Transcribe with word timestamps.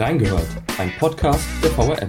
Reingehört, 0.00 0.46
ein 0.78 0.90
Podcast 0.98 1.46
der 1.62 1.70
VRM. 1.72 2.08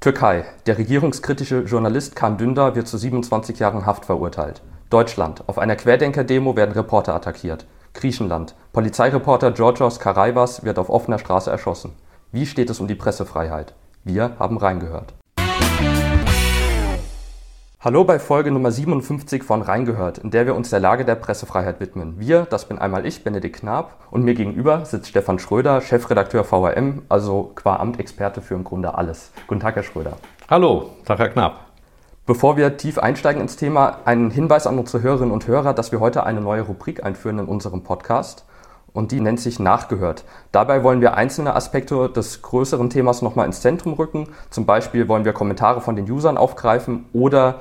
Türkei. 0.00 0.44
Der 0.66 0.76
regierungskritische 0.76 1.60
Journalist 1.60 2.16
Kan 2.16 2.36
Dündar 2.36 2.74
wird 2.74 2.88
zu 2.88 2.98
27 2.98 3.60
Jahren 3.60 3.86
Haft 3.86 4.06
verurteilt. 4.06 4.60
Deutschland. 4.90 5.44
Auf 5.46 5.58
einer 5.58 5.76
Querdenker-Demo 5.76 6.56
werden 6.56 6.72
Reporter 6.72 7.14
attackiert. 7.14 7.64
Griechenland. 7.94 8.56
Polizeireporter 8.72 9.52
Georgios 9.52 10.00
Karaivas 10.00 10.64
wird 10.64 10.80
auf 10.80 10.90
offener 10.90 11.20
Straße 11.20 11.48
erschossen. 11.52 11.92
Wie 12.32 12.46
steht 12.46 12.70
es 12.70 12.80
um 12.80 12.88
die 12.88 12.96
Pressefreiheit? 12.96 13.74
Wir 14.02 14.32
haben 14.40 14.58
reingehört. 14.58 15.14
Hallo 17.86 18.02
bei 18.02 18.18
Folge 18.18 18.50
Nummer 18.50 18.72
57 18.72 19.44
von 19.44 19.62
Reingehört, 19.62 20.18
in 20.18 20.32
der 20.32 20.44
wir 20.44 20.56
uns 20.56 20.70
der 20.70 20.80
Lage 20.80 21.04
der 21.04 21.14
Pressefreiheit 21.14 21.78
widmen. 21.78 22.18
Wir, 22.18 22.44
das 22.44 22.64
bin 22.64 22.80
einmal 22.80 23.06
ich, 23.06 23.22
Benedikt 23.22 23.60
Knab, 23.60 24.08
und 24.10 24.24
mir 24.24 24.34
gegenüber 24.34 24.84
sitzt 24.84 25.10
Stefan 25.10 25.38
Schröder, 25.38 25.80
Chefredakteur 25.80 26.42
VRM, 26.42 27.02
also 27.08 27.52
qua 27.54 27.76
Amtexperte 27.76 28.42
für 28.42 28.54
im 28.54 28.64
Grunde 28.64 28.98
alles. 28.98 29.30
Guten 29.46 29.60
Tag, 29.60 29.76
Herr 29.76 29.84
Schröder. 29.84 30.14
Hallo, 30.50 30.90
Tag, 31.04 31.20
Herr 31.20 31.28
Knab. 31.28 31.60
Bevor 32.26 32.56
wir 32.56 32.76
tief 32.76 32.98
einsteigen 32.98 33.40
ins 33.40 33.54
Thema, 33.54 34.00
ein 34.04 34.32
Hinweis 34.32 34.66
an 34.66 34.80
unsere 34.80 35.04
Hörerinnen 35.04 35.32
und 35.32 35.46
Hörer, 35.46 35.72
dass 35.72 35.92
wir 35.92 36.00
heute 36.00 36.26
eine 36.26 36.40
neue 36.40 36.62
Rubrik 36.62 37.04
einführen 37.04 37.38
in 37.38 37.46
unserem 37.46 37.84
Podcast 37.84 38.46
und 38.96 39.12
die 39.12 39.20
nennt 39.20 39.38
sich 39.38 39.60
Nachgehört. 39.60 40.24
Dabei 40.52 40.82
wollen 40.82 41.00
wir 41.02 41.14
einzelne 41.14 41.54
Aspekte 41.54 42.08
des 42.08 42.42
größeren 42.42 42.90
Themas 42.90 43.22
nochmal 43.22 43.46
ins 43.46 43.60
Zentrum 43.60 43.92
rücken. 43.92 44.28
Zum 44.50 44.64
Beispiel 44.64 45.06
wollen 45.06 45.24
wir 45.24 45.34
Kommentare 45.34 45.80
von 45.82 45.96
den 45.96 46.10
Usern 46.10 46.38
aufgreifen 46.38 47.04
oder 47.12 47.60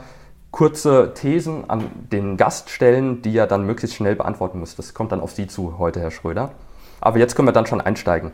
kurze 0.55 1.11
Thesen 1.13 1.69
an 1.69 1.89
den 2.13 2.37
Gast 2.37 2.69
stellen, 2.69 3.21
die 3.21 3.35
er 3.35 3.45
dann 3.45 3.65
möglichst 3.65 3.97
schnell 3.97 4.15
beantworten 4.15 4.61
muss. 4.61 4.77
Das 4.77 4.93
kommt 4.93 5.11
dann 5.11 5.19
auf 5.19 5.31
Sie 5.31 5.47
zu 5.47 5.77
heute, 5.79 5.99
Herr 5.99 6.11
Schröder. 6.11 6.51
Aber 7.01 7.19
jetzt 7.19 7.35
können 7.35 7.49
wir 7.49 7.51
dann 7.51 7.65
schon 7.65 7.81
einsteigen. 7.81 8.31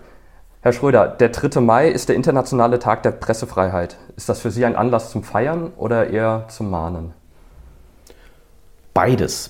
Herr 0.62 0.72
Schröder, 0.72 1.08
der 1.08 1.30
3. 1.30 1.62
Mai 1.62 1.90
ist 1.90 2.10
der 2.10 2.16
internationale 2.16 2.78
Tag 2.78 3.02
der 3.02 3.10
Pressefreiheit. 3.10 3.98
Ist 4.18 4.30
das 4.30 4.40
für 4.40 4.52
Sie 4.52 4.64
ein 4.66 4.76
Anlass 4.76 5.10
zum 5.10 5.24
Feiern 5.24 5.74
oder 5.78 6.12
eher 6.12 6.46
zum 6.48 6.70
Mahnen? 6.70 7.16
Beides. 8.94 9.50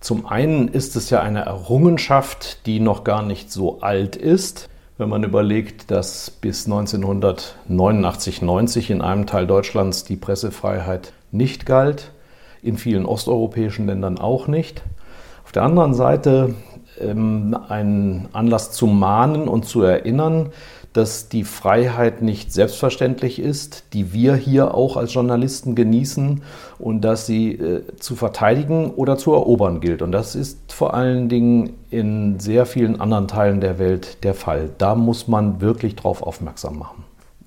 Zum 0.00 0.26
einen 0.26 0.66
ist 0.66 0.96
es 0.96 1.10
ja 1.10 1.20
eine 1.20 1.44
Errungenschaft, 1.44 2.66
die 2.66 2.80
noch 2.80 3.04
gar 3.04 3.22
nicht 3.22 3.52
so 3.52 3.82
alt 3.82 4.16
ist. 4.16 4.68
Wenn 4.96 5.10
man 5.10 5.22
überlegt, 5.22 5.92
dass 5.92 6.28
bis 6.32 6.66
1989, 6.66 8.42
90 8.42 8.90
in 8.90 9.00
einem 9.00 9.26
Teil 9.26 9.46
Deutschlands 9.46 10.02
die 10.02 10.16
Pressefreiheit 10.16 11.12
nicht 11.30 11.66
galt, 11.66 12.12
in 12.62 12.76
vielen 12.76 13.06
osteuropäischen 13.06 13.86
Ländern 13.86 14.18
auch 14.18 14.48
nicht. 14.48 14.82
Auf 15.44 15.52
der 15.52 15.62
anderen 15.62 15.94
Seite 15.94 16.54
ähm, 17.00 17.56
ein 17.68 18.28
Anlass 18.32 18.72
zu 18.72 18.86
mahnen 18.86 19.48
und 19.48 19.64
zu 19.64 19.82
erinnern, 19.82 20.50
dass 20.92 21.28
die 21.28 21.44
Freiheit 21.44 22.22
nicht 22.22 22.52
selbstverständlich 22.52 23.38
ist, 23.38 23.84
die 23.92 24.12
wir 24.12 24.34
hier 24.34 24.74
auch 24.74 24.96
als 24.96 25.14
Journalisten 25.14 25.74
genießen 25.74 26.42
und 26.78 27.02
dass 27.02 27.26
sie 27.26 27.52
äh, 27.52 27.82
zu 27.96 28.16
verteidigen 28.16 28.90
oder 28.90 29.16
zu 29.16 29.32
erobern 29.32 29.80
gilt. 29.80 30.02
Und 30.02 30.12
das 30.12 30.34
ist 30.34 30.72
vor 30.72 30.94
allen 30.94 31.28
Dingen 31.28 31.74
in 31.90 32.40
sehr 32.40 32.66
vielen 32.66 33.00
anderen 33.00 33.28
Teilen 33.28 33.60
der 33.60 33.78
Welt 33.78 34.24
der 34.24 34.34
Fall. 34.34 34.70
Da 34.78 34.94
muss 34.94 35.28
man 35.28 35.60
wirklich 35.60 35.94
drauf 35.94 36.22
aufmerksam 36.22 36.78
machen. 36.78 37.04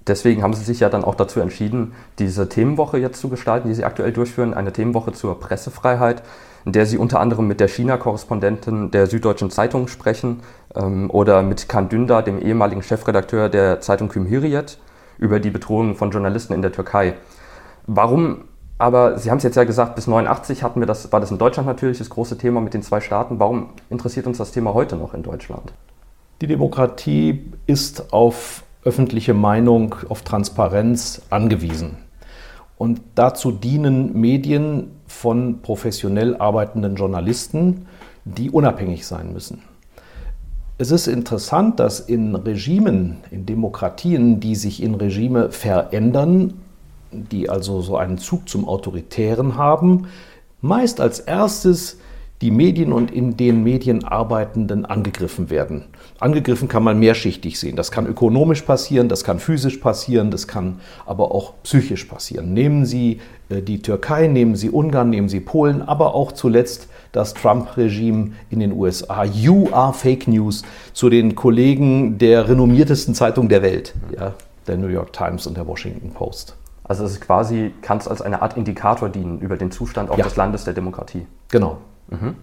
Deswegen 0.08 0.42
haben 0.44 0.54
Sie 0.54 0.64
sich 0.64 0.80
ja 0.80 0.90
dann 0.90 1.04
auch 1.04 1.16
dazu 1.16 1.40
entschieden, 1.40 1.94
diese 2.20 2.50
Themenwoche 2.50 2.98
jetzt 2.98 3.20
zu 3.20 3.30
gestalten, 3.30 3.68
die 3.68 3.76
Sie 3.76 3.86
aktuell 3.86 4.12
durchführen, 4.12 4.54
eine 4.54 4.74
Themenwoche 4.74 5.14
zur 5.14 5.40
Pressefreiheit 5.40 6.24
in 6.66 6.72
der 6.72 6.86
sie 6.86 6.98
unter 6.98 7.20
anderem 7.20 7.48
mit 7.48 7.60
der 7.60 7.68
China-Korrespondentin 7.68 8.92
der 8.92 9.08
Süddeutschen 9.08 9.50
Zeitung 9.50 9.88
sprechen 9.88 10.42
ähm, 10.76 11.10
oder 11.10 11.44
mit 11.44 11.70
Kan 11.70 11.90
Dündar, 11.90 12.24
dem 12.24 12.40
ehemaligen 12.42 12.84
Chefredakteur 12.84 13.50
der 13.50 13.82
Zeitung 13.82 14.10
Kümhiriyet, 14.10 14.78
über 15.18 15.40
die 15.40 15.50
Bedrohung 15.50 15.96
von 15.96 16.12
Journalisten 16.12 16.54
in 16.54 16.62
der 16.62 16.72
Türkei. 16.72 17.16
Warum 17.88 18.46
aber 18.78 19.20
Sie 19.20 19.30
haben 19.30 19.38
es 19.38 19.44
jetzt 19.44 19.58
ja 19.58 19.64
gesagt, 19.64 19.94
bis 19.94 20.08
89 20.08 20.64
hatten 20.64 20.80
wir 20.80 20.88
das, 20.88 21.12
war 21.12 21.20
das 21.20 21.30
in 21.30 21.38
Deutschland 21.38 21.68
natürlich 21.68 22.00
das 22.00 22.10
große 22.10 22.40
Thema 22.40 22.62
mit 22.62 22.74
den 22.74 22.82
zwei 22.82 23.00
Staaten. 23.00 23.40
Warum 23.40 23.70
interessiert 23.92 24.26
uns 24.26 24.40
das 24.40 24.52
Thema 24.52 24.74
heute 24.74 24.96
noch 24.96 25.14
in 25.14 25.22
Deutschland? 25.22 25.72
Die 26.42 26.48
Demokratie 26.48 27.52
ist 27.68 28.12
auf 28.12 28.64
öffentliche 28.84 29.34
Meinung, 29.34 29.96
auf 30.10 30.24
Transparenz 30.24 31.22
angewiesen. 31.30 31.98
Und 32.78 33.02
dazu 33.16 33.52
dienen 33.52 34.20
Medien 34.20 34.92
von 35.06 35.62
professionell 35.62 36.36
arbeitenden 36.38 36.96
Journalisten, 36.96 37.86
die 38.26 38.50
unabhängig 38.50 39.06
sein 39.06 39.34
müssen. 39.34 39.62
Es 40.78 40.90
ist 40.90 41.06
interessant, 41.06 41.80
dass 41.80 42.00
in 42.00 42.36
Regimen, 42.36 43.18
in 43.30 43.46
Demokratien, 43.46 44.40
die 44.40 44.56
sich 44.56 44.82
in 44.82 44.96
Regime 44.96 45.52
verändern, 45.52 46.56
die 47.12 47.50
also 47.50 47.82
so 47.82 47.98
einen 47.98 48.18
Zug 48.18 48.50
zum 48.50 48.68
Autoritären 48.68 49.58
haben, 49.58 50.08
meist 50.62 51.00
als 51.00 51.20
erstes 51.20 52.00
die 52.42 52.50
Medien 52.50 52.94
und 52.94 53.12
in 53.12 53.38
den 53.38 53.64
Medien 53.64 54.04
Arbeitenden 54.04 54.86
angegriffen 54.86 55.52
werden. 55.52 55.86
Angegriffen 56.22 56.68
kann 56.68 56.84
man 56.84 57.00
mehrschichtig 57.00 57.60
sehen. 57.60 57.76
Das 57.76 57.92
kann 57.92 58.06
ökonomisch 58.06 58.62
passieren, 58.62 59.10
das 59.10 59.24
kann 59.24 59.40
physisch 59.40 59.78
passieren, 59.78 60.32
das 60.32 60.48
kann 60.48 60.80
aber 61.06 61.34
auch 61.34 61.54
psychisch 61.64 62.06
passieren. 62.06 62.54
Nehmen 62.54 62.86
Sie 62.86 63.20
äh, 63.50 63.62
die 63.62 63.82
Türkei, 63.82 64.28
nehmen 64.28 64.56
Sie 64.56 64.70
Ungarn, 64.70 65.10
nehmen 65.10 65.30
Sie 65.30 65.40
Polen, 65.40 65.82
aber 65.82 66.14
auch 66.14 66.32
zuletzt 66.32 66.88
das 67.12 67.34
Trump-Regime 67.34 68.32
in 68.50 68.60
den 68.60 68.72
USA. 68.72 69.24
You 69.24 69.70
are 69.72 69.94
Fake 69.94 70.28
News 70.28 70.64
zu 70.94 71.10
den 71.10 71.36
Kollegen 71.36 72.18
der 72.18 72.48
renommiertesten 72.48 73.16
Zeitung 73.16 73.50
der 73.50 73.62
Welt, 73.62 73.94
ja, 74.18 74.34
der 74.68 74.78
New 74.78 74.88
York 74.88 75.14
Times 75.14 75.48
und 75.48 75.58
der 75.58 75.68
Washington 75.68 76.12
Post. 76.12 76.56
Also 76.84 77.06
es 77.06 77.14
ist 77.14 77.22
quasi, 77.22 77.72
kann 77.82 77.98
es 77.98 78.08
als 78.08 78.22
eine 78.22 78.42
Art 78.42 78.58
Indikator 78.58 79.10
dienen 79.10 79.40
über 79.40 79.58
den 79.58 79.72
Zustand 79.72 80.10
auch 80.10 80.18
ja. 80.18 80.26
des 80.26 80.36
Landes 80.36 80.66
der 80.66 80.74
Demokratie. 80.74 81.26
Genau. 81.50 81.78
Mhm. 82.10 82.36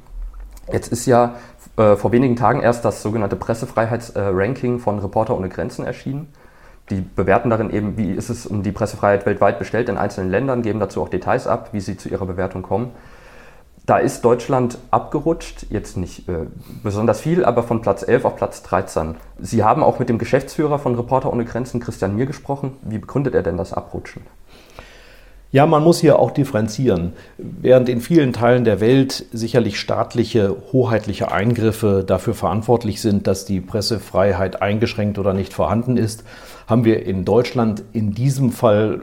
Jetzt 0.73 0.93
ist 0.93 1.07
ja 1.07 1.37
äh, 1.77 1.97
vor 1.97 2.13
wenigen 2.13 2.37
Tagen 2.37 2.61
erst 2.61 2.85
das 2.85 3.03
sogenannte 3.03 3.37
Pressefreiheitsranking 3.37 4.79
von 4.79 4.99
Reporter 4.99 5.37
ohne 5.37 5.49
Grenzen 5.49 5.85
erschienen. 5.85 6.29
Die 6.91 7.01
bewerten 7.01 7.51
darin 7.51 7.71
eben, 7.71 7.97
wie 7.97 8.13
ist 8.13 8.31
es 8.31 8.47
um 8.47 8.63
die 8.63 8.73
Pressefreiheit 8.73 9.27
weltweit 9.27 9.59
bestellt 9.59 9.89
in 9.89 9.99
einzelnen 9.99 10.31
Ländern, 10.31 10.63
geben 10.63 10.81
dazu 10.81 11.03
auch 11.03 11.09
Details 11.09 11.47
ab, 11.47 11.71
wie 11.73 11.81
sie 11.81 11.97
zu 11.97 12.09
ihrer 12.09 12.27
Bewertung 12.27 12.63
kommen. 12.63 12.93
Da 13.85 13.97
ist 13.99 14.23
Deutschland 14.23 14.79
abgerutscht, 14.91 15.67
jetzt 15.71 15.97
nicht 15.97 16.29
äh, 16.29 16.47
besonders 16.83 17.21
viel, 17.21 17.45
aber 17.45 17.63
von 17.63 17.81
Platz 17.81 18.07
11 18.07 18.27
auf 18.27 18.37
Platz 18.37 18.63
13. 18.63 19.17
Sie 19.39 19.65
haben 19.65 19.83
auch 19.83 19.99
mit 19.99 20.11
dem 20.11 20.19
Geschäftsführer 20.19 20.79
von 20.79 20.95
Reporter 20.95 21.33
ohne 21.33 21.47
Grenzen, 21.47 21.81
Christian 21.81 22.15
Mier, 22.15 22.27
gesprochen. 22.27 22.77
Wie 22.83 22.99
begründet 22.99 23.35
er 23.35 23.43
denn 23.43 23.57
das 23.57 23.73
Abrutschen? 23.73 24.23
Ja, 25.51 25.65
man 25.65 25.83
muss 25.83 25.99
hier 25.99 26.19
auch 26.19 26.31
differenzieren. 26.31 27.15
Während 27.39 27.89
in 27.89 28.03
vielen 28.03 28.35
Teilen 28.35 28.65
der 28.65 28.81
Welt 28.81 29.25
sicherlich 29.33 29.81
staatliche, 29.81 30.55
hoheitliche 30.73 31.33
Eingriffe 31.33 32.05
dafür 32.07 32.35
verantwortlich 32.35 33.01
sind, 33.01 33.27
dass 33.27 33.47
die 33.47 33.63
Pressefreiheit 33.63 34.61
eingeschränkt 34.61 35.19
oder 35.19 35.33
nicht 35.33 35.55
vorhanden 35.55 35.97
ist, 35.97 36.23
haben 36.67 36.85
wir 36.85 37.07
in 37.07 37.25
Deutschland 37.25 37.83
in 37.95 38.13
diesem 38.13 38.53
Fall 38.53 39.01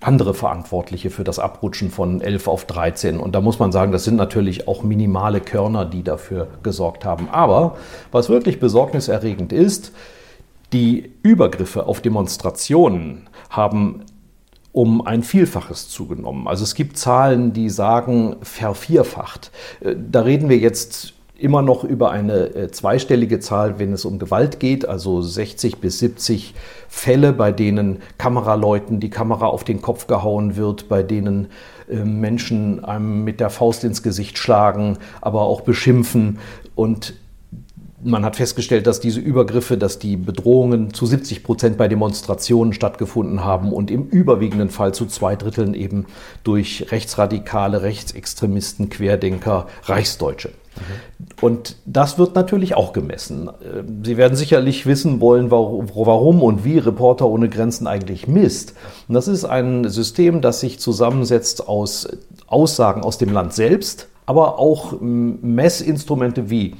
andere 0.00 0.32
Verantwortliche 0.32 1.10
für 1.10 1.24
das 1.24 1.38
Abrutschen 1.38 1.90
von 1.90 2.22
11 2.22 2.48
auf 2.48 2.64
13. 2.64 3.20
Und 3.20 3.34
da 3.34 3.42
muss 3.42 3.58
man 3.58 3.70
sagen, 3.70 3.92
das 3.92 4.04
sind 4.04 4.16
natürlich 4.16 4.66
auch 4.66 4.82
minimale 4.82 5.42
Körner, 5.42 5.84
die 5.84 6.02
dafür 6.02 6.48
gesorgt 6.62 7.04
haben. 7.04 7.28
Aber 7.30 7.76
was 8.10 8.30
wirklich 8.30 8.58
besorgniserregend 8.58 9.52
ist, 9.52 9.92
die 10.72 11.12
Übergriffe 11.22 11.86
auf 11.86 12.00
Demonstrationen 12.00 13.28
haben 13.50 14.00
um 14.74 15.06
ein 15.06 15.22
Vielfaches 15.22 15.88
zugenommen. 15.88 16.48
Also 16.48 16.64
es 16.64 16.74
gibt 16.74 16.98
Zahlen, 16.98 17.52
die 17.52 17.70
sagen 17.70 18.34
vervierfacht. 18.42 19.52
Äh, 19.80 19.94
da 19.96 20.22
reden 20.22 20.48
wir 20.48 20.58
jetzt 20.58 21.14
immer 21.38 21.62
noch 21.62 21.84
über 21.84 22.10
eine 22.10 22.54
äh, 22.54 22.70
zweistellige 22.72 23.38
Zahl, 23.38 23.78
wenn 23.78 23.92
es 23.92 24.04
um 24.04 24.18
Gewalt 24.18 24.58
geht, 24.58 24.86
also 24.86 25.22
60 25.22 25.78
bis 25.78 26.00
70 26.00 26.54
Fälle, 26.88 27.32
bei 27.32 27.52
denen 27.52 28.02
Kameraleuten 28.18 28.98
die 28.98 29.10
Kamera 29.10 29.46
auf 29.46 29.62
den 29.62 29.80
Kopf 29.80 30.08
gehauen 30.08 30.56
wird, 30.56 30.88
bei 30.88 31.04
denen 31.04 31.48
äh, 31.88 32.04
Menschen 32.04 32.84
einem 32.84 33.22
mit 33.22 33.38
der 33.38 33.50
Faust 33.50 33.84
ins 33.84 34.02
Gesicht 34.02 34.38
schlagen, 34.38 34.98
aber 35.20 35.42
auch 35.42 35.60
beschimpfen. 35.60 36.40
Und 36.74 37.14
man 38.04 38.24
hat 38.24 38.36
festgestellt, 38.36 38.86
dass 38.86 39.00
diese 39.00 39.20
Übergriffe, 39.20 39.78
dass 39.78 39.98
die 39.98 40.16
Bedrohungen 40.16 40.92
zu 40.92 41.06
70 41.06 41.42
Prozent 41.42 41.76
bei 41.78 41.88
Demonstrationen 41.88 42.72
stattgefunden 42.72 43.44
haben 43.44 43.72
und 43.72 43.90
im 43.90 44.06
überwiegenden 44.08 44.70
Fall 44.70 44.92
zu 44.92 45.06
zwei 45.06 45.36
Dritteln 45.36 45.74
eben 45.74 46.06
durch 46.44 46.86
Rechtsradikale, 46.90 47.82
Rechtsextremisten, 47.82 48.90
Querdenker, 48.90 49.66
Reichsdeutsche. 49.84 50.50
Und 51.40 51.76
das 51.86 52.18
wird 52.18 52.34
natürlich 52.34 52.74
auch 52.74 52.92
gemessen. 52.92 53.48
Sie 54.02 54.16
werden 54.16 54.36
sicherlich 54.36 54.86
wissen 54.86 55.20
wollen, 55.20 55.50
warum 55.50 56.42
und 56.42 56.64
wie 56.64 56.78
Reporter 56.78 57.28
ohne 57.28 57.48
Grenzen 57.48 57.86
eigentlich 57.86 58.26
misst. 58.26 58.74
Und 59.08 59.14
das 59.14 59.28
ist 59.28 59.44
ein 59.44 59.88
System, 59.88 60.40
das 60.40 60.60
sich 60.60 60.80
zusammensetzt 60.80 61.68
aus 61.68 62.08
Aussagen 62.46 63.02
aus 63.02 63.18
dem 63.18 63.32
Land 63.32 63.54
selbst, 63.54 64.08
aber 64.26 64.58
auch 64.58 64.94
Messinstrumente 65.00 66.50
wie 66.50 66.74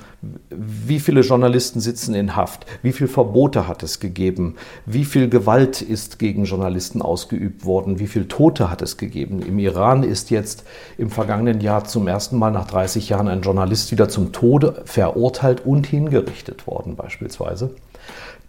wie 0.51 1.01
viele 1.01 1.21
Journalisten 1.21 1.81
sitzen 1.81 2.15
in 2.15 2.37
Haft, 2.37 2.67
wie 2.83 2.93
viele 2.93 3.09
Verbote 3.09 3.69
hat 3.69 3.83
es 3.83 4.01
gegeben, 4.01 4.55
wie 4.87 5.05
viel 5.05 5.29
Gewalt 5.29 5.83
ist 5.83 6.19
gegen 6.19 6.45
Journalisten 6.45 7.03
ausgeübt 7.03 7.65
worden, 7.65 7.99
wie 7.99 8.07
viele 8.07 8.29
Tote 8.29 8.71
hat 8.71 8.83
es 8.83 8.97
gegeben. 8.97 9.43
Im 9.43 9.59
Iran 9.59 10.03
ist 10.03 10.31
jetzt 10.31 10.65
im 10.99 11.11
vergangenen 11.11 11.61
Jahr 11.61 11.85
zum 11.85 12.09
ersten 12.09 12.39
Mal 12.39 12.51
nach 12.51 12.67
30 12.67 13.09
Jahren 13.09 13.29
ein 13.29 13.43
Journalist 13.43 13.93
wieder 13.93 14.09
zum 14.09 14.33
Tode 14.33 14.83
verurteilt 14.85 15.67
und 15.67 15.87
hingerichtet 15.87 16.67
worden 16.67 16.97
beispielsweise. 16.97 17.71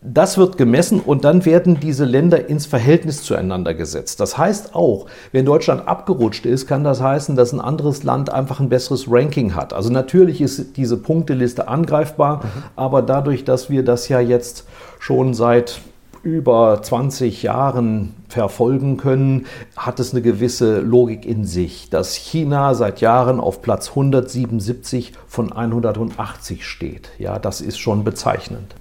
Das 0.07 0.37
wird 0.37 0.57
gemessen 0.57 0.99
und 0.99 1.25
dann 1.25 1.45
werden 1.45 1.79
diese 1.79 2.05
Länder 2.05 2.47
ins 2.47 2.67
Verhältnis 2.67 3.23
zueinander 3.23 3.73
gesetzt. 3.73 4.19
Das 4.19 4.37
heißt 4.37 4.75
auch, 4.75 5.07
wenn 5.31 5.45
Deutschland 5.45 5.87
abgerutscht 5.87 6.45
ist, 6.45 6.67
kann 6.67 6.83
das 6.83 7.01
heißen, 7.01 7.35
dass 7.35 7.53
ein 7.53 7.59
anderes 7.59 8.03
Land 8.03 8.31
einfach 8.31 8.59
ein 8.59 8.69
besseres 8.69 9.09
Ranking 9.09 9.55
hat. 9.55 9.73
Also 9.73 9.89
natürlich 9.89 10.41
ist 10.41 10.77
diese 10.77 10.97
Punkteliste 10.97 11.67
angreifbar, 11.67 12.37
mhm. 12.37 12.63
aber 12.75 13.01
dadurch, 13.01 13.45
dass 13.45 13.71
wir 13.71 13.83
das 13.83 14.07
ja 14.07 14.19
jetzt 14.19 14.65
schon 14.99 15.33
seit 15.33 15.81
über 16.21 16.81
20 16.81 17.41
Jahren 17.41 18.13
verfolgen 18.29 18.97
können, 18.97 19.45
hat 19.75 19.99
es 19.99 20.11
eine 20.11 20.21
gewisse 20.21 20.81
Logik 20.81 21.25
in 21.25 21.45
sich, 21.45 21.89
dass 21.89 22.13
China 22.15 22.75
seit 22.75 23.01
Jahren 23.01 23.39
auf 23.39 23.61
Platz 23.61 23.89
177 23.89 25.13
von 25.27 25.51
180 25.51 26.65
steht. 26.65 27.09
Ja, 27.17 27.39
das 27.39 27.61
ist 27.61 27.79
schon 27.79 28.03
bezeichnend. 28.03 28.75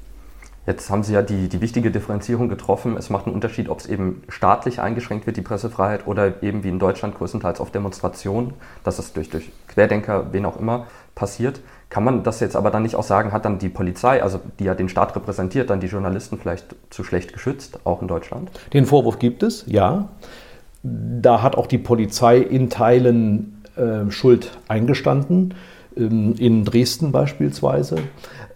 Jetzt 0.66 0.88
haben 0.88 1.02
Sie 1.02 1.12
ja 1.12 1.20
die, 1.20 1.48
die 1.48 1.60
wichtige 1.60 1.90
Differenzierung 1.90 2.48
getroffen. 2.48 2.96
Es 2.96 3.10
macht 3.10 3.26
einen 3.26 3.34
Unterschied, 3.34 3.68
ob 3.68 3.80
es 3.80 3.86
eben 3.86 4.22
staatlich 4.28 4.80
eingeschränkt 4.80 5.26
wird, 5.26 5.36
die 5.36 5.42
Pressefreiheit, 5.42 6.06
oder 6.06 6.42
eben 6.42 6.64
wie 6.64 6.68
in 6.68 6.78
Deutschland 6.78 7.16
größtenteils 7.16 7.60
auf 7.60 7.70
Demonstrationen, 7.70 8.54
dass 8.82 8.98
es 8.98 9.12
durch, 9.12 9.28
durch 9.28 9.50
Querdenker, 9.68 10.32
wen 10.32 10.46
auch 10.46 10.58
immer, 10.58 10.86
passiert. 11.14 11.60
Kann 11.90 12.02
man 12.02 12.22
das 12.22 12.40
jetzt 12.40 12.56
aber 12.56 12.70
dann 12.70 12.82
nicht 12.82 12.96
auch 12.96 13.04
sagen, 13.04 13.30
hat 13.30 13.44
dann 13.44 13.58
die 13.58 13.68
Polizei, 13.68 14.22
also 14.22 14.40
die 14.58 14.64
ja 14.64 14.74
den 14.74 14.88
Staat 14.88 15.14
repräsentiert, 15.14 15.70
dann 15.70 15.80
die 15.80 15.86
Journalisten 15.86 16.38
vielleicht 16.38 16.74
zu 16.90 17.04
schlecht 17.04 17.32
geschützt, 17.32 17.78
auch 17.84 18.00
in 18.00 18.08
Deutschland? 18.08 18.50
Den 18.72 18.86
Vorwurf 18.86 19.18
gibt 19.18 19.42
es, 19.42 19.64
ja. 19.66 20.08
Da 20.82 21.42
hat 21.42 21.56
auch 21.56 21.66
die 21.66 21.78
Polizei 21.78 22.38
in 22.38 22.68
Teilen 22.68 23.62
äh, 23.76 24.10
Schuld 24.10 24.58
eingestanden, 24.66 25.54
ähm, 25.96 26.34
in 26.38 26.64
Dresden 26.64 27.12
beispielsweise. 27.12 27.96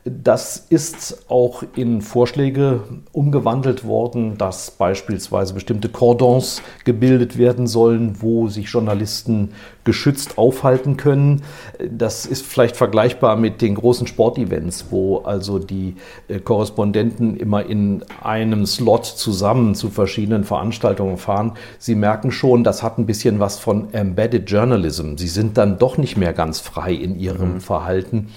Das 0.04 0.66
ist 0.70 1.24
auch 1.28 1.62
in 1.74 2.00
Vorschläge 2.00 2.80
umgewandelt 3.12 3.84
worden, 3.84 4.38
dass 4.38 4.70
beispielsweise 4.70 5.54
bestimmte 5.54 5.88
Cordons 5.88 6.62
gebildet 6.84 7.36
werden 7.36 7.66
sollen, 7.66 8.16
wo 8.20 8.48
sich 8.48 8.68
Journalisten 8.68 9.50
geschützt 9.84 10.36
aufhalten 10.36 10.98
können. 10.98 11.42
Das 11.90 12.26
ist 12.26 12.44
vielleicht 12.44 12.76
vergleichbar 12.76 13.36
mit 13.36 13.62
den 13.62 13.74
großen 13.74 14.06
Sportevents, 14.06 14.86
wo 14.90 15.18
also 15.20 15.58
die 15.58 15.96
äh, 16.28 16.40
Korrespondenten 16.40 17.36
immer 17.36 17.64
in 17.64 18.04
einem 18.22 18.66
Slot 18.66 19.06
zusammen 19.06 19.74
zu 19.74 19.88
verschiedenen 19.88 20.44
Veranstaltungen 20.44 21.16
fahren. 21.16 21.52
Sie 21.78 21.94
merken 21.94 22.30
schon, 22.30 22.64
das 22.64 22.82
hat 22.82 22.98
ein 22.98 23.06
bisschen 23.06 23.40
was 23.40 23.58
von 23.58 23.92
Embedded 23.94 24.50
Journalism. 24.50 25.16
Sie 25.16 25.28
sind 25.28 25.56
dann 25.56 25.78
doch 25.78 25.96
nicht 25.96 26.18
mehr 26.18 26.34
ganz 26.34 26.60
frei 26.60 26.92
in 26.92 27.18
ihrem 27.18 27.54
mhm. 27.54 27.60
Verhalten. 27.60 28.28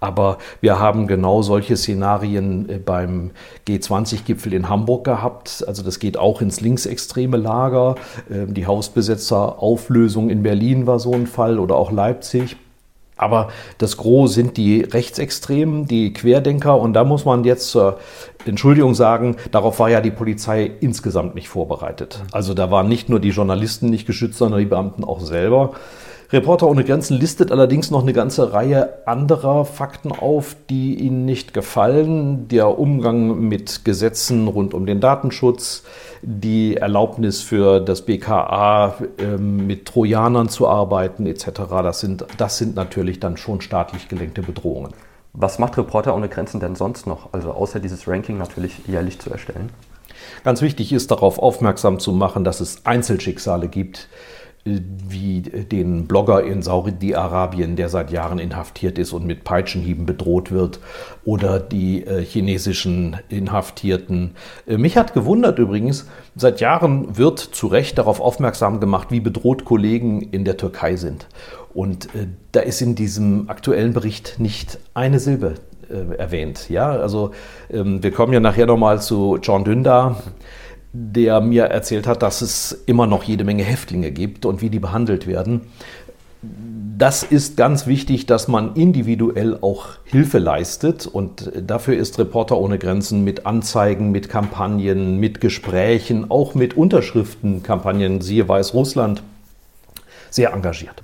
Aber 0.00 0.38
wir 0.62 0.78
haben 0.78 1.06
genau 1.06 1.42
solche 1.42 1.76
Szenarien 1.76 2.68
äh, 2.68 2.78
beim 2.78 3.30
G20-Gipfel 3.68 4.54
in 4.54 4.68
Hamburg 4.68 5.04
gehabt. 5.04 5.64
Also 5.66 5.82
das 5.82 5.98
geht 5.98 6.16
auch 6.16 6.40
ins 6.40 6.60
linksextreme 6.60 7.36
Lager. 7.36 7.96
Ähm, 8.30 8.54
die 8.54 8.66
Hausbesetzerauflösung 8.66 10.30
in 10.30 10.42
Berlin 10.42 10.86
war 10.86 10.98
so 10.98 11.12
ein 11.12 11.26
Fall 11.26 11.58
oder 11.58 11.76
auch 11.76 11.92
Leipzig. 11.92 12.56
Aber 13.20 13.48
das 13.76 13.98
Gros 13.98 14.32
sind 14.32 14.56
die 14.56 14.80
Rechtsextremen, 14.80 15.86
die 15.86 16.14
Querdenker. 16.14 16.80
Und 16.80 16.94
da 16.94 17.04
muss 17.04 17.26
man 17.26 17.44
jetzt 17.44 17.68
zur 17.68 17.98
Entschuldigung 18.46 18.94
sagen, 18.94 19.36
darauf 19.50 19.78
war 19.78 19.90
ja 19.90 20.00
die 20.00 20.10
Polizei 20.10 20.70
insgesamt 20.80 21.34
nicht 21.34 21.50
vorbereitet. 21.50 22.22
Also 22.32 22.54
da 22.54 22.70
waren 22.70 22.88
nicht 22.88 23.10
nur 23.10 23.20
die 23.20 23.28
Journalisten 23.28 23.90
nicht 23.90 24.06
geschützt, 24.06 24.38
sondern 24.38 24.60
die 24.60 24.66
Beamten 24.66 25.04
auch 25.04 25.20
selber. 25.20 25.72
Reporter 26.32 26.68
ohne 26.68 26.84
Grenzen 26.84 27.18
listet 27.18 27.50
allerdings 27.50 27.90
noch 27.90 28.02
eine 28.02 28.12
ganze 28.12 28.52
Reihe 28.52 29.04
anderer 29.04 29.64
Fakten 29.64 30.12
auf, 30.12 30.54
die 30.68 30.94
ihnen 30.94 31.24
nicht 31.24 31.52
gefallen. 31.52 32.46
Der 32.46 32.78
Umgang 32.78 33.40
mit 33.40 33.84
Gesetzen 33.84 34.46
rund 34.46 34.72
um 34.72 34.86
den 34.86 35.00
Datenschutz, 35.00 35.82
die 36.22 36.76
Erlaubnis 36.76 37.42
für 37.42 37.80
das 37.80 38.02
BKA 38.02 38.94
ähm, 39.18 39.66
mit 39.66 39.86
Trojanern 39.86 40.48
zu 40.48 40.68
arbeiten 40.68 41.26
etc. 41.26 41.50
Das 41.82 41.98
sind, 41.98 42.24
das 42.36 42.58
sind 42.58 42.76
natürlich 42.76 43.18
dann 43.18 43.36
schon 43.36 43.60
staatlich 43.60 44.08
gelenkte 44.08 44.42
Bedrohungen. 44.42 44.92
Was 45.32 45.58
macht 45.58 45.78
Reporter 45.78 46.14
ohne 46.14 46.28
Grenzen 46.28 46.60
denn 46.60 46.76
sonst 46.76 47.08
noch? 47.08 47.32
Also 47.32 47.50
außer 47.50 47.80
dieses 47.80 48.06
Ranking 48.06 48.38
natürlich 48.38 48.86
jährlich 48.86 49.18
zu 49.18 49.30
erstellen? 49.30 49.70
Ganz 50.44 50.62
wichtig 50.62 50.92
ist 50.92 51.10
darauf 51.10 51.38
aufmerksam 51.38 51.98
zu 51.98 52.12
machen, 52.12 52.44
dass 52.44 52.60
es 52.60 52.86
Einzelschicksale 52.86 53.68
gibt, 53.68 54.08
wie 54.64 55.40
den 55.40 56.06
Blogger 56.06 56.44
in 56.44 56.60
Saudi-Arabien, 56.60 57.76
der 57.76 57.88
seit 57.88 58.10
Jahren 58.10 58.38
inhaftiert 58.38 58.98
ist 58.98 59.12
und 59.12 59.24
mit 59.24 59.42
Peitschenhieben 59.42 60.04
bedroht 60.04 60.52
wird, 60.52 60.80
oder 61.24 61.58
die 61.58 62.04
äh, 62.04 62.22
chinesischen 62.22 63.16
Inhaftierten. 63.30 64.32
Äh, 64.66 64.76
mich 64.76 64.98
hat 64.98 65.14
gewundert 65.14 65.58
übrigens, 65.58 66.06
seit 66.36 66.60
Jahren 66.60 67.16
wird 67.16 67.38
zu 67.38 67.68
Recht 67.68 67.96
darauf 67.96 68.20
aufmerksam 68.20 68.80
gemacht, 68.80 69.08
wie 69.10 69.20
bedroht 69.20 69.64
Kollegen 69.64 70.20
in 70.20 70.44
der 70.44 70.58
Türkei 70.58 70.96
sind. 70.96 71.26
Und 71.72 72.06
äh, 72.14 72.26
da 72.52 72.60
ist 72.60 72.82
in 72.82 72.94
diesem 72.94 73.48
aktuellen 73.48 73.94
Bericht 73.94 74.36
nicht 74.38 74.78
eine 74.94 75.18
Silbe 75.18 75.54
erwähnt. 76.18 76.70
Ja, 76.70 76.90
also 76.90 77.32
ähm, 77.68 78.00
wir 78.00 78.12
kommen 78.12 78.32
ja 78.32 78.38
nachher 78.38 78.66
nochmal 78.66 79.02
zu 79.02 79.38
John 79.42 79.64
Dündar 79.64 80.22
der 80.92 81.40
mir 81.40 81.64
erzählt 81.64 82.06
hat, 82.06 82.22
dass 82.22 82.42
es 82.42 82.72
immer 82.86 83.06
noch 83.06 83.22
jede 83.22 83.44
Menge 83.44 83.62
Häftlinge 83.62 84.10
gibt 84.10 84.44
und 84.44 84.60
wie 84.60 84.70
die 84.70 84.80
behandelt 84.80 85.26
werden. 85.26 85.62
Das 86.42 87.22
ist 87.22 87.56
ganz 87.56 87.86
wichtig, 87.86 88.26
dass 88.26 88.48
man 88.48 88.74
individuell 88.74 89.58
auch 89.60 89.88
Hilfe 90.04 90.38
leistet 90.38 91.06
und 91.06 91.52
dafür 91.54 91.96
ist 91.96 92.18
Reporter 92.18 92.58
ohne 92.58 92.78
Grenzen 92.78 93.24
mit 93.24 93.46
Anzeigen, 93.46 94.10
mit 94.10 94.28
Kampagnen, 94.28 95.18
mit 95.18 95.40
Gesprächen, 95.40 96.30
auch 96.30 96.54
mit 96.54 96.76
Unterschriftenkampagnen, 96.76 98.20
siehe 98.20 98.48
Weißrussland, 98.48 99.22
sehr 100.30 100.52
engagiert. 100.52 101.02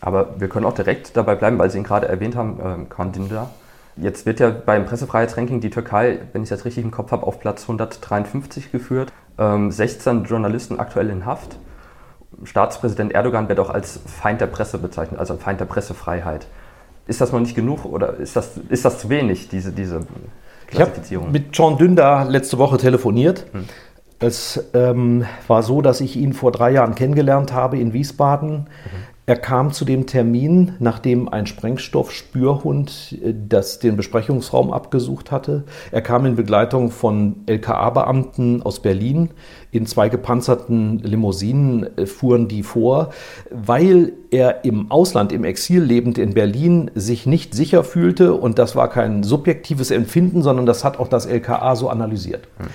Aber 0.00 0.40
wir 0.40 0.48
können 0.48 0.66
auch 0.66 0.74
direkt 0.74 1.16
dabei 1.16 1.34
bleiben, 1.34 1.58
weil 1.58 1.70
Sie 1.70 1.78
ihn 1.78 1.84
gerade 1.84 2.08
erwähnt 2.08 2.34
haben, 2.36 2.58
äh, 2.58 2.84
Kandinda. 2.88 3.50
Jetzt 3.96 4.26
wird 4.26 4.40
ja 4.40 4.50
beim 4.50 4.86
Pressefreiheitsranking 4.86 5.60
die 5.60 5.70
Türkei, 5.70 6.20
wenn 6.32 6.42
ich 6.42 6.48
das 6.48 6.64
richtig 6.64 6.84
im 6.84 6.90
Kopf 6.90 7.10
habe, 7.12 7.26
auf 7.26 7.40
Platz 7.40 7.62
153 7.62 8.72
geführt. 8.72 9.12
16 9.36 10.16
ähm, 10.16 10.24
Journalisten 10.24 10.78
aktuell 10.78 11.10
in 11.10 11.24
Haft. 11.24 11.56
Staatspräsident 12.44 13.12
Erdogan 13.12 13.48
wird 13.48 13.58
auch 13.58 13.70
als 13.70 14.00
Feind 14.06 14.40
der 14.40 14.46
Presse 14.46 14.78
bezeichnet, 14.78 15.18
also 15.18 15.36
Feind 15.36 15.60
der 15.60 15.66
Pressefreiheit. 15.66 16.46
Ist 17.06 17.20
das 17.20 17.32
noch 17.32 17.40
nicht 17.40 17.54
genug 17.54 17.84
oder 17.84 18.14
ist 18.14 18.36
das, 18.36 18.52
ist 18.68 18.84
das 18.84 18.98
zu 18.98 19.08
wenig, 19.08 19.48
diese, 19.48 19.72
diese 19.72 20.06
Klassifizierung? 20.66 21.26
Ich 21.26 21.34
habe 21.34 21.44
mit 21.46 21.56
John 21.56 21.76
Dünder 21.76 22.26
letzte 22.28 22.58
Woche 22.58 22.76
telefoniert. 22.76 23.46
Hm. 23.52 23.64
Es 24.20 24.62
ähm, 24.74 25.24
war 25.48 25.62
so, 25.62 25.80
dass 25.80 26.02
ich 26.02 26.16
ihn 26.16 26.34
vor 26.34 26.52
drei 26.52 26.70
Jahren 26.70 26.94
kennengelernt 26.94 27.54
habe 27.54 27.78
in 27.78 27.94
Wiesbaden. 27.94 28.58
Mhm. 28.58 28.66
Er 29.30 29.36
kam 29.36 29.72
zu 29.72 29.84
dem 29.84 30.06
Termin, 30.06 30.72
nachdem 30.80 31.28
ein 31.28 31.46
Sprengstoffspürhund 31.46 33.16
äh, 33.22 33.32
das 33.48 33.78
den 33.78 33.96
Besprechungsraum 33.96 34.72
abgesucht 34.72 35.30
hatte. 35.30 35.62
Er 35.92 36.02
kam 36.02 36.26
in 36.26 36.34
Begleitung 36.34 36.90
von 36.90 37.36
LKA-Beamten 37.46 38.62
aus 38.62 38.80
Berlin. 38.80 39.30
In 39.70 39.86
zwei 39.86 40.08
gepanzerten 40.08 40.98
Limousinen 40.98 41.96
äh, 41.96 42.06
fuhren 42.06 42.48
die 42.48 42.64
vor, 42.64 43.10
weil 43.52 44.14
er 44.32 44.64
im 44.64 44.90
Ausland, 44.90 45.30
im 45.30 45.44
Exil 45.44 45.80
lebend 45.80 46.18
in 46.18 46.34
Berlin, 46.34 46.90
sich 46.96 47.24
nicht 47.24 47.54
sicher 47.54 47.84
fühlte. 47.84 48.34
Und 48.34 48.58
das 48.58 48.74
war 48.74 48.90
kein 48.90 49.22
subjektives 49.22 49.92
Empfinden, 49.92 50.42
sondern 50.42 50.66
das 50.66 50.82
hat 50.82 50.98
auch 50.98 51.06
das 51.06 51.26
LKA 51.26 51.76
so 51.76 51.88
analysiert. 51.88 52.48
Hm. 52.58 52.66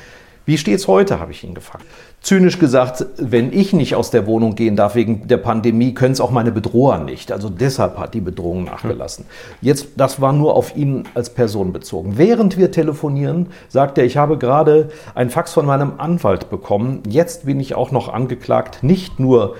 Wie 0.45 0.57
steht's 0.57 0.87
heute, 0.87 1.19
habe 1.19 1.33
ich 1.33 1.43
ihn 1.43 1.55
gefragt 1.55 1.83
zynisch 2.25 2.57
gesagt, 2.57 3.05
wenn 3.17 3.53
ich 3.53 3.71
nicht 3.71 3.93
aus 3.93 4.09
der 4.09 4.25
Wohnung 4.25 4.55
gehen 4.55 4.75
darf 4.75 4.95
wegen 4.95 5.27
der 5.27 5.37
Pandemie, 5.37 5.93
können 5.93 6.13
es 6.13 6.19
auch 6.19 6.31
meine 6.31 6.51
Bedroher 6.51 6.97
nicht. 6.97 7.31
Also 7.31 7.49
deshalb 7.49 7.99
hat 7.99 8.15
die 8.15 8.21
Bedrohung 8.21 8.63
nachgelassen. 8.63 9.25
Jetzt, 9.61 9.89
das 9.95 10.19
war 10.19 10.33
nur 10.33 10.55
auf 10.55 10.75
ihn 10.75 11.03
als 11.13 11.29
Person 11.29 11.71
bezogen. 11.71 12.17
Während 12.17 12.57
wir 12.57 12.71
telefonieren, 12.71 13.47
sagt 13.69 13.99
er, 13.99 14.05
ich 14.05 14.17
habe 14.17 14.39
gerade 14.39 14.89
ein 15.13 15.29
Fax 15.29 15.53
von 15.53 15.67
meinem 15.67 15.93
Anwalt 15.99 16.49
bekommen. 16.49 17.03
Jetzt 17.07 17.45
bin 17.45 17.59
ich 17.59 17.75
auch 17.75 17.91
noch 17.91 18.11
angeklagt. 18.11 18.81
Nicht 18.81 19.19
nur 19.19 19.55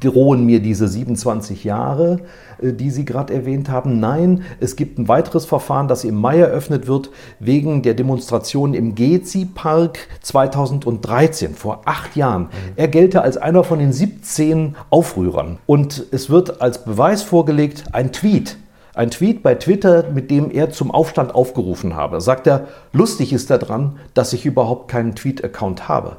drohen 0.00 0.44
mir 0.44 0.60
diese 0.60 0.88
27 0.88 1.62
Jahre, 1.62 2.20
äh, 2.60 2.72
die 2.72 2.90
Sie 2.90 3.04
gerade 3.04 3.32
erwähnt 3.32 3.68
haben. 3.68 4.00
Nein, 4.00 4.42
es 4.58 4.74
gibt 4.74 4.98
ein 4.98 5.06
weiteres 5.06 5.44
Verfahren, 5.44 5.86
das 5.86 6.04
im 6.04 6.16
Mai 6.16 6.38
eröffnet 6.38 6.88
wird, 6.88 7.10
wegen 7.38 7.82
der 7.82 7.94
Demonstration 7.94 8.74
im 8.74 8.94
Gezi-Park 8.94 10.08
2013, 10.22 11.54
vor 11.54 11.82
acht 11.92 12.16
Jahren. 12.16 12.48
Er 12.76 12.88
gelte 12.88 13.20
als 13.20 13.36
einer 13.36 13.64
von 13.64 13.78
den 13.78 13.92
17 13.92 14.76
Aufrührern. 14.88 15.58
Und 15.66 16.06
es 16.10 16.30
wird 16.30 16.62
als 16.62 16.84
Beweis 16.84 17.22
vorgelegt 17.22 17.84
ein 17.92 18.12
Tweet. 18.12 18.56
Ein 18.94 19.10
Tweet 19.10 19.42
bei 19.42 19.54
Twitter, 19.54 20.04
mit 20.10 20.30
dem 20.30 20.50
er 20.50 20.70
zum 20.70 20.90
Aufstand 20.90 21.34
aufgerufen 21.34 21.94
habe. 21.94 22.22
Sagt 22.22 22.46
er, 22.46 22.68
lustig 22.92 23.34
ist 23.34 23.50
daran, 23.50 23.98
dass 24.14 24.32
ich 24.32 24.46
überhaupt 24.46 24.88
keinen 24.88 25.14
Tweet-Account 25.14 25.88
habe. 25.88 26.16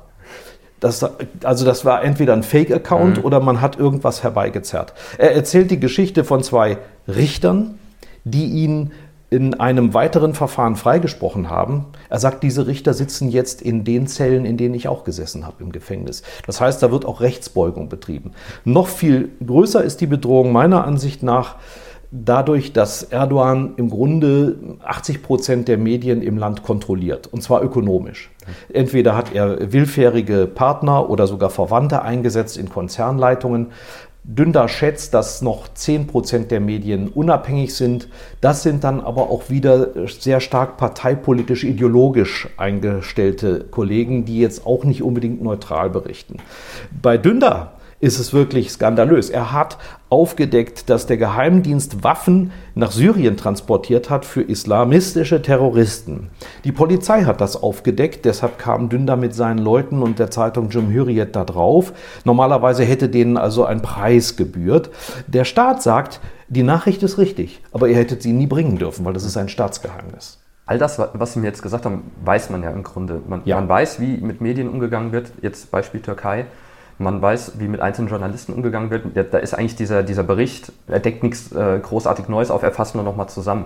Das, 0.80 1.04
also 1.44 1.66
das 1.66 1.86
war 1.86 2.04
entweder 2.04 2.34
ein 2.34 2.44
Fake-Account 2.44 3.18
mhm. 3.18 3.26
oder 3.26 3.40
man 3.40 3.60
hat 3.60 3.80
irgendwas 3.80 4.22
herbeigezerrt. 4.22 4.94
Er 5.18 5.34
erzählt 5.34 5.72
die 5.72 5.80
Geschichte 5.80 6.24
von 6.24 6.44
zwei 6.44 6.78
Richtern, 7.08 7.80
die 8.26 8.46
ihn 8.46 8.92
in 9.34 9.56
einem 9.56 9.96
weiteren 9.96 10.36
Verfahren 10.36 10.76
freigesprochen 10.76 11.50
haben. 11.50 11.86
Er 12.08 12.20
sagt, 12.20 12.44
diese 12.44 12.68
Richter 12.68 12.94
sitzen 12.94 13.30
jetzt 13.30 13.64
in 13.64 13.84
den 13.84 14.06
Zellen, 14.06 14.46
in 14.46 14.58
denen 14.58 14.76
ich 14.76 14.88
auch 14.88 15.04
gesessen 15.04 15.48
habe 15.48 15.64
im 15.64 15.72
Gefängnis. 15.72 16.22
Das 16.46 16.62
heißt, 16.62 16.84
da 16.84 16.92
wird 16.92 17.04
auch 17.06 17.20
Rechtsbeugung 17.20 17.90
betrieben. 17.90 18.34
Noch 18.64 18.88
viel 18.88 19.32
größer 19.44 19.84
ist 19.84 20.02
die 20.02 20.06
Bedrohung 20.06 20.52
meiner 20.52 20.86
Ansicht 20.86 21.24
nach 21.24 21.56
dadurch, 22.12 22.74
dass 22.74 23.02
Erdogan 23.02 23.74
im 23.78 23.90
Grunde 23.90 24.56
80 24.84 25.24
Prozent 25.24 25.68
der 25.68 25.80
Medien 25.80 26.22
im 26.22 26.38
Land 26.38 26.62
kontrolliert, 26.62 27.26
und 27.26 27.42
zwar 27.42 27.64
ökonomisch. 27.64 28.30
Entweder 28.72 29.18
hat 29.18 29.34
er 29.34 29.74
willfährige 29.74 30.46
Partner 30.46 31.10
oder 31.10 31.26
sogar 31.26 31.50
Verwandte 31.50 32.04
eingesetzt 32.04 32.56
in 32.58 32.70
Konzernleitungen. 32.70 33.72
Dünder 34.26 34.70
schätzt, 34.70 35.14
dass 35.14 35.42
noch 35.42 35.68
10 35.74 36.08
Prozent 36.08 36.50
der 36.50 36.62
Medien 36.62 37.10
unabhängig 37.10 37.76
sind. 37.76 38.08
Das 38.40 38.64
sind 38.64 38.86
dann 38.86 39.02
aber 39.02 39.30
auch 39.30 39.50
wieder 39.50 40.08
sehr 40.08 40.40
stark 40.40 40.78
parteipolitisch, 40.78 41.66
ideologisch 41.66 42.48
eingestellte 42.56 43.66
Kollegen, 43.70 44.24
die 44.24 44.40
jetzt 44.40 44.66
auch 44.66 44.86
nicht 44.86 45.04
unbedingt 45.04 45.44
neutral 45.44 45.90
berichten. 45.90 46.38
Bei 47.02 47.18
Dünder 47.18 47.74
ist 48.04 48.20
es 48.20 48.34
wirklich 48.34 48.70
skandalös. 48.70 49.30
Er 49.30 49.54
hat 49.54 49.78
aufgedeckt, 50.10 50.90
dass 50.90 51.08
der 51.08 51.16
Geheimdienst 51.16 52.04
Waffen 52.04 52.52
nach 52.76 52.92
Syrien 52.92 53.38
transportiert 53.38 54.10
hat 54.10 54.26
für 54.26 54.42
islamistische 54.42 55.42
Terroristen. 55.42 56.28
Die 56.66 56.74
Polizei 56.74 57.24
hat 57.24 57.40
das 57.40 57.56
aufgedeckt, 57.56 58.26
deshalb 58.26 58.60
kam 58.60 58.90
Dünder 58.90 59.16
mit 59.16 59.34
seinen 59.34 59.58
Leuten 59.58 60.02
und 60.02 60.20
der 60.20 60.30
Zeitung 60.30 60.68
Cumhuriyet 60.68 61.34
da 61.34 61.46
drauf. 61.46 61.94
Normalerweise 62.26 62.84
hätte 62.84 63.08
denen 63.08 63.38
also 63.38 63.64
ein 63.64 63.82
Preis 63.82 64.36
gebührt. 64.36 64.90
Der 65.28 65.46
Staat 65.46 65.82
sagt, 65.82 66.20
die 66.50 66.64
Nachricht 66.64 67.04
ist 67.04 67.18
richtig, 67.18 67.62
aber 67.72 67.88
ihr 67.88 67.96
hättet 67.96 68.22
sie 68.22 68.34
nie 68.34 68.48
bringen 68.48 68.78
dürfen, 68.78 69.06
weil 69.06 69.14
das 69.14 69.24
ist 69.24 69.38
ein 69.38 69.48
Staatsgeheimnis. 69.48 70.44
All 70.66 70.78
das, 70.78 71.00
was 71.14 71.34
Sie 71.34 71.40
mir 71.40 71.48
jetzt 71.48 71.62
gesagt 71.62 71.86
haben, 71.86 72.12
weiß 72.24 72.50
man 72.50 72.64
ja 72.64 72.72
im 72.72 72.84
Grunde. 72.84 73.22
Man, 73.28 73.42
ja. 73.46 73.56
man 73.56 73.70
weiß, 73.70 74.02
wie 74.02 74.18
mit 74.18 74.42
Medien 74.42 74.68
umgegangen 74.68 75.14
wird, 75.14 75.32
jetzt 75.42 75.72
Beispiel 75.72 76.02
Türkei 76.02 76.46
man 76.98 77.22
weiß, 77.22 77.60
wie 77.60 77.68
mit 77.68 77.82
einzelnen 77.82 78.10
Journalisten 78.10 78.54
umgegangen 78.54 78.90
wird. 78.90 79.34
Da 79.34 79.38
ist 79.38 79.54
eigentlich 79.54 79.76
dieser, 79.76 80.04
dieser 80.04 80.24
Bericht, 80.24 80.72
er 80.88 81.00
deckt 81.00 81.24
nichts 81.24 81.52
äh, 81.52 81.80
großartig 81.80 82.28
Neues 82.28 82.52
auf, 82.52 82.64
er 82.64 82.72
fasst 82.72 82.96
nur 82.96 83.04
nochmal 83.04 83.30
zusammen. 83.30 83.66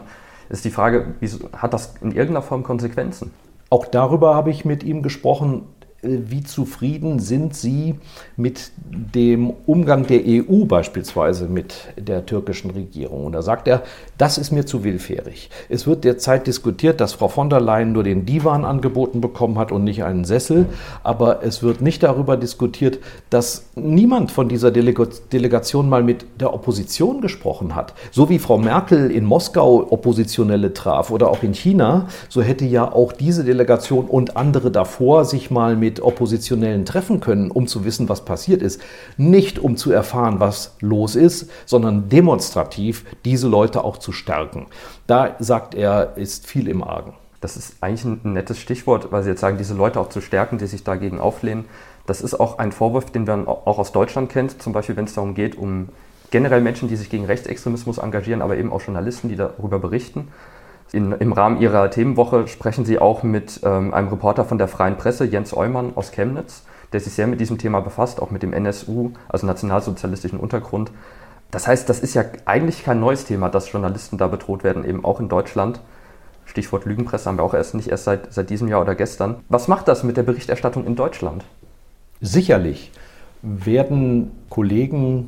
Ist 0.50 0.66
die 0.66 0.72
Frage, 0.72 1.08
wie, 1.20 1.30
hat 1.58 1.74
das 1.74 1.96
in 2.02 2.12
irgendeiner 2.12 2.42
Form 2.42 2.64
Konsequenzen? 2.64 3.34
Auch 3.70 3.86
darüber 3.86 4.36
habe 4.36 4.50
ich 4.50 4.64
mit 4.64 4.84
ihm 4.84 5.04
gesprochen. 5.04 5.64
Äh, 6.04 6.18
wie 6.28 6.44
zufrieden 6.44 7.20
sind 7.20 7.56
Sie 7.56 7.96
mit 8.36 8.72
dem 8.86 9.52
Umgang 9.66 10.06
der 10.06 10.22
EU 10.26 10.66
beispielsweise 10.66 11.48
mit 11.48 11.76
der 11.98 12.26
türkischen 12.26 12.72
Regierung? 12.72 13.26
Und 13.26 13.32
da 13.32 13.42
sagt 13.42 13.68
er, 13.68 13.84
das 14.18 14.38
ist 14.38 14.52
mir 14.52 14.66
zu 14.66 14.84
willfährig. 14.84 15.50
Es 15.70 15.88
wird 15.88 16.04
derzeit 16.04 16.46
diskutiert, 16.46 17.02
dass 17.02 17.14
Frau 17.14 17.28
von 17.28 17.50
der 17.50 17.62
Leyen 17.62 17.94
nur 17.94 18.04
den 18.04 18.26
Divan 18.26 18.66
angeboten 18.66 19.22
bekommen 19.22 19.58
hat 19.58 19.72
und 19.72 19.84
nicht 19.84 20.04
einen 20.04 20.26
Sessel. 20.26 20.68
Aber 21.04 21.44
es 21.44 21.64
wird 21.64 21.82
nicht 21.82 22.04
darüber 22.04 22.38
diskutiert, 22.38 23.00
dass 23.30 23.66
niemand 23.76 24.32
von 24.32 24.50
dieser 24.50 24.72
Delegation 24.72 25.90
mal 25.90 26.04
mit 26.04 26.26
der 26.40 26.54
Opposition 26.54 27.22
gesprochen 27.22 27.76
hat. 27.76 27.94
So 28.12 28.30
wie 28.30 28.40
Frau 28.40 28.58
Merkel 28.58 29.10
in 29.10 29.26
Moskau 29.26 29.88
Oppositionelle 29.92 30.74
traf 30.74 31.10
oder 31.12 31.30
auch 31.30 31.44
in 31.44 31.54
China, 31.54 32.08
so 32.30 32.42
hätte 32.42 32.66
ja 32.66 32.92
auch 32.92 33.14
diese 33.14 33.44
Delegation 33.44 34.06
und 34.06 34.38
andere 34.38 34.70
davor 34.72 35.26
sich 35.26 35.50
mal 35.50 35.76
mit 35.76 35.87
mit 35.88 36.02
Oppositionellen 36.02 36.84
treffen 36.84 37.22
können, 37.22 37.50
um 37.50 37.66
zu 37.66 37.86
wissen, 37.86 38.10
was 38.10 38.26
passiert 38.26 38.62
ist. 38.62 38.82
Nicht 39.16 39.58
um 39.58 39.78
zu 39.78 39.90
erfahren, 39.90 40.42
was 40.42 40.76
los 40.82 41.16
ist, 41.16 41.50
sondern 41.66 42.10
demonstrativ 42.10 43.06
diese 43.24 43.48
Leute 43.48 43.86
auch 43.86 43.96
zu 43.96 44.12
stärken. 44.12 44.68
Da 45.08 45.38
sagt 45.40 45.76
er, 45.76 46.18
ist 46.18 46.46
viel 46.46 46.68
im 46.68 46.84
Argen. 46.84 47.14
Das 47.40 47.56
ist 47.56 47.76
eigentlich 47.80 48.04
ein 48.04 48.34
nettes 48.34 48.60
Stichwort, 48.60 49.14
weil 49.14 49.24
Sie 49.24 49.30
jetzt 49.30 49.40
sagen, 49.40 49.58
diese 49.58 49.76
Leute 49.76 50.02
auch 50.02 50.10
zu 50.10 50.20
stärken, 50.20 50.58
die 50.58 50.68
sich 50.68 50.84
dagegen 50.84 51.22
auflehnen. 51.22 51.64
Das 52.06 52.20
ist 52.20 52.34
auch 52.34 52.58
ein 52.58 52.74
Vorwurf, 52.74 53.10
den 53.12 53.24
man 53.24 53.48
auch 53.48 53.80
aus 53.80 53.94
Deutschland 53.94 54.30
kennt, 54.30 54.62
zum 54.62 54.74
Beispiel 54.74 54.98
wenn 54.98 55.06
es 55.06 55.14
darum 55.14 55.36
geht, 55.36 55.58
um 55.58 55.88
generell 56.32 56.60
Menschen, 56.60 56.90
die 56.90 56.98
sich 56.98 57.10
gegen 57.10 57.24
Rechtsextremismus 57.24 57.98
engagieren, 57.98 58.42
aber 58.42 58.58
eben 58.58 58.74
auch 58.74 58.82
Journalisten, 58.82 59.30
die 59.30 59.38
darüber 59.38 59.80
berichten. 59.80 60.28
In, 60.94 61.12
Im 61.12 61.34
Rahmen 61.34 61.60
Ihrer 61.60 61.90
Themenwoche 61.90 62.48
sprechen 62.48 62.86
Sie 62.86 63.00
auch 63.00 63.24
mit 63.24 63.60
ähm, 63.64 63.94
einem 63.94 64.08
Reporter 64.08 64.46
von 64.46 64.58
der 64.58 64.68
Freien 64.68 64.98
Presse, 64.98 65.26
Jens 65.26 65.56
Eumann 65.56 65.92
aus 65.96 66.12
Chemnitz, 66.12 66.64
der 66.94 67.02
sich 67.02 67.14
sehr 67.14 67.28
mit 67.28 67.42
diesem 67.42 67.58
Thema 67.58 67.82
befasst, 67.82 68.22
auch 68.22 68.32
mit 68.32 68.42
dem 68.42 68.54
NSU, 68.54 69.12
also 69.28 69.46
nationalsozialistischen 69.46 70.40
Untergrund. 70.40 70.92
Das 71.52 71.68
heißt, 71.68 71.90
das 71.90 72.00
ist 72.00 72.14
ja 72.14 72.24
eigentlich 72.46 72.84
kein 72.84 73.00
neues 73.00 73.26
Thema, 73.26 73.50
dass 73.50 73.72
Journalisten 73.72 74.18
da 74.18 74.28
bedroht 74.28 74.64
werden, 74.64 74.86
eben 74.86 75.04
auch 75.04 75.20
in 75.20 75.28
Deutschland. 75.28 75.82
Stichwort 76.46 76.86
Lügenpresse 76.86 77.30
haben 77.30 77.38
wir 77.38 77.44
auch 77.44 77.54
erst 77.54 77.76
nicht 77.76 77.90
erst 77.90 78.06
seit, 78.06 78.34
seit 78.34 78.50
diesem 78.50 78.70
Jahr 78.70 78.82
oder 78.82 78.96
gestern. 78.96 79.44
Was 79.50 79.68
macht 79.68 79.90
das 79.90 80.04
mit 80.04 80.16
der 80.16 80.24
Berichterstattung 80.24 80.86
in 80.86 80.96
Deutschland? 80.96 81.44
Sicherlich 82.22 82.92
werden 83.42 84.32
Kollegen 84.50 85.28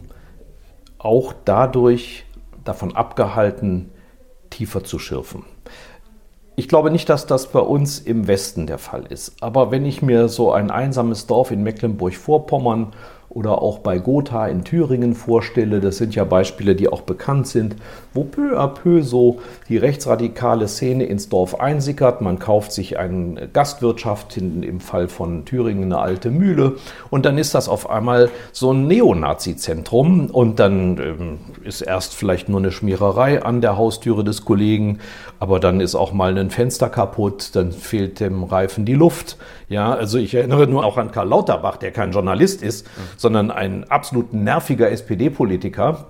auch 0.98 1.34
dadurch 1.46 2.26
davon 2.64 2.96
abgehalten, 2.96 3.92
tiefer 4.50 4.84
zu 4.84 5.00
schürfen. 5.00 5.44
Ich 6.56 6.68
glaube 6.68 6.92
nicht, 6.92 7.08
dass 7.08 7.26
das 7.26 7.52
bei 7.52 7.62
uns 7.62 8.00
im 8.00 8.28
Westen 8.28 8.68
der 8.68 8.80
Fall 8.80 9.06
ist. 9.06 9.42
Aber 9.42 9.72
wenn 9.72 9.86
ich 9.86 10.02
mir 10.02 10.28
so 10.28 10.52
ein 10.52 10.72
einsames 10.72 11.26
Dorf 11.26 11.52
in 11.52 11.64
Mecklenburg-Vorpommern 11.64 12.92
oder 13.40 13.62
auch 13.62 13.80
bei 13.80 14.00
Gotha 14.00 14.48
in 14.48 14.66
Thüringen 14.66 15.16
vorstelle, 15.16 15.80
das 15.80 15.96
sind 15.96 16.14
ja 16.14 16.26
Beispiele, 16.26 16.76
die 16.76 16.90
auch 16.90 17.04
bekannt 17.04 17.48
sind, 17.48 17.78
wo 18.14 18.26
peu 18.26 18.60
à 18.60 18.68
peu 18.68 19.02
so 19.02 19.40
die 19.70 19.78
rechtsradikale 19.78 20.68
Szene 20.68 21.06
ins 21.06 21.30
Dorf 21.30 21.58
einsickert. 21.58 22.20
Man 22.20 22.38
kauft 22.38 22.74
sich 22.74 23.00
eine 23.00 23.48
Gastwirtschaft, 23.48 24.36
im 24.36 24.82
Fall 24.82 25.08
von 25.08 25.46
Thüringen 25.46 25.86
eine 25.86 26.00
alte 26.00 26.32
Mühle, 26.32 26.76
und 27.10 27.26
dann 27.26 27.38
ist 27.38 27.56
das 27.56 27.70
auf 27.70 27.90
einmal 27.90 28.30
so 28.52 28.74
ein 28.74 28.88
Neonazi-Zentrum 28.88 30.30
und 30.30 30.60
dann 30.60 30.98
ähm, 30.98 31.38
ist 31.64 31.80
erst 31.80 32.16
vielleicht 32.16 32.50
nur 32.50 32.60
eine 32.60 32.74
Schmiererei 32.74 33.42
an 33.42 33.62
der 33.62 33.78
Haustüre 33.78 34.26
des 34.26 34.44
Kollegen, 34.44 35.00
aber 35.40 35.62
dann 35.62 35.80
ist 35.80 35.96
auch 35.96 36.12
mal 36.12 36.38
ein 36.38 36.50
Fenster 36.50 36.90
kaputt, 36.90 37.52
dann 37.54 37.72
fehlt 37.72 38.20
dem 38.20 38.44
Reifen 38.44 38.84
die 38.84 38.96
Luft. 38.96 39.38
Ja, 39.70 39.94
also 39.94 40.18
ich 40.18 40.34
erinnere 40.34 40.68
nur 40.68 40.84
auch 40.84 40.98
an 40.98 41.12
Karl 41.12 41.30
Lauterbach, 41.30 41.78
der 41.78 41.92
kein 41.92 42.12
Journalist 42.12 42.64
ist, 42.64 42.88
mhm. 42.88 43.02
Sondern 43.30 43.52
ein 43.52 43.84
absolut 43.92 44.34
nerviger 44.34 44.90
SPD-Politiker, 44.90 46.06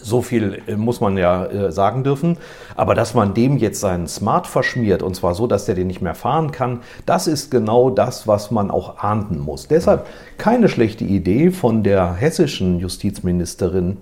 so 0.00 0.22
viel 0.22 0.62
äh, 0.66 0.74
muss 0.74 1.02
man 1.02 1.18
ja 1.18 1.44
äh, 1.44 1.70
sagen 1.70 2.02
dürfen. 2.02 2.38
Aber 2.76 2.94
dass 2.94 3.12
man 3.12 3.34
dem 3.34 3.58
jetzt 3.58 3.80
seinen 3.80 4.06
Smart 4.06 4.46
verschmiert, 4.46 5.02
und 5.02 5.14
zwar 5.14 5.34
so, 5.34 5.46
dass 5.46 5.66
der 5.66 5.74
den 5.74 5.86
nicht 5.86 6.00
mehr 6.00 6.14
fahren 6.14 6.52
kann, 6.52 6.80
das 7.04 7.26
ist 7.26 7.50
genau 7.50 7.90
das, 7.90 8.26
was 8.26 8.50
man 8.50 8.70
auch 8.70 9.00
ahnden 9.00 9.38
muss. 9.38 9.68
Deshalb 9.68 10.06
keine 10.38 10.70
schlechte 10.70 11.04
Idee 11.04 11.50
von 11.50 11.82
der 11.82 12.14
hessischen 12.14 12.78
Justizministerin, 12.78 13.98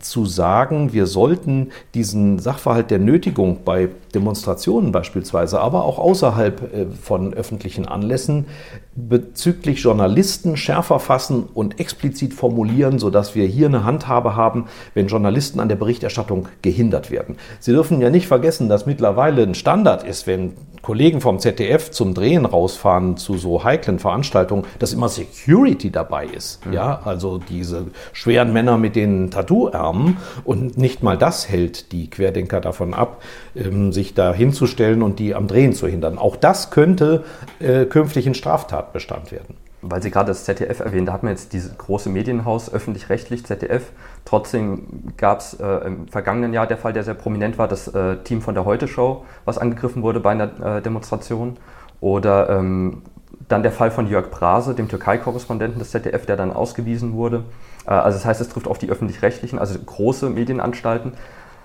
zu 0.00 0.24
sagen, 0.24 0.92
wir 0.92 1.06
sollten 1.06 1.70
diesen 1.94 2.38
Sachverhalt 2.38 2.90
der 2.90 2.98
Nötigung 2.98 3.58
bei 3.64 3.90
Demonstrationen 4.14 4.90
beispielsweise, 4.90 5.60
aber 5.60 5.84
auch 5.84 5.98
außerhalb 5.98 6.74
äh, 6.74 6.86
von 6.86 7.34
öffentlichen 7.34 7.86
Anlässen 7.86 8.46
bezüglich 8.94 9.80
Journalisten 9.80 10.56
schärfer 10.56 10.98
fassen 10.98 11.44
und 11.54 11.80
explizit 11.80 12.34
formulieren, 12.34 12.98
sodass 12.98 13.34
wir 13.34 13.46
hier 13.46 13.66
eine 13.66 13.84
Handhabe 13.84 14.36
haben, 14.36 14.66
wenn 14.94 15.06
Journalisten 15.06 15.60
an 15.60 15.68
der 15.68 15.76
Berichterstattung 15.76 16.48
gehindert 16.60 17.10
werden. 17.10 17.36
Sie 17.58 17.72
dürfen 17.72 18.00
ja 18.00 18.10
nicht 18.10 18.26
vergessen, 18.26 18.68
dass 18.68 18.84
mittlerweile 18.84 19.42
ein 19.42 19.54
Standard 19.54 20.04
ist, 20.04 20.26
wenn 20.26 20.52
Kollegen 20.82 21.20
vom 21.20 21.38
ZDF 21.38 21.92
zum 21.92 22.12
Drehen 22.12 22.44
rausfahren 22.44 23.16
zu 23.16 23.38
so 23.38 23.62
heiklen 23.62 24.00
Veranstaltungen, 24.00 24.64
dass 24.80 24.92
immer 24.92 25.08
Security 25.08 25.90
dabei 25.92 26.26
ist. 26.26 26.66
Mhm. 26.66 26.72
Ja, 26.72 27.00
also 27.04 27.38
diese 27.38 27.86
schweren 28.12 28.52
Männer 28.52 28.76
mit 28.78 28.96
den 28.96 29.30
Tattoo-Ärmen 29.30 30.16
und 30.44 30.76
nicht 30.76 31.02
mal 31.02 31.16
das 31.16 31.48
hält 31.48 31.92
die 31.92 32.10
Querdenker 32.10 32.60
davon 32.60 32.94
ab, 32.94 33.22
ähm, 33.54 33.92
sich 33.92 34.14
da 34.14 34.32
hinzustellen 34.32 35.02
und 35.02 35.18
die 35.18 35.34
am 35.34 35.46
Drehen 35.46 35.72
zu 35.72 35.86
hindern. 35.86 36.18
Auch 36.18 36.36
das 36.36 36.70
könnte 36.70 37.24
äh, 37.58 37.84
künftig 37.84 38.26
in 38.26 38.34
Straftatbestand 38.34 39.32
werden. 39.32 39.56
Weil 39.84 40.00
Sie 40.00 40.12
gerade 40.12 40.28
das 40.28 40.44
ZDF 40.44 40.78
erwähnen, 40.78 41.06
da 41.06 41.12
hat 41.12 41.24
man 41.24 41.32
jetzt 41.32 41.52
dieses 41.52 41.76
große 41.76 42.08
Medienhaus, 42.08 42.72
öffentlich-rechtlich, 42.72 43.44
ZDF. 43.44 43.90
Trotzdem 44.24 45.12
gab 45.16 45.40
es 45.40 45.54
äh, 45.54 45.66
im 45.86 46.06
vergangenen 46.06 46.52
Jahr 46.52 46.68
der 46.68 46.78
Fall, 46.78 46.92
der 46.92 47.02
sehr 47.02 47.14
prominent 47.14 47.58
war, 47.58 47.66
das 47.66 47.88
äh, 47.88 48.18
Team 48.18 48.42
von 48.42 48.54
der 48.54 48.64
Heute-Show, 48.64 49.24
was 49.44 49.58
angegriffen 49.58 50.04
wurde 50.04 50.20
bei 50.20 50.30
einer 50.30 50.76
äh, 50.78 50.82
Demonstration. 50.82 51.56
Oder 52.00 52.48
ähm, 52.50 53.02
Dann 53.48 53.64
der 53.64 53.72
Fall 53.72 53.90
von 53.90 54.06
Jörg 54.06 54.30
Brase, 54.30 54.74
dem 54.74 54.88
Türkei-Korrespondenten 54.88 55.80
des 55.80 55.90
ZDF, 55.90 56.26
der 56.26 56.36
dann 56.36 56.52
ausgewiesen 56.52 57.14
wurde. 57.14 57.42
Äh, 57.84 57.90
also 57.90 58.18
das 58.18 58.24
heißt, 58.24 58.40
es 58.40 58.50
trifft 58.50 58.68
auf 58.68 58.78
die 58.78 58.88
öffentlich-rechtlichen, 58.88 59.58
also 59.58 59.76
große 59.84 60.30
Medienanstalten. 60.30 61.14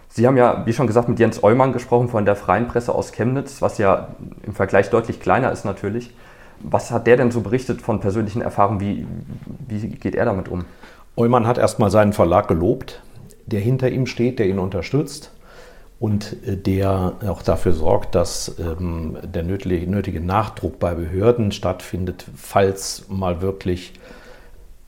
Sie 0.10 0.26
haben 0.26 0.38
ja, 0.38 0.66
wie 0.66 0.74
schon 0.74 0.88
gesagt, 0.88 1.10
mit 1.10 1.20
Jens 1.20 1.44
Eumann 1.44 1.74
gesprochen 1.74 2.10
von 2.10 2.26
der 2.26 2.36
Freien 2.36 2.68
Presse 2.68 2.94
aus 2.94 3.12
Chemnitz, 3.12 3.62
was 3.62 3.78
ja 3.78 4.10
im 4.44 4.54
Vergleich 4.54 4.90
deutlich 4.90 5.20
kleiner 5.20 5.52
ist 5.52 5.66
natürlich. 5.66 6.14
Was 6.60 6.92
hat 6.92 7.06
der 7.06 7.18
denn 7.18 7.30
so 7.30 7.42
berichtet 7.42 7.82
von 7.82 8.00
persönlichen 8.00 8.42
Erfahrungen? 8.42 8.80
Wie, 8.80 9.06
wie 9.68 9.90
geht 9.90 10.16
er 10.16 10.26
damit 10.26 10.48
um? 10.48 10.66
Eumann 11.16 11.46
hat 11.46 11.58
erstmal 11.58 11.92
seinen 11.92 12.14
Verlag 12.14 12.48
gelobt, 12.48 13.02
der 13.46 13.60
hinter 13.60 13.90
ihm 13.90 14.08
steht, 14.08 14.40
der 14.40 14.48
ihn 14.48 14.60
unterstützt 14.60 15.32
und 16.00 16.36
äh, 16.46 16.58
der 16.58 17.14
auch 17.28 17.42
dafür 17.42 17.74
sorgt, 17.74 18.16
dass 18.16 18.56
ähm, 18.60 19.18
der 19.24 19.44
nötige, 19.44 19.90
nötige 19.90 20.22
Nachdruck 20.22 20.80
bei 20.80 20.94
Behörden 20.94 21.52
stattfindet, 21.52 22.26
falls 22.36 23.06
mal 23.10 23.42
wirklich 23.42 23.94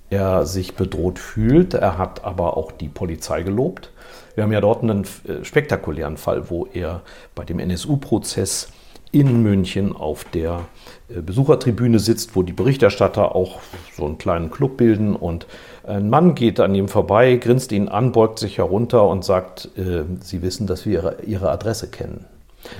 er 0.09 0.45
sich 0.45 0.75
bedroht 0.75 1.19
fühlt. 1.19 1.73
Er 1.73 1.97
hat 1.97 2.23
aber 2.23 2.57
auch 2.57 2.71
die 2.71 2.89
Polizei 2.89 3.43
gelobt. 3.43 3.91
Wir 4.39 4.43
haben 4.43 4.53
ja 4.53 4.61
dort 4.61 4.83
einen 4.83 5.03
äh, 5.03 5.43
spektakulären 5.43 6.15
Fall, 6.15 6.49
wo 6.49 6.65
er 6.71 7.01
bei 7.35 7.43
dem 7.43 7.59
NSU-Prozess 7.59 8.69
in 9.11 9.43
München 9.43 9.93
auf 9.93 10.23
der 10.23 10.61
äh, 11.09 11.19
Besuchertribüne 11.19 11.99
sitzt, 11.99 12.37
wo 12.37 12.43
die 12.43 12.53
Berichterstatter 12.53 13.35
auch 13.35 13.59
so 13.97 14.05
einen 14.05 14.17
kleinen 14.17 14.49
Club 14.49 14.77
bilden 14.77 15.17
und 15.17 15.45
ein 15.85 16.09
Mann 16.09 16.35
geht 16.35 16.61
an 16.61 16.73
ihm 16.73 16.87
vorbei, 16.87 17.35
grinst 17.35 17.73
ihn 17.73 17.89
an, 17.89 18.13
beugt 18.13 18.39
sich 18.39 18.59
herunter 18.59 19.09
und 19.09 19.25
sagt, 19.25 19.77
äh, 19.77 20.03
Sie 20.21 20.41
wissen, 20.41 20.67
dass 20.67 20.85
wir 20.85 20.93
ihre, 20.93 21.17
ihre 21.23 21.51
Adresse 21.51 21.89
kennen. 21.89 22.23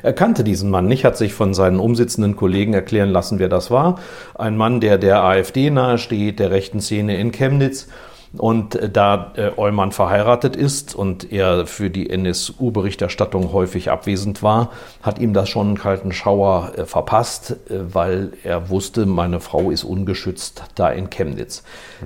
Er 0.02 0.14
kannte 0.14 0.46
diesen 0.46 0.70
Mann 0.70 0.88
nicht, 0.88 1.04
hat 1.04 1.18
sich 1.18 1.34
von 1.34 1.54
seinen 1.54 1.82
umsitzenden 1.82 2.38
Kollegen 2.38 2.74
erklären 2.74 3.10
lassen, 3.10 3.38
wer 3.38 3.50
das 3.50 3.70
war. 3.70 4.00
Ein 4.34 4.56
Mann, 4.56 4.80
der 4.80 4.98
der 4.98 5.24
AfD 5.24 5.72
nahesteht, 5.72 6.40
der 6.40 6.52
rechten 6.52 6.80
Szene 6.80 7.18
in 7.18 7.34
Chemnitz 7.34 7.90
und 8.38 8.76
äh, 8.76 8.90
da 8.90 9.34
äh, 9.36 9.52
Eumann 9.58 9.92
verheiratet 9.92 10.56
ist 10.56 10.96
und 10.96 11.32
er 11.32 11.66
für 11.66 11.90
die 11.90 12.10
NSU-Berichterstattung 12.10 13.52
häufig 13.54 13.90
abwesend 13.90 14.44
war, 14.44 14.70
hat 15.02 15.20
ihm 15.20 15.34
das 15.34 15.50
schon 15.50 15.68
einen 15.68 15.78
kalten 15.78 16.12
Schauer 16.12 16.74
äh, 16.78 16.86
verpasst, 16.86 17.56
weil 17.70 18.34
er 18.44 18.70
wusste, 18.70 19.06
meine 19.06 19.40
Frau 19.40 19.72
ist 19.72 19.84
ungeschützt 19.84 20.64
da 20.76 20.90
in 20.90 21.10
Chemnitz. 21.10 21.64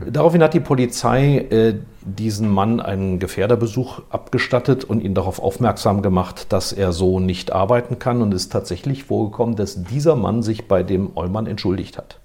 Daraufhin 0.09 0.41
hat 0.41 0.53
die 0.53 0.59
Polizei 0.59 1.75
diesen 2.01 2.49
Mann 2.49 2.79
einen 2.79 3.19
Gefährderbesuch 3.19 4.01
abgestattet 4.09 4.83
und 4.83 5.01
ihn 5.01 5.13
darauf 5.13 5.41
aufmerksam 5.41 6.01
gemacht, 6.01 6.47
dass 6.49 6.73
er 6.73 6.91
so 6.91 7.19
nicht 7.19 7.51
arbeiten 7.51 7.99
kann. 7.99 8.21
Und 8.21 8.33
es 8.33 8.43
ist 8.43 8.51
tatsächlich 8.51 9.05
vorgekommen, 9.05 9.55
dass 9.55 9.83
dieser 9.83 10.15
Mann 10.15 10.43
sich 10.43 10.67
bei 10.67 10.83
dem 10.83 11.15
Eumann 11.15 11.47
entschuldigt 11.47 11.97
hat. 11.97 12.19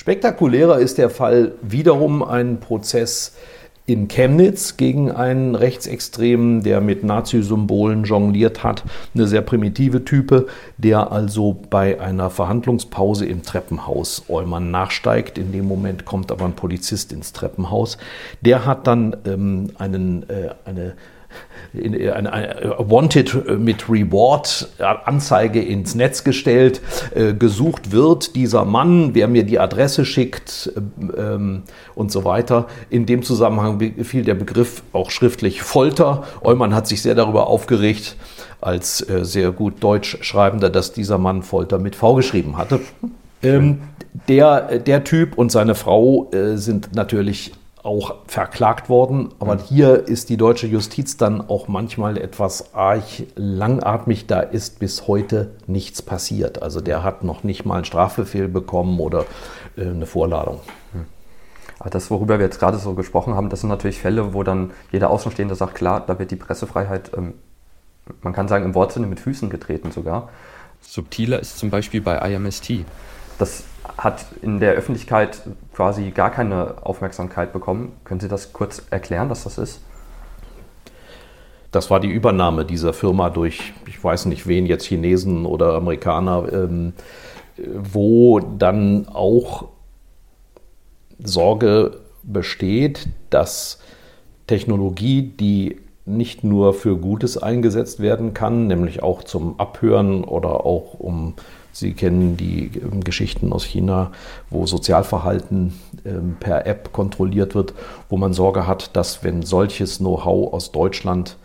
Spektakulärer 0.00 0.78
ist 0.78 0.96
der 0.96 1.10
Fall 1.10 1.52
wiederum 1.60 2.22
ein 2.22 2.58
Prozess 2.58 3.36
in 3.84 4.08
Chemnitz 4.08 4.78
gegen 4.78 5.10
einen 5.10 5.54
Rechtsextremen, 5.54 6.62
der 6.62 6.80
mit 6.80 7.04
Nazi-Symbolen 7.04 8.04
jongliert 8.04 8.64
hat. 8.64 8.82
Eine 9.14 9.26
sehr 9.26 9.42
primitive 9.42 10.06
Type, 10.06 10.46
der 10.78 11.12
also 11.12 11.52
bei 11.68 12.00
einer 12.00 12.30
Verhandlungspause 12.30 13.26
im 13.26 13.42
Treppenhaus 13.42 14.24
Eumann 14.30 14.70
nachsteigt. 14.70 15.36
In 15.36 15.52
dem 15.52 15.68
Moment 15.68 16.06
kommt 16.06 16.32
aber 16.32 16.46
ein 16.46 16.54
Polizist 16.54 17.12
ins 17.12 17.34
Treppenhaus. 17.34 17.98
Der 18.40 18.64
hat 18.64 18.86
dann 18.86 19.14
ähm, 19.26 19.72
einen, 19.76 20.22
äh, 20.30 20.54
eine 20.64 20.94
eine, 21.72 22.14
eine 22.14 22.74
Wanted 22.78 23.58
mit 23.58 23.88
Reward 23.88 24.68
Anzeige 24.78 25.62
ins 25.62 25.94
Netz 25.94 26.24
gestellt. 26.24 26.80
Äh, 27.14 27.34
gesucht 27.34 27.92
wird 27.92 28.34
dieser 28.34 28.64
Mann, 28.64 29.14
wer 29.14 29.28
mir 29.28 29.44
die 29.44 29.58
Adresse 29.58 30.04
schickt 30.04 30.72
ähm, 31.16 31.62
und 31.94 32.10
so 32.10 32.24
weiter. 32.24 32.66
In 32.88 33.06
dem 33.06 33.22
Zusammenhang 33.22 33.80
fiel 34.02 34.24
der 34.24 34.34
Begriff 34.34 34.82
auch 34.92 35.10
schriftlich 35.10 35.62
Folter. 35.62 36.24
Eumann 36.42 36.74
hat 36.74 36.86
sich 36.86 37.02
sehr 37.02 37.14
darüber 37.14 37.46
aufgeregt, 37.46 38.16
als 38.60 39.08
äh, 39.08 39.24
sehr 39.24 39.52
gut 39.52 39.82
Deutsch 39.82 40.18
Schreibender, 40.22 40.70
dass 40.70 40.92
dieser 40.92 41.18
Mann 41.18 41.42
Folter 41.42 41.78
mit 41.78 41.94
V 41.96 42.14
geschrieben 42.14 42.56
hatte. 42.56 42.80
Ähm, 43.42 43.80
der, 44.28 44.78
der 44.78 45.04
Typ 45.04 45.38
und 45.38 45.52
seine 45.52 45.74
Frau 45.74 46.28
äh, 46.32 46.56
sind 46.56 46.94
natürlich 46.94 47.52
auch 47.82 48.16
verklagt 48.26 48.88
worden. 48.88 49.30
Aber 49.38 49.54
mhm. 49.54 49.60
hier 49.60 50.08
ist 50.08 50.28
die 50.28 50.36
deutsche 50.36 50.66
Justiz 50.66 51.16
dann 51.16 51.40
auch 51.40 51.68
manchmal 51.68 52.18
etwas 52.18 52.74
arg 52.74 53.02
langatmig. 53.36 54.26
Da 54.26 54.40
ist 54.40 54.78
bis 54.78 55.06
heute 55.06 55.52
nichts 55.66 56.02
passiert. 56.02 56.62
Also 56.62 56.80
der 56.80 57.02
hat 57.02 57.24
noch 57.24 57.42
nicht 57.42 57.64
mal 57.64 57.76
einen 57.76 57.84
Strafbefehl 57.84 58.48
bekommen 58.48 59.00
oder 59.00 59.24
äh, 59.76 59.82
eine 59.82 60.06
Vorladung. 60.06 60.60
Mhm. 60.92 61.06
Das, 61.90 62.10
worüber 62.10 62.38
wir 62.38 62.44
jetzt 62.44 62.58
gerade 62.58 62.76
so 62.76 62.94
gesprochen 62.94 63.34
haben, 63.34 63.48
das 63.48 63.60
sind 63.60 63.70
natürlich 63.70 63.98
Fälle, 63.98 64.34
wo 64.34 64.42
dann 64.42 64.72
jeder 64.92 65.10
Außenstehende 65.10 65.54
sagt, 65.54 65.74
klar, 65.74 66.04
da 66.06 66.18
wird 66.18 66.30
die 66.30 66.36
Pressefreiheit, 66.36 67.12
ähm, 67.16 67.34
man 68.20 68.34
kann 68.34 68.48
sagen, 68.48 68.66
im 68.66 68.74
Wortsinne 68.74 69.06
mit 69.06 69.20
Füßen 69.20 69.48
getreten 69.48 69.90
sogar. 69.90 70.28
Subtiler 70.82 71.40
ist 71.40 71.58
zum 71.58 71.70
Beispiel 71.70 72.00
bei 72.02 72.16
IMST. 72.30 72.84
Das 73.40 73.64
hat 73.96 74.26
in 74.42 74.60
der 74.60 74.74
Öffentlichkeit 74.74 75.40
quasi 75.72 76.10
gar 76.10 76.30
keine 76.30 76.74
Aufmerksamkeit 76.84 77.54
bekommen. 77.54 77.92
Können 78.04 78.20
Sie 78.20 78.28
das 78.28 78.52
kurz 78.52 78.82
erklären, 78.90 79.30
was 79.30 79.44
das 79.44 79.56
ist? 79.56 79.80
Das 81.70 81.90
war 81.90 82.00
die 82.00 82.10
Übernahme 82.10 82.66
dieser 82.66 82.92
Firma 82.92 83.30
durch, 83.30 83.72
ich 83.86 84.04
weiß 84.04 84.26
nicht 84.26 84.46
wen, 84.46 84.66
jetzt 84.66 84.84
Chinesen 84.84 85.46
oder 85.46 85.72
Amerikaner, 85.74 86.52
ähm, 86.52 86.92
wo 87.56 88.40
dann 88.40 89.08
auch 89.08 89.68
Sorge 91.18 91.96
besteht, 92.22 93.08
dass 93.30 93.80
Technologie, 94.48 95.22
die 95.22 95.80
nicht 96.04 96.44
nur 96.44 96.74
für 96.74 96.98
Gutes 96.98 97.38
eingesetzt 97.38 98.00
werden 98.00 98.34
kann, 98.34 98.66
nämlich 98.66 99.02
auch 99.02 99.24
zum 99.24 99.58
Abhören 99.58 100.24
oder 100.24 100.66
auch 100.66 100.92
um 100.98 101.36
Sie 101.80 101.94
kennen 101.94 102.36
die 102.36 102.70
ähm, 102.76 103.02
Geschichten 103.02 103.52
aus 103.52 103.64
China, 103.64 104.12
wo 104.50 104.66
Sozialverhalten 104.66 105.72
ähm, 106.04 106.36
per 106.38 106.66
App 106.66 106.92
kontrolliert 106.92 107.54
wird, 107.54 107.72
wo 108.10 108.18
man 108.18 108.34
Sorge 108.34 108.66
hat, 108.66 108.94
dass 108.96 109.24
wenn 109.24 109.42
solches 109.42 109.98
Know-how 109.98 110.52
aus 110.52 110.72
Deutschland 110.72 111.36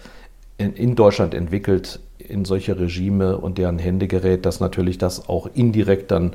in 0.57 0.95
Deutschland 0.95 1.33
entwickelt, 1.33 1.99
in 2.17 2.45
solche 2.45 2.79
Regime 2.79 3.37
und 3.37 3.57
deren 3.57 3.77
Hände 3.77 4.07
gerät, 4.07 4.45
dass 4.45 4.61
natürlich 4.61 4.97
das 4.97 5.27
auch 5.27 5.49
indirekt 5.53 6.11
dann 6.11 6.31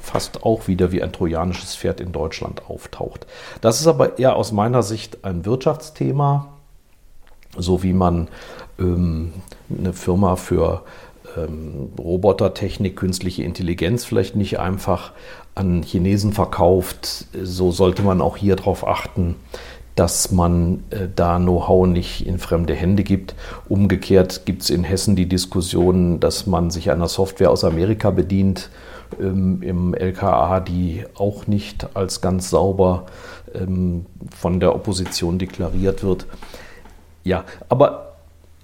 fast 0.00 0.42
auch 0.42 0.68
wieder 0.68 0.90
wie 0.90 1.02
ein 1.02 1.12
trojanisches 1.12 1.76
Pferd 1.76 2.00
in 2.00 2.12
Deutschland 2.12 2.62
auftaucht. 2.68 3.26
Das 3.60 3.80
ist 3.80 3.86
aber 3.86 4.18
eher 4.18 4.36
aus 4.36 4.52
meiner 4.52 4.82
Sicht 4.82 5.22
ein 5.22 5.44
Wirtschaftsthema, 5.44 6.48
so 7.58 7.82
wie 7.82 7.92
man 7.92 8.28
ähm, 8.78 9.32
eine 9.76 9.92
Firma 9.92 10.36
für 10.36 10.82
ähm, 11.44 11.90
Robotertechnik, 11.98 12.96
künstliche 12.96 13.42
Intelligenz 13.42 14.04
vielleicht 14.04 14.36
nicht 14.36 14.58
einfach 14.58 15.12
an 15.54 15.82
Chinesen 15.82 16.32
verkauft. 16.32 17.26
So 17.42 17.70
sollte 17.72 18.02
man 18.02 18.20
auch 18.20 18.36
hier 18.36 18.56
darauf 18.56 18.86
achten, 18.86 19.36
dass 19.94 20.30
man 20.30 20.84
äh, 20.90 21.08
da 21.14 21.38
Know-how 21.38 21.86
nicht 21.86 22.26
in 22.26 22.38
fremde 22.38 22.74
Hände 22.74 23.02
gibt. 23.02 23.34
Umgekehrt 23.68 24.46
gibt 24.46 24.62
es 24.62 24.70
in 24.70 24.84
Hessen 24.84 25.16
die 25.16 25.26
Diskussion, 25.26 26.20
dass 26.20 26.46
man 26.46 26.70
sich 26.70 26.90
einer 26.90 27.08
Software 27.08 27.50
aus 27.50 27.64
Amerika 27.64 28.10
bedient 28.10 28.70
ähm, 29.20 29.62
im 29.62 29.94
LKA, 29.94 30.60
die 30.60 31.04
auch 31.14 31.46
nicht 31.46 31.96
als 31.96 32.20
ganz 32.20 32.50
sauber 32.50 33.06
ähm, 33.54 34.06
von 34.36 34.60
der 34.60 34.74
Opposition 34.74 35.38
deklariert 35.38 36.04
wird. 36.04 36.26
Ja, 37.24 37.44
aber 37.68 38.07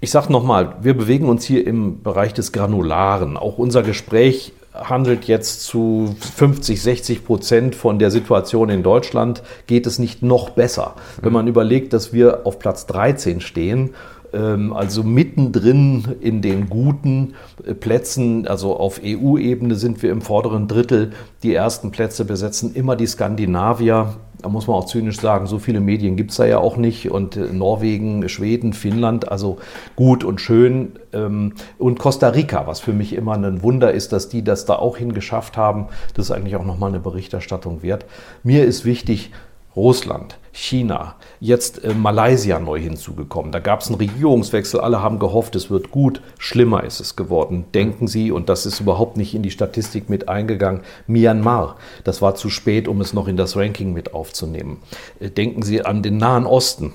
ich 0.05 0.11
sage 0.11 0.31
nochmal, 0.31 0.75
wir 0.81 0.95
bewegen 0.95 1.27
uns 1.27 1.45
hier 1.45 1.65
im 1.65 2.03
Bereich 2.03 2.31
des 2.31 2.51
Granularen. 2.51 3.37
Auch 3.37 3.57
unser 3.57 3.81
Gespräch 3.81 4.53
handelt 4.71 5.25
jetzt 5.25 5.63
zu 5.63 6.15
50, 6.19 6.79
60 6.79 7.25
Prozent 7.25 7.73
von 7.73 7.97
der 7.97 8.11
Situation 8.11 8.69
in 8.69 8.83
Deutschland. 8.83 9.41
Geht 9.65 9.87
es 9.87 9.97
nicht 9.97 10.21
noch 10.21 10.51
besser? 10.51 10.93
Wenn 11.23 11.33
man 11.33 11.47
überlegt, 11.47 11.91
dass 11.91 12.13
wir 12.13 12.45
auf 12.45 12.59
Platz 12.59 12.85
13 12.85 13.41
stehen, 13.41 13.95
also 14.37 15.03
mittendrin 15.03 16.15
in 16.21 16.41
den 16.41 16.69
guten 16.69 17.35
äh, 17.63 17.73
Plätzen, 17.73 18.47
also 18.47 18.77
auf 18.77 19.01
EU-Ebene 19.03 19.75
sind 19.75 20.01
wir 20.03 20.11
im 20.11 20.21
vorderen 20.21 20.67
Drittel. 20.67 21.11
Die 21.43 21.53
ersten 21.53 21.91
Plätze 21.91 22.25
besetzen 22.25 22.73
immer 22.73 22.95
die 22.95 23.07
Skandinavier 23.07 24.15
da 24.45 24.49
muss 24.49 24.67
man 24.67 24.75
auch 24.75 24.85
zynisch 24.85 25.19
sagen, 25.19 25.47
so 25.47 25.57
viele 25.57 25.79
Medien 25.79 26.15
gibt 26.15 26.29
es 26.29 26.37
da 26.37 26.45
ja 26.45 26.59
auch 26.59 26.77
nicht. 26.77 27.09
Und 27.09 27.35
äh, 27.35 27.51
Norwegen, 27.51 28.29
Schweden, 28.29 28.73
Finnland, 28.73 29.31
also 29.31 29.57
gut 29.95 30.23
und 30.23 30.39
schön. 30.39 30.99
Ähm, 31.13 31.53
und 31.79 31.97
Costa 31.97 32.27
Rica, 32.29 32.67
was 32.67 32.79
für 32.79 32.93
mich 32.93 33.13
immer 33.13 33.33
ein 33.33 33.63
Wunder 33.63 33.91
ist, 33.91 34.13
dass 34.13 34.29
die 34.29 34.43
das 34.43 34.65
da 34.65 34.75
auch 34.75 34.97
hingeschafft 34.97 35.57
haben. 35.57 35.87
Das 36.13 36.27
ist 36.27 36.31
eigentlich 36.31 36.55
auch 36.55 36.63
nochmal 36.63 36.89
eine 36.89 36.99
Berichterstattung 36.99 37.81
wert. 37.81 38.05
Mir 38.43 38.65
ist 38.65 38.85
wichtig, 38.85 39.31
Russland, 39.75 40.37
China, 40.51 41.15
jetzt 41.39 41.83
äh, 41.83 41.93
Malaysia 41.93 42.59
neu 42.59 42.79
hinzugekommen. 42.79 43.51
Da 43.51 43.59
gab 43.59 43.81
es 43.81 43.87
einen 43.87 43.97
Regierungswechsel, 43.97 44.79
alle 44.79 45.01
haben 45.01 45.19
gehofft, 45.19 45.55
es 45.55 45.69
wird 45.69 45.91
gut. 45.91 46.21
Schlimmer 46.39 46.83
ist 46.83 47.01
es 47.01 47.15
geworden. 47.15 47.65
Denken 47.73 48.07
Sie, 48.07 48.31
und 48.31 48.47
das 48.47 48.65
ist 48.65 48.79
überhaupt 48.79 49.17
nicht 49.17 49.35
in 49.35 49.43
die 49.43 49.51
Statistik 49.51 50.09
mit 50.09 50.29
eingegangen, 50.29 50.81
Myanmar. 51.07 51.75
Das 52.05 52.21
war 52.21 52.35
zu 52.35 52.49
spät, 52.49 52.87
um 52.87 53.01
es 53.01 53.13
noch 53.13 53.27
in 53.27 53.37
das 53.37 53.57
Ranking 53.57 53.91
mit 53.91 54.13
aufzunehmen. 54.13 54.81
Äh, 55.19 55.29
denken 55.29 55.61
Sie 55.61 55.83
an 55.83 56.03
den 56.03 56.17
Nahen 56.17 56.45
Osten 56.45 56.93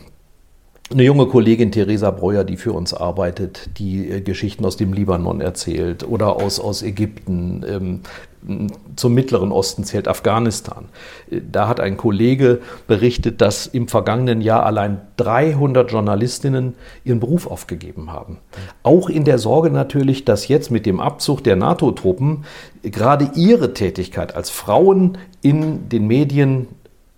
eine 0.92 1.04
junge 1.04 1.26
Kollegin 1.26 1.70
Theresa 1.70 2.10
Breuer, 2.10 2.42
die 2.42 2.56
für 2.56 2.72
uns 2.72 2.92
arbeitet, 2.92 3.78
die 3.78 4.10
äh, 4.10 4.20
Geschichten 4.20 4.64
aus 4.64 4.76
dem 4.76 4.92
Libanon 4.92 5.40
erzählt 5.40 6.06
oder 6.06 6.36
aus, 6.36 6.58
aus 6.58 6.82
Ägypten. 6.82 7.64
Ähm, 7.68 8.00
zum 8.96 9.12
Mittleren 9.12 9.52
Osten 9.52 9.84
zählt 9.84 10.08
Afghanistan. 10.08 10.86
Äh, 11.30 11.42
da 11.50 11.68
hat 11.68 11.78
ein 11.78 11.96
Kollege 11.96 12.60
berichtet, 12.88 13.40
dass 13.40 13.66
im 13.66 13.86
vergangenen 13.86 14.40
Jahr 14.40 14.66
allein 14.66 15.00
300 15.18 15.92
Journalistinnen 15.92 16.74
ihren 17.04 17.20
Beruf 17.20 17.46
aufgegeben 17.46 18.12
haben. 18.12 18.38
Auch 18.82 19.08
in 19.08 19.24
der 19.24 19.38
Sorge 19.38 19.70
natürlich, 19.70 20.24
dass 20.24 20.48
jetzt 20.48 20.70
mit 20.70 20.86
dem 20.86 20.98
Abzug 20.98 21.44
der 21.44 21.54
NATO-Truppen 21.56 22.44
gerade 22.82 23.30
ihre 23.36 23.74
Tätigkeit 23.74 24.34
als 24.34 24.50
Frauen 24.50 25.18
in 25.42 25.88
den 25.88 26.06
Medien 26.08 26.66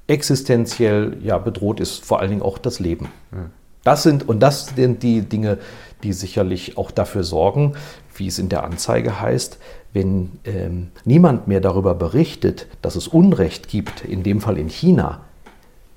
existenziell 0.09 1.17
ja, 1.23 1.39
bedroht 1.39 1.81
ist, 1.81 2.05
vor 2.05 2.21
allen 2.21 2.31
Dingen 2.31 2.43
auch 2.43 2.59
das 2.59 2.81
Leben. 2.81 3.09
Mhm. 3.31 3.62
Das 3.85 4.03
sind, 4.03 4.29
und 4.29 4.41
das 4.41 4.67
sind 4.75 5.03
die 5.03 5.23
Dinge, 5.23 5.59
die 6.03 6.13
sicherlich 6.13 6.79
auch 6.79 6.91
dafür 6.91 7.25
sorgen, 7.25 7.75
wie 8.15 8.27
es 8.27 8.39
in 8.39 8.49
der 8.49 8.65
Anzeige 8.65 9.21
heißt, 9.21 9.59
wenn 9.93 10.33
ähm, 10.45 10.91
niemand 11.05 11.49
mehr 11.49 11.61
darüber 11.61 11.95
berichtet, 11.95 12.67
dass 12.81 12.97
es 12.97 13.09
Unrecht 13.09 13.69
gibt, 13.69 14.05
in 14.05 14.23
dem 14.23 14.41
Fall 14.41 14.59
in 14.59 14.69
China, 14.69 15.21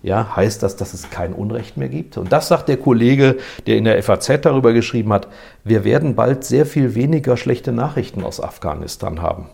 ja, 0.03 0.35
heißt 0.35 0.61
das, 0.61 0.75
dass 0.75 0.93
es 0.93 1.09
kein 1.09 1.33
Unrecht 1.33 1.77
mehr 1.77 1.89
gibt? 1.89 2.17
Und 2.17 2.31
das 2.31 2.47
sagt 2.47 2.69
der 2.69 2.77
Kollege, 2.77 3.37
der 3.65 3.77
in 3.77 3.85
der 3.85 4.01
FAZ 4.03 4.41
darüber 4.41 4.71
geschrieben 4.71 5.11
hat, 5.11 5.27
wir 5.63 5.83
werden 5.83 6.15
bald 6.15 6.43
sehr 6.43 6.67
viel 6.67 6.93
weniger 6.93 7.37
schlechte 7.37 7.71
Nachrichten 7.71 8.23
aus 8.23 8.39
Afghanistan 8.39 9.21
haben. 9.21 9.49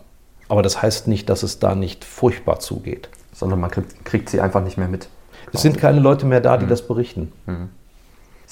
Aber 0.48 0.62
das 0.62 0.82
heißt 0.82 1.08
nicht, 1.08 1.30
dass 1.30 1.42
es 1.42 1.58
da 1.58 1.74
nicht 1.74 2.04
furchtbar 2.04 2.60
zugeht. 2.60 3.08
Sondern 3.32 3.60
man 3.60 3.70
kriegt, 3.70 4.04
kriegt 4.04 4.28
sie 4.28 4.42
einfach 4.42 4.62
nicht 4.62 4.76
mehr 4.76 4.88
mit. 4.88 5.08
Es 5.54 5.62
sind 5.62 5.78
keine 5.78 6.00
Leute 6.00 6.26
mehr 6.26 6.42
da, 6.42 6.58
die 6.58 6.66
mhm. 6.66 6.70
das 6.70 6.86
berichten. 6.86 7.32
Mhm. 7.46 7.70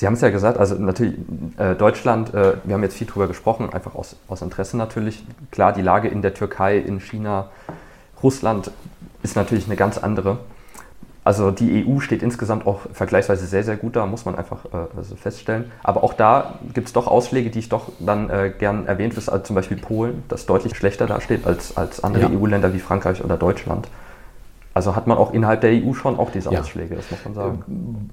Sie 0.00 0.06
haben 0.06 0.14
es 0.14 0.22
ja 0.22 0.30
gesagt, 0.30 0.56
also 0.56 0.76
natürlich 0.76 1.12
äh, 1.58 1.74
Deutschland, 1.74 2.32
äh, 2.32 2.54
wir 2.64 2.72
haben 2.72 2.82
jetzt 2.82 2.96
viel 2.96 3.06
drüber 3.06 3.28
gesprochen, 3.28 3.70
einfach 3.70 3.94
aus, 3.94 4.16
aus 4.28 4.40
Interesse 4.40 4.78
natürlich. 4.78 5.22
Klar, 5.50 5.74
die 5.74 5.82
Lage 5.82 6.08
in 6.08 6.22
der 6.22 6.32
Türkei, 6.32 6.78
in 6.78 7.00
China, 7.00 7.50
Russland 8.22 8.70
ist 9.22 9.36
natürlich 9.36 9.66
eine 9.66 9.76
ganz 9.76 9.98
andere. 9.98 10.38
Also 11.22 11.50
die 11.50 11.84
EU 11.86 12.00
steht 12.00 12.22
insgesamt 12.22 12.66
auch 12.66 12.80
vergleichsweise 12.94 13.44
sehr, 13.44 13.62
sehr 13.62 13.76
gut 13.76 13.94
da, 13.94 14.06
muss 14.06 14.24
man 14.24 14.36
einfach 14.36 14.64
äh, 14.72 14.96
also 14.96 15.16
feststellen. 15.16 15.70
Aber 15.82 16.02
auch 16.02 16.14
da 16.14 16.54
gibt 16.72 16.86
es 16.86 16.94
doch 16.94 17.06
Ausschläge, 17.06 17.50
die 17.50 17.58
ich 17.58 17.68
doch 17.68 17.92
dann 17.98 18.30
äh, 18.30 18.54
gern 18.58 18.86
erwähnt 18.86 19.14
will, 19.16 19.22
also 19.30 19.44
zum 19.44 19.54
Beispiel 19.54 19.76
Polen, 19.76 20.22
das 20.28 20.46
deutlich 20.46 20.78
schlechter 20.78 21.06
dasteht 21.08 21.46
als, 21.46 21.76
als 21.76 22.02
andere 22.02 22.32
ja. 22.32 22.38
EU-Länder 22.38 22.72
wie 22.72 22.78
Frankreich 22.78 23.22
oder 23.22 23.36
Deutschland. 23.36 23.86
Also 24.72 24.94
hat 24.94 25.06
man 25.06 25.18
auch 25.18 25.32
innerhalb 25.32 25.62
der 25.62 25.72
EU 25.72 25.94
schon 25.94 26.18
auch 26.18 26.30
diese 26.30 26.50
Ausschläge, 26.50 26.94
das 26.94 27.10
muss 27.10 27.24
man 27.24 27.34
sagen. 27.34 28.10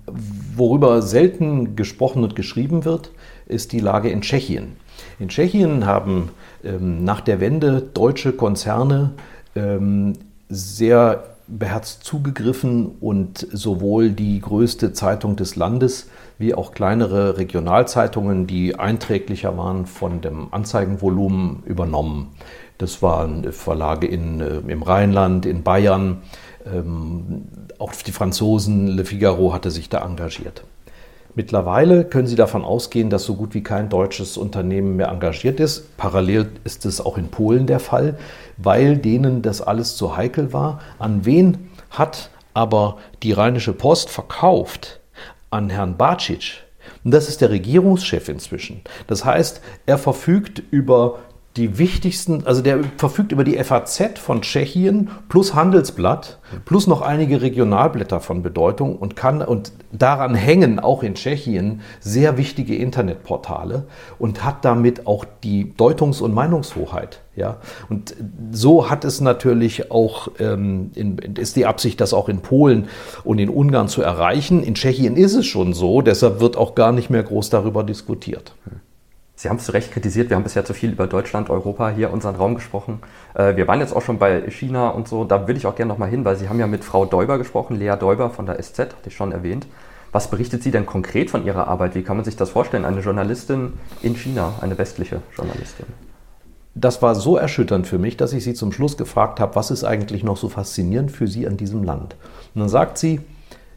Worüber 0.56 1.02
selten 1.02 1.76
gesprochen 1.76 2.24
und 2.24 2.36
geschrieben 2.36 2.84
wird, 2.84 3.12
ist 3.46 3.74
die 3.74 3.80
Lage 3.80 4.10
in 4.10 4.22
Tschechien. 4.22 4.76
In 5.20 5.30
Tschechien 5.30 5.86
haben 5.86 6.30
ähm, 6.64 7.04
nach 7.04 7.22
der 7.22 7.40
Wende 7.40 7.82
deutsche 7.82 8.34
Konzerne 8.34 9.12
ähm, 9.56 10.14
sehr 10.50 11.24
beherzt 11.48 12.04
zugegriffen 12.04 12.98
und 13.00 13.48
sowohl 13.52 14.10
die 14.10 14.42
größte 14.42 14.94
Zeitung 14.94 15.36
des 15.36 15.56
Landes 15.56 16.10
wie 16.38 16.54
auch 16.54 16.72
kleinere 16.72 17.38
Regionalzeitungen, 17.38 18.48
die 18.48 18.78
einträglicher 18.78 19.58
waren 19.58 19.86
von 19.86 20.22
dem 20.22 20.54
Anzeigenvolumen, 20.54 21.64
übernommen. 21.66 22.34
Das 22.78 23.02
waren 23.02 23.52
Verlage 23.54 24.08
in, 24.08 24.42
äh, 24.42 24.58
im 24.68 24.84
Rheinland, 24.84 25.46
in 25.46 25.64
Bayern, 25.64 26.22
ähm, 26.74 27.48
auch 27.80 27.94
die 27.94 28.12
Franzosen, 28.12 28.88
Le 28.88 29.06
Figaro 29.06 29.54
hatte 29.54 29.72
sich 29.72 29.90
da 29.90 30.04
engagiert. 30.06 30.64
Mittlerweile 31.38 32.04
können 32.04 32.26
Sie 32.28 32.36
davon 32.36 32.66
ausgehen, 32.66 33.12
dass 33.12 33.24
so 33.24 33.36
gut 33.36 33.54
wie 33.54 33.62
kein 33.62 33.90
deutsches 33.90 34.38
Unternehmen 34.38 34.96
mehr 34.96 35.10
engagiert 35.10 35.60
ist. 35.60 35.96
Parallel 35.96 36.50
ist 36.64 36.84
es 36.88 37.00
auch 37.00 37.16
in 37.16 37.28
Polen 37.28 37.68
der 37.68 37.80
Fall, 37.80 38.18
weil 38.58 38.98
denen 38.98 39.44
das 39.44 39.62
alles 39.62 39.96
zu 39.96 40.18
heikel 40.18 40.52
war. 40.52 40.82
An 40.98 41.26
wen 41.26 41.70
hat 41.92 42.32
aber 42.56 42.98
die 43.22 43.34
Rheinische 43.34 43.74
Post 43.74 44.10
verkauft? 44.10 45.00
An 45.52 45.70
Herrn 45.70 45.96
Bacic. 45.96 46.64
Und 47.04 47.12
das 47.12 47.30
ist 47.30 47.42
der 47.42 47.52
Regierungschef 47.52 48.30
inzwischen. 48.30 48.82
Das 49.06 49.24
heißt, 49.24 49.62
er 49.86 50.00
verfügt 50.00 50.64
über 50.72 51.20
die 51.58 51.78
wichtigsten, 51.78 52.46
also 52.46 52.62
der 52.62 52.80
verfügt 52.98 53.32
über 53.32 53.44
die 53.44 53.62
FAZ 53.62 54.20
von 54.20 54.42
Tschechien 54.42 55.10
plus 55.28 55.56
Handelsblatt 55.56 56.40
plus 56.66 56.88
noch 56.88 57.02
einige 57.02 57.42
Regionalblätter 57.42 58.20
von 58.20 58.44
Bedeutung 58.44 58.96
und 58.96 59.16
kann 59.16 59.42
und 59.42 59.72
daran 59.92 60.36
hängen 60.36 60.80
auch 60.80 61.04
in 61.04 61.16
Tschechien 61.16 61.82
sehr 62.00 62.38
wichtige 62.38 62.76
Internetportale 62.76 63.86
und 64.20 64.44
hat 64.44 64.64
damit 64.64 65.08
auch 65.08 65.26
die 65.44 65.74
Deutungs- 65.76 66.22
und 66.22 66.34
Meinungshoheit. 66.34 67.22
Ja, 67.36 67.58
und 67.88 68.16
so 68.52 68.90
hat 68.90 69.06
es 69.06 69.22
natürlich 69.22 69.92
auch, 69.92 70.30
ähm, 70.40 70.90
in, 70.96 71.18
ist 71.18 71.56
die 71.56 71.68
Absicht, 71.68 72.02
das 72.02 72.14
auch 72.14 72.30
in 72.30 72.40
Polen 72.40 72.88
und 73.24 73.38
in 73.38 73.50
Ungarn 73.50 73.90
zu 73.90 74.02
erreichen. 74.02 74.64
In 74.64 74.74
Tschechien 74.74 75.16
ist 75.16 75.36
es 75.36 75.46
schon 75.46 75.74
so, 75.74 76.02
deshalb 76.02 76.40
wird 76.40 76.58
auch 76.58 76.74
gar 76.74 76.92
nicht 76.92 77.12
mehr 77.12 77.22
groß 77.22 77.52
darüber 77.52 77.84
diskutiert. 77.84 78.56
Sie 79.40 79.50
haben 79.50 79.58
es 79.58 79.66
zu 79.66 79.72
Recht 79.72 79.92
kritisiert, 79.92 80.32
wir 80.32 80.36
haben 80.36 80.44
bisher 80.44 80.66
zu 80.66 80.74
viel 80.74 80.92
über 80.92 81.06
Deutschland, 81.06 81.52
Europa, 81.52 81.92
hier 81.92 82.12
unseren 82.12 82.36
Raum 82.36 82.56
gesprochen. 82.56 83.02
Äh, 83.36 83.56
wir 83.56 83.68
waren 83.68 83.80
jetzt 83.80 83.96
auch 83.96 84.02
schon 84.02 84.18
bei 84.18 84.50
China 84.50 84.90
und 84.90 85.08
so, 85.08 85.26
da 85.26 85.48
will 85.48 85.56
ich 85.56 85.68
auch 85.68 85.76
gerne 85.76 85.90
nochmal 85.90 86.10
hin, 86.10 86.26
weil 86.26 86.38
Sie 86.38 86.50
haben 86.50 86.60
ja 86.60 86.66
mit 86.66 86.84
Frau 86.84 87.06
Däuber 87.06 87.38
gesprochen, 87.38 87.78
Lea 87.78 87.96
Däuber 88.00 88.32
von 88.32 88.48
der 88.48 88.60
SZ, 88.60 88.80
hatte 88.80 88.96
ich 89.06 89.16
schon 89.16 89.32
erwähnt. 89.32 89.68
Was 90.12 90.32
berichtet 90.32 90.64
sie 90.64 90.72
denn 90.72 90.88
konkret 90.88 91.30
von 91.30 91.46
ihrer 91.46 91.68
Arbeit? 91.68 91.94
Wie 91.94 92.02
kann 92.02 92.18
man 92.18 92.26
sich 92.26 92.36
das 92.36 92.50
vorstellen? 92.50 92.84
Eine 92.84 93.02
Journalistin 93.02 93.74
in 94.02 94.16
China, 94.16 94.56
eine 94.60 94.76
westliche 94.80 95.22
Journalistin. 95.36 95.86
Das 96.74 97.04
war 97.04 97.14
so 97.14 97.38
erschütternd 97.38 97.86
für 97.86 98.00
mich, 98.00 98.18
dass 98.18 98.34
ich 98.34 98.44
sie 98.44 98.56
zum 98.56 98.72
Schluss 98.72 98.98
gefragt 98.98 99.40
habe, 99.40 99.56
was 99.56 99.70
ist 99.70 99.84
eigentlich 99.84 100.24
noch 100.24 100.38
so 100.38 100.50
faszinierend 100.50 101.12
für 101.12 101.28
sie 101.28 101.46
an 101.46 101.58
diesem 101.58 101.84
Land? 101.84 102.16
Und 102.56 102.62
dann 102.62 102.70
sagt 102.70 102.98
sie, 102.98 103.22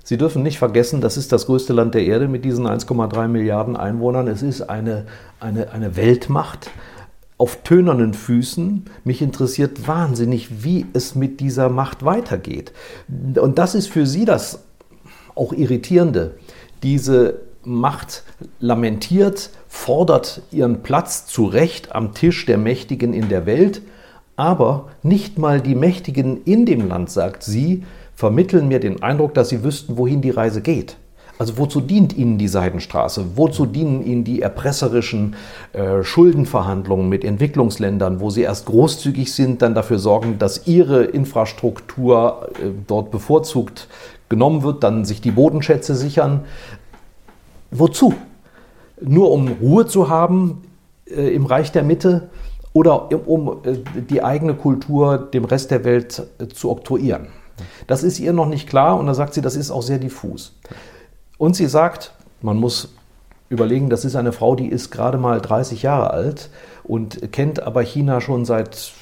Sie 0.02 0.16
dürfen 0.16 0.42
nicht 0.42 0.58
vergessen, 0.58 1.00
das 1.00 1.16
ist 1.16 1.32
das 1.32 1.46
größte 1.46 1.72
Land 1.72 1.94
der 1.94 2.04
Erde 2.04 2.26
mit 2.26 2.44
diesen 2.44 2.66
1,3 2.66 3.28
Milliarden 3.28 3.76
Einwohnern. 3.76 4.28
Es 4.28 4.42
ist 4.42 4.62
eine, 4.62 5.06
eine, 5.38 5.72
eine 5.72 5.96
Weltmacht 5.96 6.70
auf 7.36 7.62
tönernen 7.62 8.14
Füßen. 8.14 8.84
Mich 9.04 9.22
interessiert 9.22 9.86
wahnsinnig, 9.86 10.64
wie 10.64 10.86
es 10.92 11.14
mit 11.14 11.40
dieser 11.40 11.68
Macht 11.68 12.04
weitergeht. 12.04 12.72
Und 13.08 13.58
das 13.58 13.74
ist 13.74 13.88
für 13.88 14.06
Sie 14.06 14.24
das 14.24 14.60
auch 15.34 15.52
Irritierende. 15.52 16.34
Diese 16.82 17.40
Macht 17.62 18.24
lamentiert, 18.58 19.50
fordert 19.68 20.42
ihren 20.50 20.82
Platz 20.82 21.26
zu 21.26 21.44
Recht 21.44 21.94
am 21.94 22.14
Tisch 22.14 22.46
der 22.46 22.58
Mächtigen 22.58 23.12
in 23.12 23.28
der 23.28 23.46
Welt, 23.46 23.82
aber 24.36 24.88
nicht 25.02 25.38
mal 25.38 25.60
die 25.60 25.74
Mächtigen 25.74 26.42
in 26.44 26.64
dem 26.64 26.88
Land, 26.88 27.10
sagt 27.10 27.42
sie, 27.42 27.84
vermitteln 28.20 28.68
mir 28.68 28.80
den 28.80 29.02
Eindruck, 29.02 29.32
dass 29.32 29.48
sie 29.48 29.64
wüssten, 29.64 29.96
wohin 29.96 30.20
die 30.20 30.28
Reise 30.28 30.60
geht. 30.60 30.98
Also 31.38 31.56
wozu 31.56 31.80
dient 31.80 32.14
Ihnen 32.14 32.36
die 32.36 32.48
Seidenstraße? 32.48 33.28
Wozu 33.36 33.64
dienen 33.64 34.04
Ihnen 34.04 34.24
die 34.24 34.42
erpresserischen 34.42 35.36
äh, 35.72 36.02
Schuldenverhandlungen 36.02 37.08
mit 37.08 37.24
Entwicklungsländern, 37.24 38.20
wo 38.20 38.28
Sie 38.28 38.42
erst 38.42 38.66
großzügig 38.66 39.32
sind, 39.32 39.62
dann 39.62 39.74
dafür 39.74 39.98
sorgen, 39.98 40.38
dass 40.38 40.66
Ihre 40.66 41.04
Infrastruktur 41.04 42.50
äh, 42.62 42.72
dort 42.86 43.10
bevorzugt 43.10 43.88
genommen 44.28 44.62
wird, 44.62 44.84
dann 44.84 45.06
sich 45.06 45.22
die 45.22 45.30
Bodenschätze 45.30 45.94
sichern? 45.94 46.44
Wozu? 47.70 48.12
Nur 49.00 49.30
um 49.30 49.48
Ruhe 49.62 49.86
zu 49.86 50.10
haben 50.10 50.60
äh, 51.06 51.34
im 51.34 51.46
Reich 51.46 51.72
der 51.72 51.84
Mitte 51.84 52.28
oder 52.74 53.10
um 53.26 53.60
äh, 53.64 53.78
die 54.10 54.22
eigene 54.22 54.52
Kultur 54.52 55.16
dem 55.16 55.46
Rest 55.46 55.70
der 55.70 55.84
Welt 55.84 56.22
äh, 56.38 56.48
zu 56.48 56.70
oktroyieren? 56.70 57.39
Das 57.86 58.02
ist 58.02 58.18
ihr 58.18 58.32
noch 58.32 58.48
nicht 58.48 58.68
klar 58.68 58.98
und 58.98 59.06
da 59.06 59.14
sagt 59.14 59.34
sie, 59.34 59.40
das 59.40 59.56
ist 59.56 59.70
auch 59.70 59.82
sehr 59.82 59.98
diffus. 59.98 60.56
Und 61.38 61.56
sie 61.56 61.66
sagt, 61.66 62.12
man 62.42 62.56
muss 62.56 62.94
überlegen, 63.48 63.90
das 63.90 64.04
ist 64.04 64.16
eine 64.16 64.32
Frau, 64.32 64.54
die 64.54 64.68
ist 64.68 64.90
gerade 64.90 65.18
mal 65.18 65.40
30 65.40 65.82
Jahre 65.82 66.10
alt 66.10 66.50
und 66.84 67.32
kennt 67.32 67.62
aber 67.62 67.82
China 67.82 68.20
schon 68.20 68.44
seit 68.44 68.92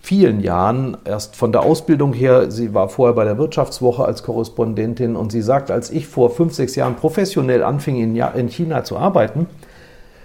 vielen 0.00 0.40
Jahren, 0.40 0.96
erst 1.04 1.36
von 1.36 1.52
der 1.52 1.62
Ausbildung 1.62 2.12
her, 2.12 2.50
sie 2.50 2.72
war 2.72 2.88
vorher 2.88 3.14
bei 3.14 3.24
der 3.24 3.36
Wirtschaftswoche 3.36 4.04
als 4.04 4.22
Korrespondentin 4.22 5.16
und 5.16 5.32
sie 5.32 5.42
sagt, 5.42 5.70
als 5.70 5.90
ich 5.90 6.06
vor 6.06 6.30
fünf, 6.30 6.54
sechs 6.54 6.76
Jahren 6.76 6.96
professionell 6.96 7.62
anfing 7.62 7.96
in 7.96 8.48
China 8.48 8.84
zu 8.84 8.96
arbeiten, 8.96 9.46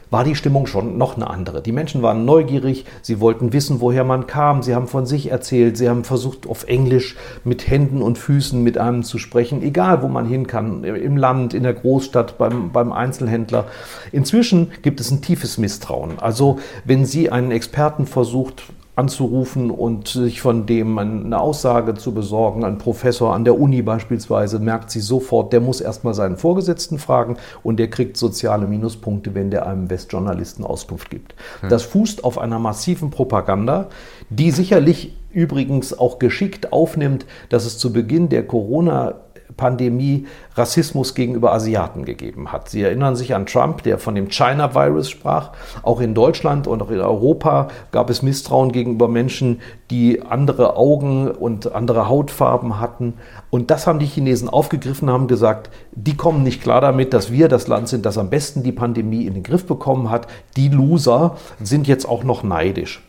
war 0.10 0.24
die 0.24 0.36
Stimmung 0.36 0.68
schon 0.68 0.98
noch 0.98 1.16
eine 1.16 1.30
andere. 1.30 1.62
Die 1.62 1.72
Menschen 1.72 2.02
waren 2.02 2.26
neugierig, 2.26 2.86
sie 3.02 3.20
wollten 3.20 3.54
wissen, 3.54 3.82
woher 3.82 4.04
man 4.04 4.28
kam, 4.28 4.62
sie 4.62 4.76
haben 4.76 4.88
von 4.88 5.06
sich 5.06 5.32
erzählt, 5.32 5.78
sie 5.78 5.90
haben 5.90 6.04
versucht, 6.04 6.48
auf 6.48 6.66
Englisch 6.66 7.16
mit 7.44 7.68
Händen 7.68 8.02
und 8.02 8.18
Füßen 8.18 8.62
mit 8.62 8.78
einem 8.78 9.04
zu 9.04 9.18
sprechen, 9.18 9.62
egal 9.62 10.02
wo 10.02 10.08
man 10.08 10.26
hin 10.26 10.48
kann, 10.48 10.84
im 10.84 11.18
Land, 11.18 11.54
in 11.54 11.64
der 11.64 11.74
Großstadt, 11.74 12.38
beim, 12.38 12.72
beim 12.72 12.92
Einzelhändler. 12.92 13.66
Inzwischen 14.12 14.72
gibt 14.82 15.00
es 15.00 15.12
ein 15.12 15.22
tiefes 15.22 15.58
Misstrauen. 15.58 16.20
Also 16.20 16.60
wenn 16.86 17.06
Sie 17.06 17.32
einen 17.32 17.52
Experten 17.52 18.06
versucht 18.06 18.64
anzurufen 18.96 19.72
und 19.72 20.08
sich 20.08 20.40
von 20.40 20.68
dem 20.68 21.00
eine 21.00 21.40
Aussage 21.40 21.96
zu 21.96 22.14
besorgen. 22.14 22.64
Ein 22.64 22.78
Professor 22.78 23.34
an 23.34 23.44
der 23.44 23.60
Uni 23.60 23.82
beispielsweise 23.82 24.60
merkt 24.60 24.92
sie 24.92 25.00
sofort, 25.00 25.52
der 25.52 25.62
muss 25.62 25.82
erstmal 25.82 26.14
seinen 26.14 26.38
Vorgesetzten 26.38 27.00
fragen 27.00 27.38
und 27.64 27.78
der 27.78 27.90
kriegt 27.90 28.18
soziale 28.18 28.68
Minuspunkte, 28.68 29.34
wenn 29.34 29.50
der 29.50 29.66
einem 29.66 29.90
Westjournalisten 29.90 30.64
Auskunft 30.64 31.10
gibt. 31.10 31.34
Hm. 31.62 31.70
Das 31.70 31.84
fußt 31.84 32.24
auf 32.24 32.38
einer 32.38 32.60
massiven 32.60 33.10
Propaganda, 33.10 33.88
die 34.30 34.52
sicherlich 34.52 35.16
übrigens 35.32 35.98
auch 35.98 36.20
geschickt 36.20 36.72
aufnimmt, 36.72 37.26
dass 37.50 37.66
es 37.66 37.80
zu 37.80 37.92
Beginn 37.92 38.30
der 38.30 38.46
Corona 38.46 39.16
Pandemie 39.56 40.26
Rassismus 40.56 41.16
gegenüber 41.16 41.54
Asiaten 41.54 42.06
gegeben 42.06 42.52
hat. 42.52 42.70
Sie 42.70 42.82
erinnern 42.82 43.16
sich 43.16 43.36
an 43.36 43.46
Trump, 43.46 43.84
der 43.84 43.98
von 43.98 44.16
dem 44.16 44.30
China-Virus 44.30 45.10
sprach. 45.10 45.52
Auch 45.82 46.02
in 46.02 46.14
Deutschland 46.14 46.68
und 46.68 46.82
auch 46.82 46.90
in 46.90 47.00
Europa 47.00 47.68
gab 47.92 48.10
es 48.10 48.22
Misstrauen 48.22 48.72
gegenüber 48.72 49.08
Menschen, 49.08 49.62
die 49.92 50.22
andere 50.22 50.76
Augen 50.76 51.30
und 51.30 51.74
andere 51.74 52.08
Hautfarben 52.08 52.80
hatten. 52.80 53.14
Und 53.50 53.70
das 53.70 53.86
haben 53.88 54.00
die 54.00 54.06
Chinesen 54.06 54.50
aufgegriffen, 54.50 55.10
haben 55.10 55.28
gesagt, 55.28 55.70
die 55.92 56.18
kommen 56.18 56.44
nicht 56.44 56.62
klar 56.62 56.82
damit, 56.82 57.14
dass 57.14 57.32
wir 57.32 57.48
das 57.48 57.68
Land 57.68 57.88
sind, 57.90 58.06
das 58.06 58.18
am 58.18 58.30
besten 58.30 58.64
die 58.64 58.72
Pandemie 58.72 59.26
in 59.26 59.34
den 59.34 59.44
Griff 59.44 59.66
bekommen 59.66 60.10
hat. 60.10 60.28
Die 60.56 60.70
Loser 60.70 61.38
sind 61.62 61.88
jetzt 61.88 62.08
auch 62.08 62.24
noch 62.24 62.44
neidisch. 62.44 63.02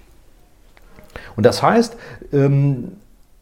Und 1.36 1.46
das 1.46 1.62
heißt, 1.62 1.96
ähm, 2.32 2.92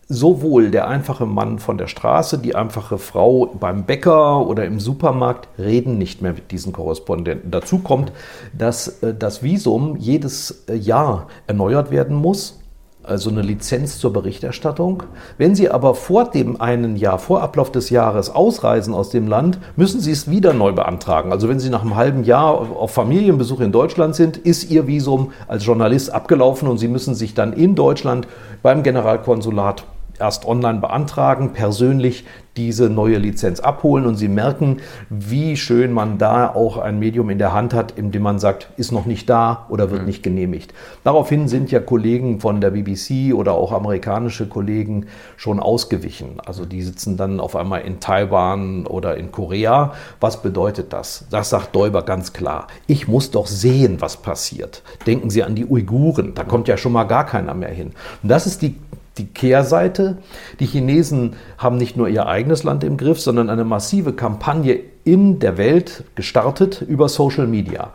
sowohl 0.09 0.71
der 0.71 0.89
einfache 0.89 1.27
Mann 1.27 1.59
von 1.59 1.79
der 1.79 1.87
Straße, 1.87 2.39
die 2.39 2.55
einfache 2.55 2.99
Frau 2.99 3.47
beim 3.47 3.85
Bäcker 3.85 4.47
oder 4.47 4.65
im 4.65 4.81
Supermarkt 4.81 5.49
reden 5.59 5.99
nicht 5.99 6.23
mehr 6.23 6.33
mit 6.33 6.51
diesen 6.51 6.73
Korrespondenten. 6.73 7.51
Dazu 7.51 7.79
kommt, 7.79 8.13
dass 8.57 9.03
äh, 9.03 9.15
das 9.15 9.43
Visum 9.43 9.97
jedes 9.97 10.65
äh, 10.69 10.75
Jahr 10.75 11.29
erneuert 11.47 11.91
werden 11.91 12.17
muss 12.17 12.62
also 13.05 13.31
eine 13.31 13.43
Lizenz 13.43 13.99
zur 13.99 14.13
Berichterstattung. 14.13 15.03
Wenn 15.39 15.55
Sie 15.55 15.71
aber 15.71 15.95
vor 15.95 16.31
dem 16.31 16.61
einen 16.61 16.97
Jahr, 16.97 17.19
vor 17.19 17.43
Ablauf 17.43 17.73
des 17.73 17.91
Jahres 17.91 18.31
ausreisen 18.31 18.95
aus 18.95 19.11
dem 19.11 19.27
Land, 19.27 19.59
müssen 19.77 20.01
Sie 20.01 20.13
es 20.13 20.31
wieder 20.31 20.53
neu 20.53 20.73
beantragen. 20.73 21.33
Also 21.33 21.49
wenn 21.49 21.61
Sie 21.61 21.71
nach 21.71 21.83
einem 21.83 21.97
halben 21.97 22.25
Jahr 22.25 22.53
auf 22.55 22.93
Familienbesuch 22.93 23.61
in 23.61 23.73
Deutschland 23.73 24.15
sind, 24.15 24.37
ist 24.37 24.71
Ihr 24.71 24.87
Visum 24.87 25.33
als 25.49 25.67
Journalist 25.67 26.13
abgelaufen 26.13 26.69
und 26.69 26.79
Sie 26.79 26.89
müssen 26.89 27.15
sich 27.15 27.35
dann 27.35 27.53
in 27.53 27.75
Deutschland 27.75 28.29
beim 28.63 28.83
Generalkonsulat 28.83 29.85
erst 30.19 30.47
online 30.47 30.79
beantragen, 30.79 31.53
persönlich 31.53 32.25
diese 32.57 32.91
neue 32.91 33.19
Lizenz 33.19 33.61
abholen 33.61 34.05
und 34.05 34.17
Sie 34.17 34.29
merken, 34.29 34.79
wie 35.09 35.57
schön 35.57 35.93
man 35.93 36.19
da 36.19 36.49
auch 36.49 36.77
ein 36.77 36.99
Medium 36.99 37.31
in 37.31 37.39
der 37.39 37.53
Hand 37.53 37.73
hat, 37.73 37.93
in 37.93 38.11
dem 38.11 38.23
man 38.23 38.39
sagt, 38.39 38.69
ist 38.77 38.93
noch 38.93 39.07
nicht 39.07 39.31
da 39.31 39.67
oder 39.71 39.91
wird 39.91 40.03
mhm. 40.03 40.07
nicht 40.07 40.23
genehmigt. 40.23 40.75
Daraufhin 41.05 41.49
sind 41.49 41.71
ja 41.71 41.81
Kollegen 41.81 42.41
von 42.41 42.61
der 42.61 42.71
BBC 42.71 43.35
oder 43.35 43.53
auch 43.53 43.73
amerikanische 43.73 44.47
Kollegen 44.47 45.07
schon 45.37 45.61
ausgewichen. 45.61 46.41
Also 46.45 46.67
die 46.67 46.83
sitzen 46.83 47.17
dann 47.17 47.41
auf 47.41 47.57
einmal 47.57 47.83
in 47.83 48.01
Taiwan 48.01 48.87
oder 48.87 49.17
in 49.17 49.33
Korea. 49.33 49.95
Was 50.21 50.43
bedeutet 50.43 50.93
das? 50.93 51.25
Das 51.31 51.51
sagt 51.51 51.75
Däuber 51.75 52.03
ganz 52.03 52.33
klar. 52.33 52.67
Ich 52.87 53.09
muss 53.09 53.31
doch 53.31 53.47
sehen, 53.47 54.01
was 54.01 54.19
passiert. 54.19 54.83
Denken 55.07 55.31
Sie 55.31 55.43
an 55.43 55.55
die 55.55 55.67
Uiguren. 55.67 56.35
Da 56.35 56.45
kommt 56.45 56.69
ja 56.69 56.77
schon 56.77 56.93
mal 56.93 57.05
gar 57.05 57.25
keiner 57.25 57.55
mehr 57.55 57.71
hin. 57.71 57.93
Und 58.23 58.29
das 58.29 58.47
ist 58.47 58.61
die 58.61 58.77
die 59.19 59.27
Kehrseite. 59.27 60.19
Die 60.61 60.67
Chinesen 60.67 61.35
haben 61.59 61.77
nicht 61.77 61.97
nur 61.97 62.09
ihr 62.09 62.27
eigenes 62.27 62.63
Land 62.63 62.85
im 62.85 62.97
Griff, 62.97 63.21
sondern 63.21 63.51
eine 63.51 63.65
massive 63.65 64.13
Kampagne 64.13 64.81
in 65.05 65.39
der 65.39 65.59
Welt 65.59 66.05
gestartet 66.15 66.83
über 66.83 67.09
Social 67.09 67.47
Media. 67.47 67.91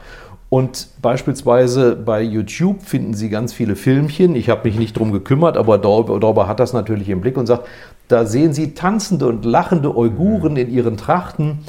Und 0.49 0.87
beispielsweise 1.01 1.95
bei 1.95 2.21
YouTube 2.21 2.81
finden 2.81 3.13
Sie 3.13 3.29
ganz 3.29 3.51
viele 3.51 3.75
Filmchen. 3.75 4.35
Ich 4.35 4.49
habe 4.49 4.69
mich 4.69 4.79
nicht 4.79 4.97
drum 4.97 5.11
gekümmert, 5.11 5.57
aber 5.57 5.77
Dauber 5.77 6.47
hat 6.47 6.61
das 6.61 6.71
natürlich 6.71 7.09
im 7.09 7.19
Blick 7.19 7.35
und 7.35 7.47
sagt, 7.47 7.67
da 8.07 8.25
sehen 8.25 8.53
Sie 8.53 8.73
tanzende 8.73 9.27
und 9.27 9.43
lachende 9.43 9.97
Uiguren 9.97 10.55
in 10.55 10.69
ihren 10.69 10.95
Trachten, 10.95 11.59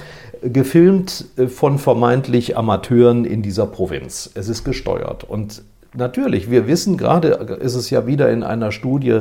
gefilmt 0.43 1.25
von 1.49 1.79
vermeintlich 1.79 2.57
Amateuren 2.57 3.25
in 3.25 3.43
dieser 3.43 3.67
Provinz. 3.67 4.31
Es 4.35 4.49
ist 4.49 4.63
gesteuert. 4.63 5.25
Und 5.25 5.63
Natürlich, 5.95 6.51
wir 6.51 6.67
wissen, 6.67 6.99
gerade 6.99 7.29
ist 7.61 7.75
es 7.75 7.89
ja 7.89 8.07
wieder 8.07 8.31
in 8.31 8.43
einer 8.43 8.73
Studie 8.73 9.21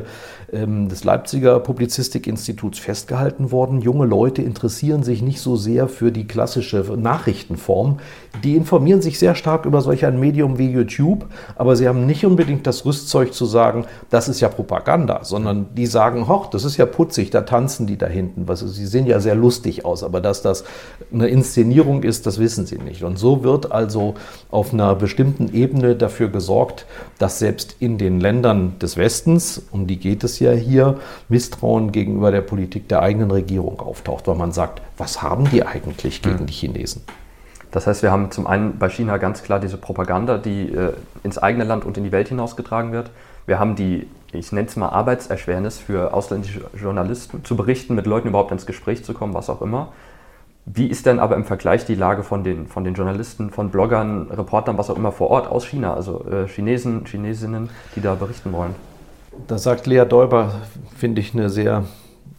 des 0.50 1.04
Leipziger 1.04 1.60
Publizistikinstituts 1.60 2.80
festgehalten 2.80 3.52
worden, 3.52 3.82
junge 3.82 4.06
Leute 4.06 4.42
interessieren 4.42 5.04
sich 5.04 5.22
nicht 5.22 5.42
so 5.42 5.58
sehr 5.58 5.90
für 5.90 6.10
die 6.10 6.26
klassische 6.26 6.78
Nachrichtenform. 6.78 8.00
Die 8.46 8.56
informieren 8.56 9.02
sich 9.02 9.20
sehr 9.20 9.36
stark 9.36 9.66
über 9.66 9.82
solch 9.82 10.06
ein 10.06 10.18
Medium 10.18 10.58
wie 10.58 10.70
YouTube, 10.70 11.26
aber 11.56 11.76
sie 11.76 11.86
haben 11.90 12.06
nicht 12.06 12.26
unbedingt 12.26 12.66
das 12.66 12.86
Rüstzeug 12.86 13.34
zu 13.34 13.46
sagen, 13.46 13.88
das 14.10 14.30
ist 14.30 14.40
ja 14.40 14.48
Propaganda, 14.48 15.26
sondern 15.26 15.66
die 15.76 15.86
sagen, 15.86 16.30
hoch, 16.30 16.46
das 16.48 16.64
ist 16.64 16.78
ja 16.78 16.86
putzig, 16.86 17.30
da 17.30 17.42
tanzen 17.42 17.86
die 17.86 17.98
da 17.98 18.08
hinten. 18.08 18.48
Was, 18.48 18.62
sie 18.62 18.86
sehen 18.86 19.06
ja 19.06 19.20
sehr 19.20 19.36
lustig 19.36 19.84
aus, 19.84 20.02
aber 20.02 20.22
dass 20.22 20.42
das 20.42 20.64
eine 21.12 21.28
Inszenierung 21.28 22.04
ist, 22.04 22.26
das 22.26 22.40
wissen 22.40 22.66
sie 22.66 22.78
nicht. 22.78 23.04
Und 23.04 23.20
so 23.20 23.44
wird 23.44 23.74
also 23.74 24.14
auf 24.50 24.72
einer 24.72 24.96
bestimmten 24.96 25.54
Ebene 25.54 25.98
dafür 25.98 26.30
gesorgt, 26.30 26.86
dass 27.18 27.40
selbst 27.40 27.76
in 27.80 27.98
den 27.98 28.22
Ländern 28.22 28.80
des 28.80 28.96
Westens, 28.96 29.64
um 29.72 29.88
die 29.88 29.98
geht 29.98 30.24
es 30.24 30.37
ja 30.40 30.52
hier, 30.52 30.98
Misstrauen 31.30 31.92
gegenüber 31.92 32.32
der 32.32 32.42
Politik 32.42 32.88
der 32.90 33.02
eigenen 33.02 33.32
Regierung 33.32 33.80
auftaucht, 33.80 34.28
weil 34.28 34.36
man 34.36 34.52
sagt, 34.52 34.82
was 34.98 35.22
haben 35.22 35.50
die 35.50 35.66
eigentlich 35.66 36.22
gegen 36.22 36.46
die 36.46 36.54
Chinesen? 36.54 37.04
Das 37.72 37.86
heißt, 37.86 38.02
wir 38.02 38.12
haben 38.12 38.32
zum 38.32 38.48
einen 38.48 38.78
bei 38.80 38.90
China 38.90 39.18
ganz 39.18 39.44
klar 39.44 39.60
diese 39.60 39.78
Propaganda, 39.78 40.38
die 40.38 40.72
äh, 40.72 40.94
ins 41.24 41.38
eigene 41.38 41.64
Land 41.64 41.86
und 41.86 41.98
in 41.98 42.04
die 42.04 42.12
Welt 42.12 42.30
hinausgetragen 42.30 42.92
wird. 42.92 43.12
Wir 43.46 43.60
haben 43.60 43.76
die, 43.76 44.08
ich 44.32 44.52
nenne 44.52 44.68
es 44.68 44.76
mal 44.76 44.90
Arbeitserschwernis 44.90 45.78
für 45.78 46.14
ausländische 46.14 46.62
Journalisten, 46.80 47.44
zu 47.44 47.56
berichten, 47.56 47.96
mit 47.96 48.06
Leuten 48.06 48.30
überhaupt 48.30 48.52
ins 48.52 48.66
Gespräch 48.66 49.04
zu 49.04 49.14
kommen, 49.14 49.34
was 49.34 49.50
auch 49.50 49.62
immer. 49.62 49.90
Wie 50.66 50.88
ist 50.88 51.06
denn 51.06 51.20
aber 51.20 51.38
im 51.38 51.46
Vergleich 51.46 51.86
die 51.86 51.96
Lage 51.96 52.24
von 52.24 52.44
den, 52.44 52.68
von 52.68 52.84
den 52.84 52.94
Journalisten, 52.94 53.52
von 53.52 53.70
Bloggern, 53.70 54.30
Reportern, 54.30 54.78
was 54.78 54.90
auch 54.90 54.98
immer 54.98 55.14
vor 55.14 55.30
Ort 55.30 55.48
aus 55.48 55.66
China, 55.66 55.94
also 55.94 56.26
äh, 56.30 56.48
Chinesen, 56.48 57.06
Chinesinnen, 57.06 57.70
die 57.96 58.02
da 58.02 58.16
berichten 58.16 58.52
wollen? 58.52 58.76
Da 59.46 59.58
sagt 59.58 59.88
Lea 59.88 60.04
Däuber, 60.06 60.62
finde 60.96 61.22
ich, 61.22 61.34
eine 61.34 61.50
sehr 61.50 61.86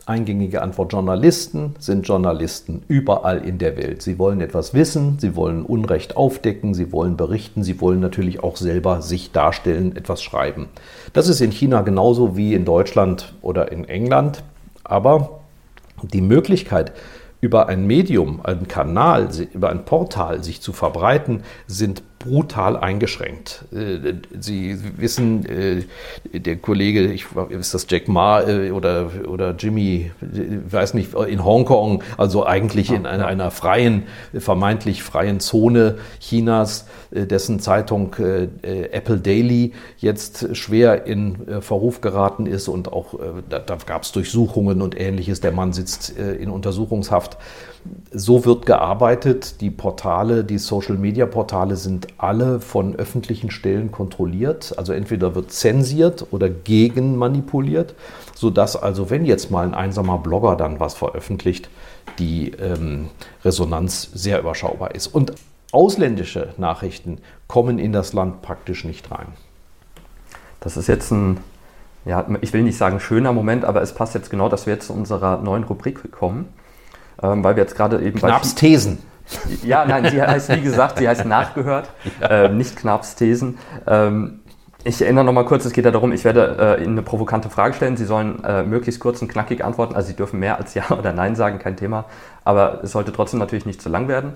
eingängige 0.04 0.62
Antwort. 0.62 0.92
Journalisten 0.92 1.74
sind 1.78 2.06
Journalisten 2.06 2.82
überall 2.88 3.38
in 3.46 3.58
der 3.58 3.76
Welt. 3.76 4.02
Sie 4.02 4.18
wollen 4.18 4.40
etwas 4.40 4.74
wissen, 4.74 5.18
sie 5.18 5.36
wollen 5.36 5.62
Unrecht 5.64 6.16
aufdecken, 6.16 6.74
sie 6.74 6.92
wollen 6.92 7.16
berichten, 7.16 7.62
sie 7.62 7.80
wollen 7.80 8.00
natürlich 8.00 8.42
auch 8.42 8.56
selber 8.56 9.02
sich 9.02 9.32
darstellen, 9.32 9.94
etwas 9.96 10.22
schreiben. 10.22 10.68
Das 11.12 11.28
ist 11.28 11.40
in 11.40 11.52
China 11.52 11.82
genauso 11.82 12.36
wie 12.36 12.54
in 12.54 12.64
Deutschland 12.64 13.34
oder 13.42 13.70
in 13.70 13.84
England. 13.84 14.42
Aber 14.84 15.40
die 16.02 16.22
Möglichkeit, 16.22 16.92
über 17.40 17.68
ein 17.68 17.86
Medium, 17.86 18.40
einen 18.44 18.66
Kanal, 18.66 19.28
über 19.52 19.70
ein 19.70 19.84
Portal 19.84 20.42
sich 20.42 20.60
zu 20.60 20.72
verbreiten, 20.72 21.42
sind 21.66 22.02
brutal 22.28 22.76
eingeschränkt. 22.76 23.64
Äh, 23.72 24.14
Sie 24.38 24.78
wissen, 24.96 25.46
äh, 25.46 26.38
der 26.38 26.56
Kollege, 26.56 27.10
ich, 27.12 27.26
ist 27.50 27.74
das 27.74 27.86
Jack 27.88 28.08
Ma 28.08 28.42
äh, 28.42 28.70
oder, 28.70 29.10
oder 29.26 29.54
Jimmy, 29.56 30.10
weiß 30.20 30.94
nicht, 30.94 31.14
in 31.14 31.44
Hongkong, 31.44 32.02
also 32.16 32.44
eigentlich 32.46 32.92
in 32.92 33.06
einer, 33.06 33.26
einer 33.26 33.50
freien, 33.50 34.04
vermeintlich 34.38 35.02
freien 35.02 35.40
Zone 35.40 35.98
Chinas, 36.20 36.86
dessen 37.10 37.58
Zeitung 37.60 38.14
Apple 38.62 39.18
Daily 39.18 39.72
jetzt 39.96 40.54
schwer 40.56 41.06
in 41.06 41.62
Verruf 41.62 42.00
geraten 42.00 42.46
ist 42.46 42.68
und 42.68 42.92
auch 42.92 43.18
da, 43.48 43.58
da 43.60 43.76
gab 43.86 44.02
es 44.02 44.12
Durchsuchungen 44.12 44.82
und 44.82 44.98
ähnliches. 44.98 45.40
Der 45.40 45.52
Mann 45.52 45.72
sitzt 45.72 46.10
in 46.10 46.50
Untersuchungshaft 46.50 47.38
so 48.12 48.44
wird 48.44 48.66
gearbeitet. 48.66 49.60
Die 49.60 49.70
Portale, 49.70 50.44
die 50.44 50.58
Social-Media-Portale 50.58 51.76
sind 51.76 52.08
alle 52.18 52.60
von 52.60 52.96
öffentlichen 52.96 53.50
Stellen 53.50 53.90
kontrolliert. 53.90 54.74
Also 54.76 54.92
entweder 54.92 55.34
wird 55.34 55.52
zensiert 55.52 56.26
oder 56.30 56.48
gegen 56.48 57.16
manipuliert, 57.16 57.94
sodass 58.34 58.76
also, 58.76 59.10
wenn 59.10 59.24
jetzt 59.24 59.50
mal 59.50 59.66
ein 59.66 59.74
einsamer 59.74 60.18
Blogger 60.18 60.56
dann 60.56 60.80
was 60.80 60.94
veröffentlicht, 60.94 61.68
die 62.18 62.50
ähm, 62.52 63.08
Resonanz 63.44 64.10
sehr 64.14 64.40
überschaubar 64.40 64.94
ist. 64.94 65.08
Und 65.08 65.32
ausländische 65.72 66.54
Nachrichten 66.56 67.18
kommen 67.46 67.78
in 67.78 67.92
das 67.92 68.12
Land 68.12 68.42
praktisch 68.42 68.84
nicht 68.84 69.10
rein. 69.10 69.28
Das 70.60 70.76
ist 70.76 70.88
jetzt 70.88 71.10
ein, 71.12 71.38
ja, 72.04 72.26
ich 72.40 72.52
will 72.52 72.62
nicht 72.62 72.78
sagen 72.78 73.00
schöner 73.00 73.32
Moment, 73.32 73.64
aber 73.64 73.82
es 73.82 73.94
passt 73.94 74.14
jetzt 74.14 74.30
genau, 74.30 74.48
dass 74.48 74.66
wir 74.66 74.74
jetzt 74.74 74.86
zu 74.86 74.92
unserer 74.92 75.38
neuen 75.38 75.64
Rubrik 75.64 76.10
kommen 76.10 76.48
ähm, 77.22 77.44
weil 77.44 77.56
wir 77.56 77.62
jetzt 77.62 77.76
gerade 77.76 78.00
eben 78.02 78.18
Knapps 78.18 78.54
Thesen. 78.54 78.98
Ja, 79.62 79.84
nein, 79.84 80.06
sie 80.10 80.22
heißt, 80.22 80.50
wie 80.56 80.60
gesagt, 80.62 80.98
sie 80.98 81.08
heißt 81.08 81.26
nachgehört, 81.26 81.90
ja. 82.20 82.44
äh, 82.44 82.48
nicht 82.48 82.76
Knarps 82.76 83.14
Thesen. 83.14 83.58
Ähm, 83.86 84.40
ich 84.84 85.02
erinnere 85.02 85.24
noch 85.24 85.32
mal 85.32 85.44
kurz, 85.44 85.64
es 85.64 85.72
geht 85.72 85.84
ja 85.84 85.90
darum, 85.90 86.12
ich 86.12 86.24
werde 86.24 86.78
äh, 86.78 86.82
Ihnen 86.82 86.92
eine 86.92 87.02
provokante 87.02 87.50
Frage 87.50 87.74
stellen. 87.74 87.96
Sie 87.96 88.04
sollen 88.04 88.42
äh, 88.44 88.62
möglichst 88.62 89.00
kurz 89.00 89.20
und 89.20 89.28
knackig 89.28 89.64
antworten. 89.64 89.94
Also 89.94 90.08
Sie 90.08 90.16
dürfen 90.16 90.38
mehr 90.38 90.56
als 90.56 90.74
Ja 90.74 90.84
oder 90.98 91.12
Nein 91.12 91.36
sagen, 91.36 91.58
kein 91.58 91.76
Thema. 91.76 92.04
Aber 92.44 92.80
es 92.82 92.92
sollte 92.92 93.12
trotzdem 93.12 93.40
natürlich 93.40 93.66
nicht 93.66 93.82
zu 93.82 93.88
lang 93.88 94.08
werden. 94.08 94.32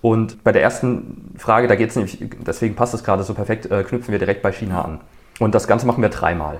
Und 0.00 0.44
bei 0.44 0.52
der 0.52 0.62
ersten 0.62 1.34
Frage, 1.36 1.66
da 1.66 1.74
geht 1.74 1.90
es 1.90 1.96
nämlich, 1.96 2.18
deswegen 2.46 2.76
passt 2.76 2.94
es 2.94 3.02
gerade 3.02 3.24
so 3.24 3.34
perfekt, 3.34 3.70
äh, 3.70 3.82
knüpfen 3.82 4.12
wir 4.12 4.18
direkt 4.18 4.42
bei 4.42 4.52
China 4.52 4.82
an. 4.82 5.00
Und 5.40 5.54
das 5.54 5.66
Ganze 5.66 5.86
machen 5.86 6.02
wir 6.02 6.10
dreimal. 6.10 6.58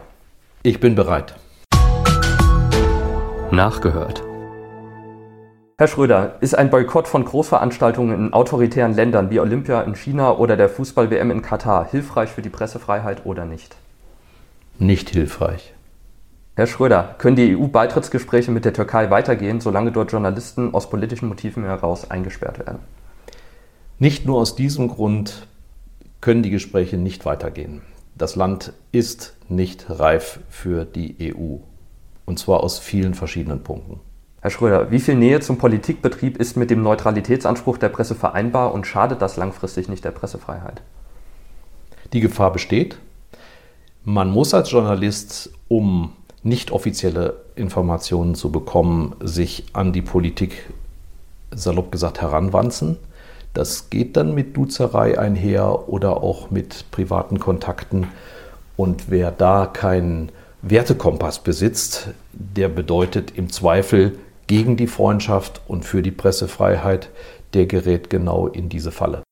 Ich 0.63 0.81
bin 0.81 0.95
bereit. 0.95 1.37
Nachgehört. 3.51 4.28
Herr 5.81 5.87
Schröder, 5.87 6.39
ist 6.41 6.59
ein 6.59 6.71
Boykott 6.71 7.07
von 7.07 7.25
Großveranstaltungen 7.25 8.13
in 8.13 8.33
autoritären 8.33 8.95
Ländern 8.95 9.31
wie 9.31 9.39
Olympia 9.39 9.83
in 9.83 9.95
China 9.95 10.37
oder 10.37 10.57
der 10.57 10.69
Fußball-WM 10.69 11.31
in 11.31 11.41
Katar 11.41 11.89
hilfreich 11.89 12.31
für 12.31 12.43
die 12.43 12.49
Pressefreiheit 12.49 13.25
oder 13.25 13.45
nicht? 13.45 13.77
Nicht 14.81 15.11
hilfreich. 15.11 15.73
Herr 16.57 16.67
Schröder, 16.67 17.15
können 17.19 17.37
die 17.37 17.57
EU-Beitrittsgespräche 17.57 18.51
mit 18.51 18.65
der 18.65 18.73
Türkei 18.73 19.09
weitergehen, 19.11 19.61
solange 19.61 19.93
dort 19.93 20.11
Journalisten 20.11 20.75
aus 20.75 20.91
politischen 20.91 21.29
Motiven 21.29 21.63
heraus 21.63 22.11
eingesperrt 22.11 22.59
werden? 22.59 22.81
Nicht 24.01 24.27
nur 24.27 24.41
aus 24.41 24.57
diesem 24.57 24.89
Grund 24.89 25.47
können 26.21 26.43
die 26.43 26.51
Gespräche 26.51 26.97
nicht 26.97 27.25
weitergehen. 27.25 27.83
Das 28.17 28.35
Land 28.35 28.73
ist 28.91 29.37
nicht 29.49 29.87
reif 29.89 30.41
für 30.51 30.85
die 30.85 31.33
EU. 31.33 31.59
Und 32.27 32.41
zwar 32.41 32.65
aus 32.65 32.81
vielen 32.81 33.15
verschiedenen 33.15 33.63
Punkten. 33.63 34.01
Herr 34.49 34.53
Schröder, 34.53 34.91
wie 34.91 34.99
viel 34.99 35.15
Nähe 35.15 35.41
zum 35.41 35.59
Politikbetrieb 35.59 36.39
ist 36.39 36.57
mit 36.57 36.71
dem 36.71 36.83
Neutralitätsanspruch 36.83 37.77
der 37.77 37.91
Presse 37.91 38.15
vereinbar 38.15 38.73
und 38.73 38.87
schadet 38.87 39.21
das 39.21 39.37
langfristig 39.37 39.91
nicht 39.91 40.07
der 40.07 40.11
Pressefreiheit? 40.11 40.81
Die 42.15 42.21
Gefahr 42.21 42.51
besteht. 42.51 42.97
Man 44.05 44.31
muss 44.31 44.55
als 44.55 44.71
Journalist, 44.71 45.53
um 45.69 46.13
nicht 46.43 46.71
offizielle 46.71 47.43
Informationen 47.57 48.35
zu 48.35 48.51
bekommen, 48.51 49.17
sich 49.21 49.67
an 49.75 49.93
die 49.93 50.01
Politik, 50.01 50.71
salopp 51.51 51.93
gesagt, 51.93 52.23
heranwanzen. 52.23 52.97
Das 53.53 53.91
geht 53.91 54.17
dann 54.17 54.35
mit 54.35 54.57
Duzerei 54.57 55.19
einher 55.19 55.91
oder 55.91 56.23
auch 56.23 56.51
mit 56.51 56.91
privaten 56.91 57.39
Kontakten. 57.39 58.07
Und 58.79 59.11
wer 59.11 59.31
da 59.31 59.67
keinen 59.67 60.33
Wertekompass 60.63 61.41
besitzt, 61.41 62.09
der 62.33 62.71
bedeutet 62.71 63.37
im 63.37 63.51
Zweifel 63.51 64.19
gegen 64.49 64.77
die 64.77 64.87
Freundschaft 64.87 65.61
und 65.69 65.85
für 65.85 66.03
die 66.03 66.11
Pressefreiheit, 66.11 67.11
der 67.55 67.67
gerät 67.67 68.11
genau 68.11 68.49
in 68.49 68.69
diese 68.69 68.91
Falle. 68.91 69.23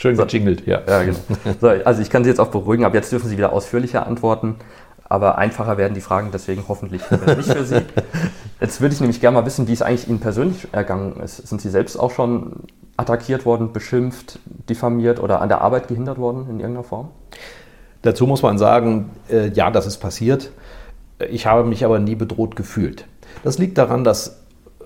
Schön 0.00 0.16
gejingelt, 0.16 0.66
ja. 0.66 0.82
ja 0.86 1.02
genau. 1.02 1.18
so, 1.60 1.68
also 1.68 2.00
ich 2.00 2.10
kann 2.10 2.22
Sie 2.22 2.30
jetzt 2.30 2.38
auch 2.38 2.48
beruhigen, 2.48 2.84
ab 2.84 2.94
jetzt 2.94 3.10
dürfen 3.12 3.28
Sie 3.28 3.36
wieder 3.36 3.52
ausführlicher 3.52 4.06
antworten, 4.06 4.56
aber 5.04 5.38
einfacher 5.38 5.76
werden 5.76 5.94
die 5.94 6.00
Fragen 6.00 6.30
deswegen 6.32 6.64
hoffentlich 6.68 7.02
nicht 7.10 7.52
für 7.52 7.64
Sie. 7.64 7.82
Jetzt 8.60 8.80
würde 8.82 8.94
ich 8.94 9.00
nämlich 9.00 9.20
gerne 9.22 9.38
mal 9.38 9.46
wissen, 9.46 9.66
wie 9.66 9.72
es 9.72 9.80
eigentlich 9.80 10.06
Ihnen 10.06 10.20
persönlich 10.20 10.68
ergangen 10.70 11.18
ist. 11.20 11.48
Sind 11.48 11.62
Sie 11.62 11.70
selbst 11.70 11.96
auch 11.96 12.10
schon 12.10 12.64
attackiert 12.98 13.46
worden, 13.46 13.72
beschimpft, 13.72 14.38
diffamiert 14.68 15.18
oder 15.18 15.40
an 15.40 15.48
der 15.48 15.62
Arbeit 15.62 15.88
gehindert 15.88 16.18
worden 16.18 16.42
in 16.50 16.60
irgendeiner 16.60 16.84
Form? 16.84 17.08
Dazu 18.02 18.26
muss 18.26 18.42
man 18.42 18.58
sagen, 18.58 19.10
äh, 19.30 19.48
ja, 19.48 19.70
das 19.70 19.86
ist 19.86 19.96
passiert. 19.98 20.50
Ich 21.30 21.46
habe 21.46 21.68
mich 21.68 21.84
aber 21.84 21.98
nie 21.98 22.14
bedroht 22.14 22.56
gefühlt. 22.56 23.06
Das 23.42 23.58
liegt 23.58 23.78
daran, 23.78 24.04
dass 24.04 24.40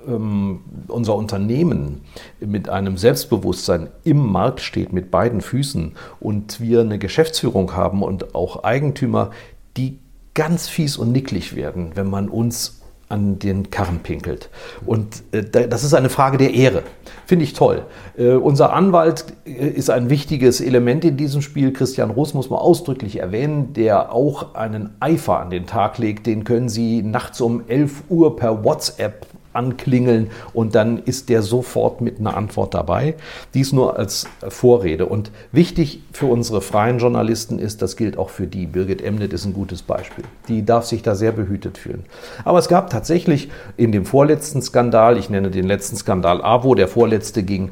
ähm, 0.07 0.61
unser 0.89 1.15
Unternehmen 1.15 2.03
mit 2.41 2.69
einem 2.69 2.97
Selbstbewusstsein 2.97 3.89
im 4.05 4.19
Markt 4.19 4.61
steht, 4.61 4.93
mit 4.93 5.11
beiden 5.11 5.41
Füßen 5.41 5.93
und 6.21 6.61
wir 6.61 6.81
eine 6.81 6.99
Geschäftsführung 6.99 7.75
haben 7.75 8.03
und 8.03 8.35
auch 8.35 8.65
Eigentümer, 8.65 9.31
die 9.77 9.99
ganz 10.35 10.69
fies 10.69 10.97
und 10.97 11.13
nicklig 11.13 11.55
werden, 11.55 11.93
wenn 11.95 12.11
man 12.11 12.29
uns 12.29 12.81
an 13.09 13.39
den 13.39 13.71
Karren 13.71 14.01
pinkelt. 14.01 14.51
Und 14.87 15.23
äh, 15.33 15.69
das 15.69 15.85
ist 15.85 15.95
eine 15.95 16.09
Frage 16.09 16.39
der 16.39 16.55
Ehre. 16.55 16.83
Finde 17.27 17.45
ich 17.45 17.53
toll. 17.53 17.83
Äh, 18.17 18.33
unser 18.33 18.73
Anwalt 18.73 19.27
äh, 19.47 19.69
ist 19.69 19.91
ein 19.91 20.11
wichtiges 20.11 20.61
Element 20.61 21.05
in 21.05 21.17
diesem 21.17 21.43
Spiel. 21.43 21.73
Christian 21.73 22.11
Roos 22.11 22.35
muss 22.35 22.51
man 22.51 22.59
ausdrücklich 22.59 23.21
erwähnen, 23.21 23.73
der 23.73 24.13
auch 24.13 24.55
einen 24.55 24.91
Eifer 25.01 25.41
an 25.41 25.51
den 25.51 25.67
Tag 25.67 25.99
legt. 25.99 26.27
Den 26.27 26.45
können 26.45 26.69
Sie 26.69 27.03
nachts 27.03 27.41
um 27.41 27.65
11 27.69 28.05
Uhr 28.09 28.37
per 28.37 28.65
WhatsApp 28.65 29.27
anklingeln 29.55 30.31
und 30.53 30.75
dann 30.75 30.99
ist 30.99 31.29
der 31.29 31.43
sofort 31.43 32.01
mit 32.01 32.19
einer 32.19 32.37
Antwort 32.37 32.75
dabei. 32.75 33.15
Dies 33.55 33.73
nur 33.73 33.99
als 33.99 34.27
Vorrede. 34.49 35.07
Und 35.07 35.31
wichtig 35.53 36.03
für 36.13 36.27
unsere 36.27 36.61
freien 36.61 36.99
Journalisten 36.99 37.59
ist, 37.59 37.83
das 37.83 37.97
gilt 37.97 38.19
auch 38.19 38.31
für 38.31 38.47
die. 38.47 38.67
Birgit 38.67 39.03
Emnet 39.03 39.33
ist 39.33 39.45
ein 39.45 39.55
gutes 39.55 39.83
Beispiel. 39.83 40.25
Die 40.49 40.65
darf 40.65 40.85
sich 40.85 41.03
da 41.03 41.15
sehr 41.15 41.33
behütet 41.33 41.79
fühlen. 41.79 42.05
Aber 42.45 42.59
es 42.59 42.69
gab 42.69 42.91
tatsächlich 42.91 43.49
in 43.77 43.93
dem 43.93 44.05
vorletzten 44.05 44.63
Skandal, 44.63 45.19
ich 45.19 45.31
nenne 45.31 45.51
den 45.51 45.67
letzten 45.67 45.97
Skandal 45.97 46.43
AWO, 46.43 46.75
der 46.75 46.89
vorletzte 46.89 47.43
ging 47.43 47.71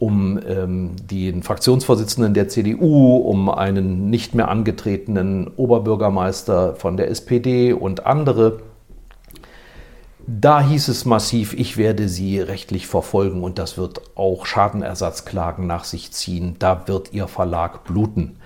um 0.00 0.40
ähm, 0.48 0.92
den 1.10 1.42
Fraktionsvorsitzenden 1.42 2.32
der 2.32 2.48
CDU, 2.48 3.16
um 3.18 3.50
einen 3.50 4.08
nicht 4.08 4.34
mehr 4.34 4.48
angetretenen 4.48 5.48
Oberbürgermeister 5.48 6.74
von 6.76 6.96
der 6.96 7.10
SPD 7.10 7.74
und 7.74 8.06
andere 8.06 8.60
da 10.26 10.60
hieß 10.60 10.88
es 10.88 11.04
massiv, 11.04 11.54
ich 11.54 11.76
werde 11.76 12.08
sie 12.08 12.40
rechtlich 12.40 12.86
verfolgen 12.86 13.42
und 13.42 13.58
das 13.58 13.76
wird 13.76 14.00
auch 14.16 14.46
Schadenersatzklagen 14.46 15.66
nach 15.66 15.84
sich 15.84 16.12
ziehen. 16.12 16.56
Da 16.58 16.86
wird 16.88 17.12
ihr 17.12 17.28
Verlag 17.28 17.84
bluten. 17.84 18.38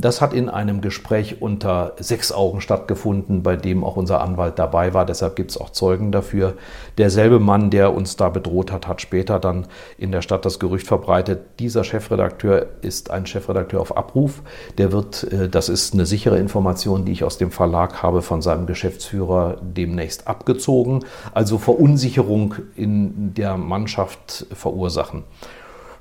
Das 0.00 0.20
hat 0.20 0.32
in 0.32 0.48
einem 0.48 0.80
Gespräch 0.80 1.42
unter 1.42 1.94
sechs 1.98 2.30
Augen 2.30 2.60
stattgefunden, 2.60 3.42
bei 3.42 3.56
dem 3.56 3.82
auch 3.82 3.96
unser 3.96 4.20
Anwalt 4.20 4.56
dabei 4.56 4.94
war. 4.94 5.04
Deshalb 5.04 5.34
gibt 5.34 5.50
es 5.50 5.58
auch 5.58 5.70
Zeugen 5.70 6.12
dafür. 6.12 6.54
Derselbe 6.98 7.40
Mann, 7.40 7.70
der 7.70 7.92
uns 7.92 8.14
da 8.14 8.28
bedroht 8.28 8.70
hat, 8.70 8.86
hat 8.86 9.00
später 9.00 9.40
dann 9.40 9.66
in 9.98 10.12
der 10.12 10.22
Stadt 10.22 10.44
das 10.44 10.60
Gerücht 10.60 10.86
verbreitet, 10.86 11.40
dieser 11.58 11.82
Chefredakteur 11.82 12.66
ist 12.80 13.10
ein 13.10 13.26
Chefredakteur 13.26 13.80
auf 13.80 13.96
Abruf. 13.96 14.42
Der 14.78 14.92
wird, 14.92 15.24
äh, 15.32 15.48
das 15.48 15.68
ist 15.68 15.94
eine 15.94 16.06
sichere 16.06 16.38
Information, 16.38 17.04
die 17.04 17.10
ich 17.10 17.24
aus 17.24 17.36
dem 17.36 17.50
Verlag 17.50 18.00
habe, 18.00 18.22
von 18.22 18.40
seinem 18.40 18.66
Geschäftsführer 18.66 19.56
demnächst 19.60 20.28
abgezogen. 20.28 21.04
Also 21.34 21.58
Verunsicherung 21.58 22.54
in 22.76 23.34
der 23.34 23.56
Mannschaft 23.56 24.46
verursachen. 24.52 25.24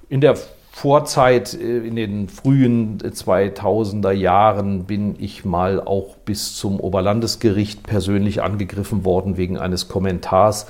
In 0.07 0.21
der 0.21 0.35
Vorzeit, 0.77 1.55
äh, 1.55 1.79
in 1.79 1.95
den 1.95 2.29
frühen 2.29 2.99
2000er 2.99 4.11
Jahren, 4.11 4.83
bin 4.83 5.15
ich 5.17 5.43
mal 5.43 5.81
auch 5.81 6.15
bis 6.17 6.55
zum 6.55 6.79
Oberlandesgericht 6.79 7.81
persönlich 7.81 8.43
angegriffen 8.43 9.03
worden 9.03 9.37
wegen 9.37 9.57
eines 9.57 9.87
Kommentars. 9.87 10.67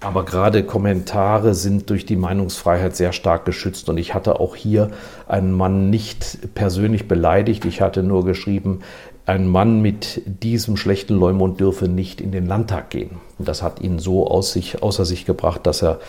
Aber 0.00 0.24
gerade 0.24 0.64
Kommentare 0.64 1.54
sind 1.54 1.90
durch 1.90 2.04
die 2.04 2.16
Meinungsfreiheit 2.16 2.96
sehr 2.96 3.12
stark 3.12 3.44
geschützt. 3.44 3.88
Und 3.88 3.98
ich 3.98 4.14
hatte 4.14 4.40
auch 4.40 4.56
hier 4.56 4.90
einen 5.28 5.52
Mann 5.52 5.90
nicht 5.90 6.52
persönlich 6.56 7.06
beleidigt. 7.06 7.66
Ich 7.66 7.80
hatte 7.80 8.02
nur 8.02 8.24
geschrieben, 8.24 8.80
ein 9.26 9.46
Mann 9.46 9.80
mit 9.80 10.22
diesem 10.24 10.76
schlechten 10.76 11.14
Leumund 11.14 11.60
dürfe 11.60 11.86
nicht 11.86 12.20
in 12.20 12.32
den 12.32 12.46
Landtag 12.46 12.90
gehen. 12.90 13.18
Und 13.38 13.46
das 13.46 13.62
hat 13.62 13.80
ihn 13.80 14.00
so 14.00 14.26
aus 14.26 14.52
sich, 14.52 14.82
außer 14.82 15.04
sich 15.04 15.24
gebracht, 15.24 15.68
dass 15.68 15.84
er 15.84 16.00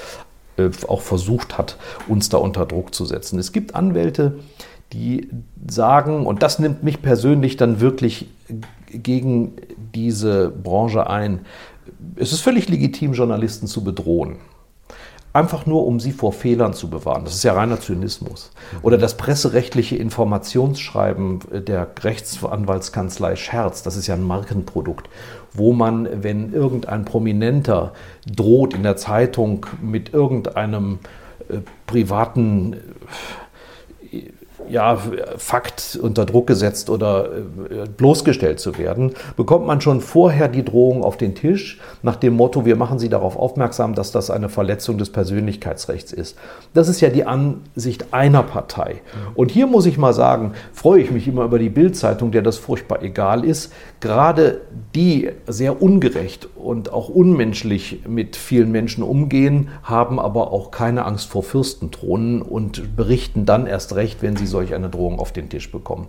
auch 0.88 1.02
versucht 1.02 1.58
hat, 1.58 1.78
uns 2.08 2.30
da 2.30 2.38
unter 2.38 2.66
Druck 2.66 2.94
zu 2.94 3.06
setzen. 3.06 3.40
Es 3.40 3.52
gibt 3.52 3.76
Anwälte, 3.76 4.40
die 4.94 5.30
sagen, 5.68 6.26
und 6.26 6.44
das 6.44 6.60
nimmt 6.60 6.84
mich 6.84 7.02
persönlich 7.02 7.58
dann 7.58 7.80
wirklich 7.80 8.28
gegen 8.90 9.54
diese 9.94 10.50
Branche 10.50 11.10
ein, 11.10 11.42
es 12.16 12.32
ist 12.32 12.42
völlig 12.42 12.70
legitim, 12.70 13.14
Journalisten 13.14 13.68
zu 13.68 13.84
bedrohen 13.84 14.38
einfach 15.38 15.66
nur 15.68 15.86
um 15.86 16.00
sie 16.00 16.12
vor 16.12 16.34
Fehlern 16.34 16.74
zu 16.74 16.90
bewahren. 16.90 17.24
Das 17.24 17.36
ist 17.36 17.44
ja 17.44 17.54
reiner 17.54 17.80
Zynismus. 17.80 18.52
Oder 18.82 18.98
das 18.98 19.18
presserechtliche 19.18 19.96
Informationsschreiben 19.96 21.40
der 21.68 21.88
Rechtsanwaltskanzlei 22.02 23.36
Scherz, 23.36 23.84
das 23.84 23.96
ist 23.96 24.08
ja 24.08 24.16
ein 24.16 24.24
Markenprodukt, 24.24 25.10
wo 25.54 25.74
man, 25.74 26.24
wenn 26.24 26.54
irgendein 26.54 27.06
Prominenter 27.06 27.94
droht 28.26 28.74
in 28.74 28.84
der 28.84 28.98
Zeitung 28.98 29.68
mit 29.82 30.14
irgendeinem 30.14 31.00
äh, 31.50 31.60
privaten 31.86 32.76
äh, 34.12 34.32
ja, 34.70 34.98
Fakt 35.38 36.00
unter 36.02 36.26
Druck 36.26 36.48
gesetzt 36.48 36.90
oder 36.90 37.30
äh, 37.30 37.88
bloßgestellt 37.96 38.60
zu 38.60 38.78
werden, 38.78 39.14
bekommt 39.36 39.66
man 39.66 39.82
schon 39.82 40.02
vorher 40.02 40.48
die 40.48 40.64
Drohung 40.64 41.04
auf 41.04 41.18
den 41.18 41.36
Tisch 41.36 41.80
nach 42.02 42.16
dem 42.16 42.34
Motto, 42.34 42.66
wir 42.66 42.76
machen 42.76 43.00
Sie 43.00 43.10
darauf 43.10 43.38
aufmerksam, 43.38 43.96
dass 43.96 44.12
das 44.12 44.30
eine 44.30 44.50
Verletzung 44.50 44.98
des 44.98 45.12
Persönlichkeitsrechts 45.12 46.12
ist. 46.14 46.38
Das 46.74 46.88
ist 46.88 47.02
ja 47.02 47.10
die 47.10 47.26
Ansicht 47.26 48.14
einer 48.14 48.44
Partei. 48.44 49.02
Und 49.36 49.52
hier 49.52 49.68
muss 49.68 49.86
ich 49.86 49.98
mal 49.98 50.14
sagen, 50.14 50.54
freue 50.74 51.02
ich 51.02 51.12
mich 51.12 51.28
immer 51.28 51.44
über 51.44 51.60
die 51.60 51.70
Bildzeitung, 51.70 52.32
der 52.32 52.42
das 52.42 52.58
furchtbar 52.58 53.02
egal 53.04 53.46
ist. 53.46 53.74
Gerade 54.00 54.62
die 54.96 55.30
sehr 55.48 55.82
ungerecht 55.82 56.48
und 56.56 56.92
auch 56.94 57.10
unmenschlich 57.10 58.04
mit 58.08 58.36
vielen 58.36 58.72
Menschen 58.72 59.04
umgehen, 59.04 59.70
haben 59.84 60.20
aber 60.20 60.52
auch 60.52 60.72
keine 60.72 61.06
Angst 61.06 61.30
vor 61.30 61.44
Fürstenthronen 61.44 62.42
und 62.42 62.96
berichten 62.96 63.46
dann 63.46 63.68
erst 63.68 63.96
recht, 63.96 64.22
wenn 64.22 64.36
sie 64.36 64.48
solch 64.58 64.74
eine 64.74 64.90
Drohung 64.90 65.20
auf 65.20 65.32
den 65.32 65.50
Tisch 65.50 65.72
bekommen. 65.72 66.08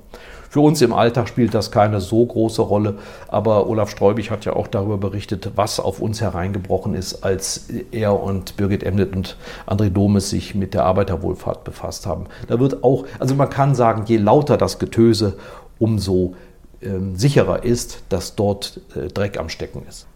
Für 0.49 0.61
uns 0.61 0.80
im 0.80 0.94
Alltag 0.94 1.28
spielt 1.28 1.53
das 1.53 1.70
keine 1.70 2.01
so 2.01 2.24
große 2.24 2.62
Rolle, 2.62 2.94
aber 3.28 3.68
Olaf 3.68 3.90
Streubig 3.90 4.30
hat 4.30 4.46
ja 4.46 4.55
auch 4.55 4.66
darüber 4.66 4.96
berichtet, 4.96 5.53
was 5.57 5.78
auf 5.78 6.01
uns 6.01 6.22
hereingebrochen 6.22 6.94
ist, 6.94 7.22
als 7.22 7.68
er 7.92 8.18
und 8.18 8.57
Birgit 8.57 8.82
Emnet 8.82 9.14
und 9.14 9.36
André 9.66 9.90
Domes 9.90 10.30
sich 10.30 10.55
mit 10.55 10.72
der 10.72 10.86
Arbeiterwohlfahrt 10.86 11.64
befasst 11.64 12.07
haben. 12.07 12.24
Da 12.46 12.59
wird 12.59 12.82
auch, 12.82 13.05
also 13.18 13.34
man 13.34 13.51
kann 13.51 13.74
sagen, 13.74 14.05
je 14.07 14.16
lauter 14.16 14.57
das 14.57 14.78
Getöse, 14.78 15.36
umso 15.78 16.34
ähm, 16.80 17.16
sicherer 17.16 17.64
ist, 17.64 18.03
dass 18.09 18.34
dort 18.34 18.80
äh, 18.96 19.09
Dreck 19.09 19.38
am 19.38 19.51
Stecken 19.51 19.82
ist. 19.86 20.07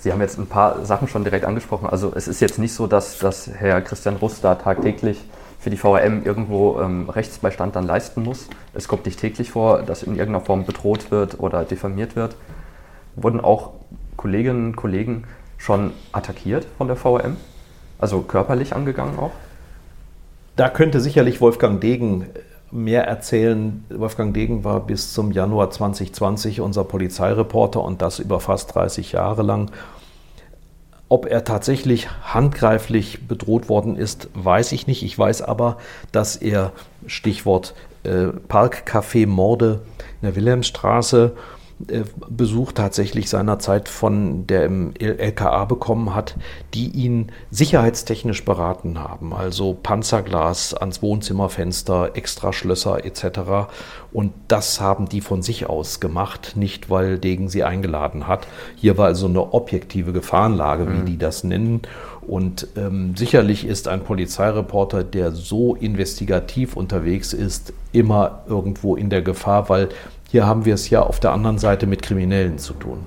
Sie 0.00 0.12
haben 0.12 0.20
jetzt 0.20 0.38
ein 0.38 0.46
paar 0.46 0.86
Sachen 0.86 1.08
schon 1.08 1.24
direkt 1.24 1.44
angesprochen. 1.44 1.88
Also 1.90 2.12
es 2.14 2.28
ist 2.28 2.40
jetzt 2.40 2.60
nicht 2.60 2.72
so, 2.72 2.86
dass, 2.86 3.18
dass 3.18 3.50
Herr 3.52 3.82
Christian 3.82 4.16
Rust 4.16 4.44
da 4.44 4.54
tagtäglich 4.54 5.18
für 5.60 5.70
die 5.70 5.76
VRM 5.76 6.24
irgendwo 6.24 6.80
ähm, 6.80 7.08
Rechtsbeistand 7.10 7.76
dann 7.76 7.86
leisten 7.86 8.22
muss. 8.22 8.48
Es 8.72 8.88
kommt 8.88 9.04
nicht 9.04 9.20
täglich 9.20 9.50
vor, 9.50 9.82
dass 9.82 10.02
in 10.02 10.16
irgendeiner 10.16 10.44
Form 10.44 10.64
bedroht 10.64 11.10
wird 11.10 11.38
oder 11.38 11.64
diffamiert 11.64 12.16
wird. 12.16 12.34
Wurden 13.14 13.40
auch 13.40 13.72
Kolleginnen 14.16 14.68
und 14.68 14.76
Kollegen 14.76 15.24
schon 15.58 15.92
attackiert 16.12 16.66
von 16.78 16.86
der 16.86 16.96
VRM? 16.96 17.36
Also 17.98 18.22
körperlich 18.22 18.74
angegangen 18.74 19.18
auch? 19.18 19.32
Da 20.56 20.70
könnte 20.70 21.00
sicherlich 21.00 21.42
Wolfgang 21.42 21.80
Degen 21.80 22.26
mehr 22.70 23.06
erzählen. 23.06 23.84
Wolfgang 23.90 24.32
Degen 24.32 24.64
war 24.64 24.80
bis 24.80 25.12
zum 25.12 25.30
Januar 25.30 25.70
2020 25.70 26.60
unser 26.62 26.84
Polizeireporter 26.84 27.82
und 27.82 28.00
das 28.00 28.18
über 28.18 28.40
fast 28.40 28.74
30 28.74 29.12
Jahre 29.12 29.42
lang. 29.42 29.70
Ob 31.10 31.26
er 31.26 31.42
tatsächlich 31.42 32.08
handgreiflich 32.22 33.26
bedroht 33.26 33.68
worden 33.68 33.96
ist, 33.96 34.28
weiß 34.34 34.70
ich 34.70 34.86
nicht. 34.86 35.02
Ich 35.02 35.18
weiß 35.18 35.42
aber, 35.42 35.76
dass 36.12 36.36
er, 36.36 36.72
Stichwort 37.06 37.74
äh, 38.04 38.28
Parkcafé-Morde 38.48 39.80
in 40.22 40.28
der 40.28 40.36
Wilhelmstraße, 40.36 41.32
Besuch 42.28 42.72
tatsächlich 42.72 43.30
seinerzeit 43.30 43.88
von 43.88 44.46
der 44.46 44.66
im 44.66 44.92
LKA 44.98 45.64
bekommen 45.64 46.14
hat, 46.14 46.36
die 46.74 46.88
ihn 46.88 47.32
sicherheitstechnisch 47.50 48.44
beraten 48.44 48.98
haben. 48.98 49.32
Also 49.32 49.76
Panzerglas 49.82 50.74
ans 50.74 51.00
Wohnzimmerfenster, 51.02 52.10
Extraschlösser 52.14 53.04
etc. 53.04 53.70
Und 54.12 54.32
das 54.48 54.80
haben 54.80 55.08
die 55.08 55.20
von 55.20 55.42
sich 55.42 55.66
aus 55.66 56.00
gemacht, 56.00 56.52
nicht 56.54 56.90
weil 56.90 57.18
Degen 57.18 57.48
sie 57.48 57.64
eingeladen 57.64 58.26
hat. 58.26 58.46
Hier 58.76 58.98
war 58.98 59.06
also 59.06 59.26
eine 59.26 59.54
objektive 59.54 60.12
Gefahrenlage, 60.12 60.86
wie 60.88 60.98
mhm. 60.98 61.06
die 61.06 61.18
das 61.18 61.44
nennen. 61.44 61.82
Und 62.20 62.68
ähm, 62.76 63.16
sicherlich 63.16 63.66
ist 63.66 63.88
ein 63.88 64.04
Polizeireporter, 64.04 65.02
der 65.02 65.32
so 65.32 65.74
investigativ 65.74 66.76
unterwegs 66.76 67.32
ist, 67.32 67.72
immer 67.92 68.42
irgendwo 68.46 68.94
in 68.96 69.10
der 69.10 69.22
Gefahr, 69.22 69.68
weil 69.68 69.88
hier 70.30 70.46
haben 70.46 70.64
wir 70.64 70.74
es 70.74 70.88
ja 70.90 71.02
auf 71.02 71.18
der 71.18 71.32
anderen 71.32 71.58
Seite 71.58 71.88
mit 71.88 72.02
Kriminellen 72.02 72.58
zu 72.58 72.72
tun. 72.74 73.04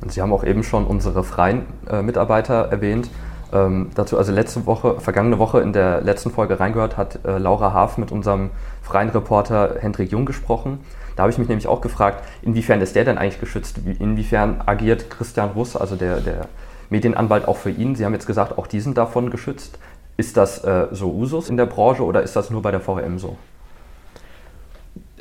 Und 0.00 0.12
Sie 0.12 0.22
haben 0.22 0.32
auch 0.32 0.44
eben 0.44 0.62
schon 0.62 0.86
unsere 0.86 1.24
freien 1.24 1.62
äh, 1.90 2.02
Mitarbeiter 2.02 2.68
erwähnt. 2.70 3.10
Ähm, 3.52 3.90
dazu, 3.96 4.16
also 4.16 4.30
letzte 4.30 4.64
Woche, 4.64 5.00
vergangene 5.00 5.40
Woche 5.40 5.60
in 5.60 5.72
der 5.72 6.02
letzten 6.02 6.30
Folge 6.30 6.60
reingehört, 6.60 6.96
hat 6.96 7.24
äh, 7.24 7.38
Laura 7.38 7.72
Haaf 7.72 7.98
mit 7.98 8.12
unserem 8.12 8.50
freien 8.80 9.08
Reporter 9.08 9.74
Hendrik 9.80 10.12
Jung 10.12 10.24
gesprochen. 10.24 10.78
Da 11.16 11.24
habe 11.24 11.32
ich 11.32 11.38
mich 11.38 11.48
nämlich 11.48 11.66
auch 11.66 11.80
gefragt, 11.80 12.22
inwiefern 12.42 12.80
ist 12.80 12.94
der 12.94 13.04
denn 13.04 13.18
eigentlich 13.18 13.40
geschützt? 13.40 13.80
Inwiefern 13.98 14.62
agiert 14.66 15.10
Christian 15.10 15.50
Russ, 15.50 15.74
also 15.74 15.96
der, 15.96 16.20
der 16.20 16.46
Medienanwalt, 16.90 17.48
auch 17.48 17.56
für 17.56 17.70
ihn? 17.70 17.96
Sie 17.96 18.04
haben 18.04 18.12
jetzt 18.12 18.26
gesagt, 18.26 18.56
auch 18.56 18.68
die 18.68 18.78
sind 18.78 18.98
davon 18.98 19.30
geschützt. 19.30 19.80
Ist 20.16 20.36
das 20.36 20.62
äh, 20.62 20.86
so 20.92 21.10
Usus 21.12 21.50
in 21.50 21.56
der 21.56 21.66
Branche 21.66 22.04
oder 22.04 22.22
ist 22.22 22.36
das 22.36 22.50
nur 22.50 22.62
bei 22.62 22.70
der 22.70 22.80
VRM 22.80 23.18
so? 23.18 23.36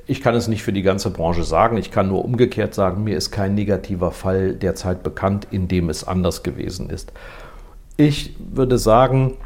Ich 0.06 0.22
kann 0.22 0.36
es 0.36 0.48
nicht 0.48 0.64
für 0.64 0.74
die 0.74 0.82
ganze 0.82 1.10
Branche 1.10 1.44
sagen. 1.44 1.78
Ich 1.78 1.92
kann 1.92 2.10
nur 2.10 2.26
umgekehrt 2.26 2.74
sagen, 2.74 3.04
mir 3.04 3.16
ist 3.16 3.32
kein 3.32 3.56
negativer 3.56 4.12
Fall 4.12 4.54
derzeit 4.54 5.02
bekannt, 5.02 5.48
in 5.52 5.68
dem 5.68 5.90
es 5.90 6.06
anders 6.06 6.44
gewesen 6.44 6.90
ist. 6.90 7.14
Ich 7.96 8.36
würde 8.40 8.78
sagen, 8.78 9.38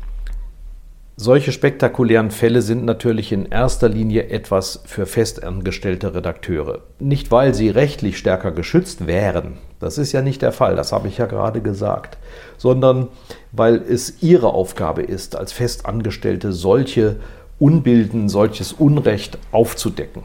solche 1.15 1.51
spektakulären 1.51 2.31
Fälle 2.31 2.61
sind 2.61 2.85
natürlich 2.85 3.31
in 3.31 3.47
erster 3.47 3.89
Linie 3.89 4.29
etwas 4.29 4.81
für 4.85 5.05
festangestellte 5.05 6.13
Redakteure. 6.13 6.81
Nicht, 6.99 7.31
weil 7.31 7.53
sie 7.53 7.69
rechtlich 7.69 8.17
stärker 8.17 8.51
geschützt 8.51 9.05
wären, 9.05 9.57
das 9.79 9.97
ist 9.97 10.11
ja 10.11 10.21
nicht 10.21 10.41
der 10.41 10.51
Fall, 10.51 10.75
das 10.75 10.91
habe 10.91 11.07
ich 11.07 11.17
ja 11.17 11.25
gerade 11.25 11.61
gesagt, 11.61 12.17
sondern 12.57 13.09
weil 13.51 13.75
es 13.75 14.21
ihre 14.21 14.53
Aufgabe 14.53 15.03
ist, 15.03 15.35
als 15.35 15.51
Festangestellte 15.51 16.51
solche 16.51 17.17
Unbilden, 17.59 18.29
solches 18.29 18.73
Unrecht 18.73 19.37
aufzudecken. 19.51 20.23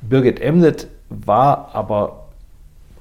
Birgit 0.00 0.40
Emnet 0.40 0.88
war 1.08 1.70
aber, 1.74 2.26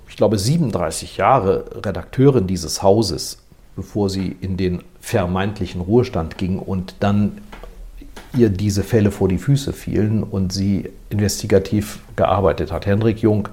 ich 0.10 0.16
glaube, 0.16 0.38
37 0.38 1.18
Jahre 1.18 1.66
Redakteurin 1.84 2.48
dieses 2.48 2.82
Hauses, 2.82 3.40
bevor 3.76 4.10
sie 4.10 4.36
in 4.42 4.58
den 4.58 4.84
vermeintlichen 5.00 5.82
Ruhestand 5.82 6.38
ging 6.38 6.60
und 6.60 6.96
dann 7.00 7.42
ihr 8.36 8.50
diese 8.50 8.84
Fälle 8.84 9.12
vor 9.12 9.28
die 9.30 9.38
Füße 9.38 9.74
fielen 9.74 10.24
und 10.24 10.52
sie 10.52 10.90
investigativ 11.10 12.00
gearbeitet 12.16 12.72
hat. 12.72 12.86
Henrik 12.86 13.20
Jung 13.20 13.48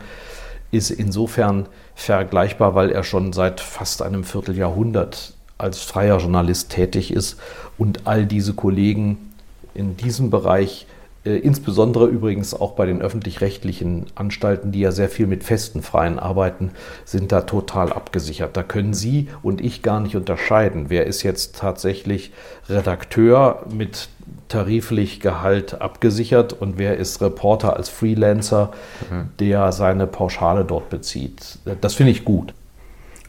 ist 0.70 0.90
insofern 0.90 1.66
vergleichbar, 1.95 2.74
weil 2.74 2.90
er 2.90 3.05
schon 3.05 3.32
seit 3.32 3.61
fast 3.61 4.03
einem 4.03 4.24
Vierteljahrhundert 4.24 5.34
als 5.59 5.80
freier 5.80 6.18
Journalist 6.18 6.70
tätig 6.70 7.12
ist 7.12 7.38
und 7.78 8.07
all 8.07 8.26
diese 8.26 8.55
Kollegen 8.55 9.32
in 9.74 9.97
diesem 9.97 10.30
Bereich 10.30 10.86
insbesondere 11.25 12.07
übrigens 12.07 12.53
auch 12.53 12.72
bei 12.72 12.85
den 12.85 13.01
öffentlich-rechtlichen 13.01 14.07
Anstalten, 14.14 14.72
die 14.72 14.81
ja 14.81 14.93
sehr 14.93 15.09
viel 15.09 15.27
mit 15.27 15.43
festen 15.43 15.83
Freien 15.83 16.18
arbeiten, 16.18 16.72
sind 17.05 17.33
da 17.33 17.43
total 17.43 17.93
abgesichert. 17.93 18.57
Da 18.57 18.62
können 18.62 18.93
Sie 18.93 19.29
und 19.43 19.61
ich 19.62 19.83
gar 19.83 20.01
nicht 20.01 20.16
unterscheiden, 20.16 20.87
wer 20.89 21.07
ist 21.07 21.22
jetzt 21.22 21.57
tatsächlich 21.57 22.33
Redakteur 22.68 23.64
mit 23.72 24.09
tariflich 24.49 25.20
Gehalt 25.20 25.81
abgesichert 25.81 26.53
und 26.53 26.79
wer 26.79 26.97
ist 26.99 27.22
Reporter 27.22 27.77
als 27.77 27.89
Freelancer, 27.89 28.72
mhm. 29.11 29.31
der 29.41 29.72
seine 29.72 30.07
Pauschale 30.07 30.64
dort 30.64 30.91
bezieht. 30.91 31.59
Das 31.81 31.95
finde 31.95 32.12
ich 32.12 32.25
gut. 32.25 32.53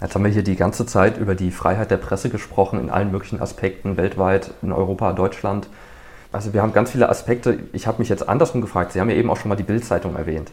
Jetzt 0.02 0.14
haben 0.14 0.26
wir 0.26 0.32
hier 0.32 0.44
die 0.44 0.58
ganze 0.58 0.86
Zeit 0.86 1.18
über 1.18 1.36
die 1.36 1.52
Freiheit 1.52 1.90
der 1.90 1.98
Presse 1.98 2.30
gesprochen, 2.30 2.80
in 2.80 2.90
allen 2.90 3.12
möglichen 3.12 3.42
Aspekten, 3.42 3.96
weltweit, 3.96 4.52
in 4.62 4.74
Europa, 4.74 5.14
Deutschland. 5.14 5.68
Also 6.36 6.54
wir 6.54 6.62
haben 6.62 6.74
ganz 6.74 6.92
viele 6.92 7.08
Aspekte. 7.08 7.60
Ich 7.72 7.88
habe 7.88 8.00
mich 8.00 8.10
jetzt 8.10 8.28
andersrum 8.28 8.60
gefragt. 8.60 8.92
Sie 8.92 9.00
haben 9.00 9.10
ja 9.10 9.16
eben 9.16 9.30
auch 9.30 9.38
schon 9.38 9.48
mal 9.48 9.56
die 9.56 9.64
Bildzeitung 9.64 10.18
erwähnt, 10.18 10.52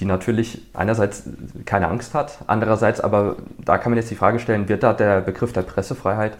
die 0.00 0.06
natürlich 0.06 0.62
einerseits 0.72 1.24
keine 1.66 1.88
Angst 1.88 2.14
hat, 2.14 2.38
andererseits 2.46 2.98
aber, 2.98 3.36
da 3.58 3.76
kann 3.76 3.92
man 3.92 3.98
jetzt 3.98 4.10
die 4.10 4.14
Frage 4.14 4.38
stellen, 4.38 4.70
wird 4.70 4.82
da 4.82 4.94
der 4.94 5.20
Begriff 5.20 5.52
der 5.52 5.62
Pressefreiheit 5.62 6.38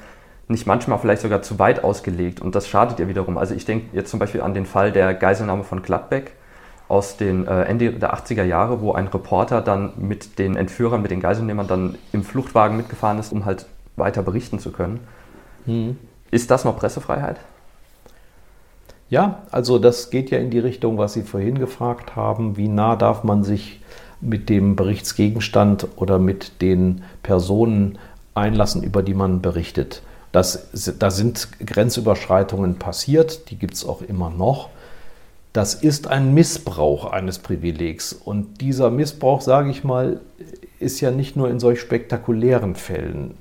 nicht 0.48 0.66
manchmal 0.66 0.98
vielleicht 0.98 1.20
sogar 1.20 1.42
zu 1.42 1.58
weit 1.58 1.84
ausgelegt 1.84 2.40
und 2.40 2.54
das 2.54 2.66
schadet 2.66 2.98
ihr 2.98 3.08
wiederum. 3.08 3.36
Also 3.36 3.54
ich 3.54 3.66
denke 3.66 3.94
jetzt 3.94 4.10
zum 4.10 4.20
Beispiel 4.20 4.40
an 4.40 4.54
den 4.54 4.64
Fall 4.64 4.90
der 4.90 5.12
Geiselnahme 5.12 5.64
von 5.64 5.82
Gladbeck 5.82 6.32
aus 6.88 7.18
den 7.18 7.46
äh, 7.46 7.64
Ende 7.64 7.92
der 7.92 8.14
80er 8.14 8.44
Jahre, 8.44 8.80
wo 8.80 8.92
ein 8.92 9.08
Reporter 9.08 9.60
dann 9.60 9.92
mit 9.98 10.38
den 10.38 10.56
Entführern, 10.56 11.02
mit 11.02 11.10
den 11.10 11.20
Geiselnehmern 11.20 11.66
dann 11.66 11.98
im 12.12 12.24
Fluchtwagen 12.24 12.78
mitgefahren 12.78 13.18
ist, 13.18 13.32
um 13.32 13.44
halt 13.44 13.66
weiter 13.96 14.22
berichten 14.22 14.58
zu 14.58 14.72
können. 14.72 15.00
Hm. 15.66 15.98
Ist 16.30 16.50
das 16.50 16.64
noch 16.64 16.78
Pressefreiheit? 16.78 17.36
Ja, 19.10 19.42
also 19.50 19.78
das 19.78 20.10
geht 20.10 20.30
ja 20.30 20.38
in 20.38 20.50
die 20.50 20.58
Richtung, 20.58 20.98
was 20.98 21.14
Sie 21.14 21.22
vorhin 21.22 21.58
gefragt 21.58 22.14
haben. 22.14 22.56
Wie 22.56 22.68
nah 22.68 22.96
darf 22.96 23.24
man 23.24 23.42
sich 23.42 23.80
mit 24.20 24.48
dem 24.48 24.76
Berichtsgegenstand 24.76 25.86
oder 25.96 26.18
mit 26.18 26.60
den 26.60 27.02
Personen 27.22 27.98
einlassen, 28.34 28.82
über 28.82 29.02
die 29.02 29.14
man 29.14 29.40
berichtet? 29.40 30.02
Das, 30.32 30.68
da 30.98 31.10
sind 31.10 31.48
Grenzüberschreitungen 31.64 32.78
passiert, 32.78 33.50
die 33.50 33.56
gibt 33.56 33.74
es 33.74 33.86
auch 33.86 34.02
immer 34.02 34.28
noch. 34.28 34.68
Das 35.54 35.74
ist 35.74 36.06
ein 36.06 36.34
Missbrauch 36.34 37.10
eines 37.10 37.38
Privilegs. 37.38 38.12
Und 38.12 38.60
dieser 38.60 38.90
Missbrauch, 38.90 39.40
sage 39.40 39.70
ich 39.70 39.84
mal, 39.84 40.20
ist 40.78 41.00
ja 41.00 41.10
nicht 41.10 41.34
nur 41.34 41.48
in 41.48 41.58
solch 41.58 41.80
spektakulären 41.80 42.74
Fällen 42.74 43.34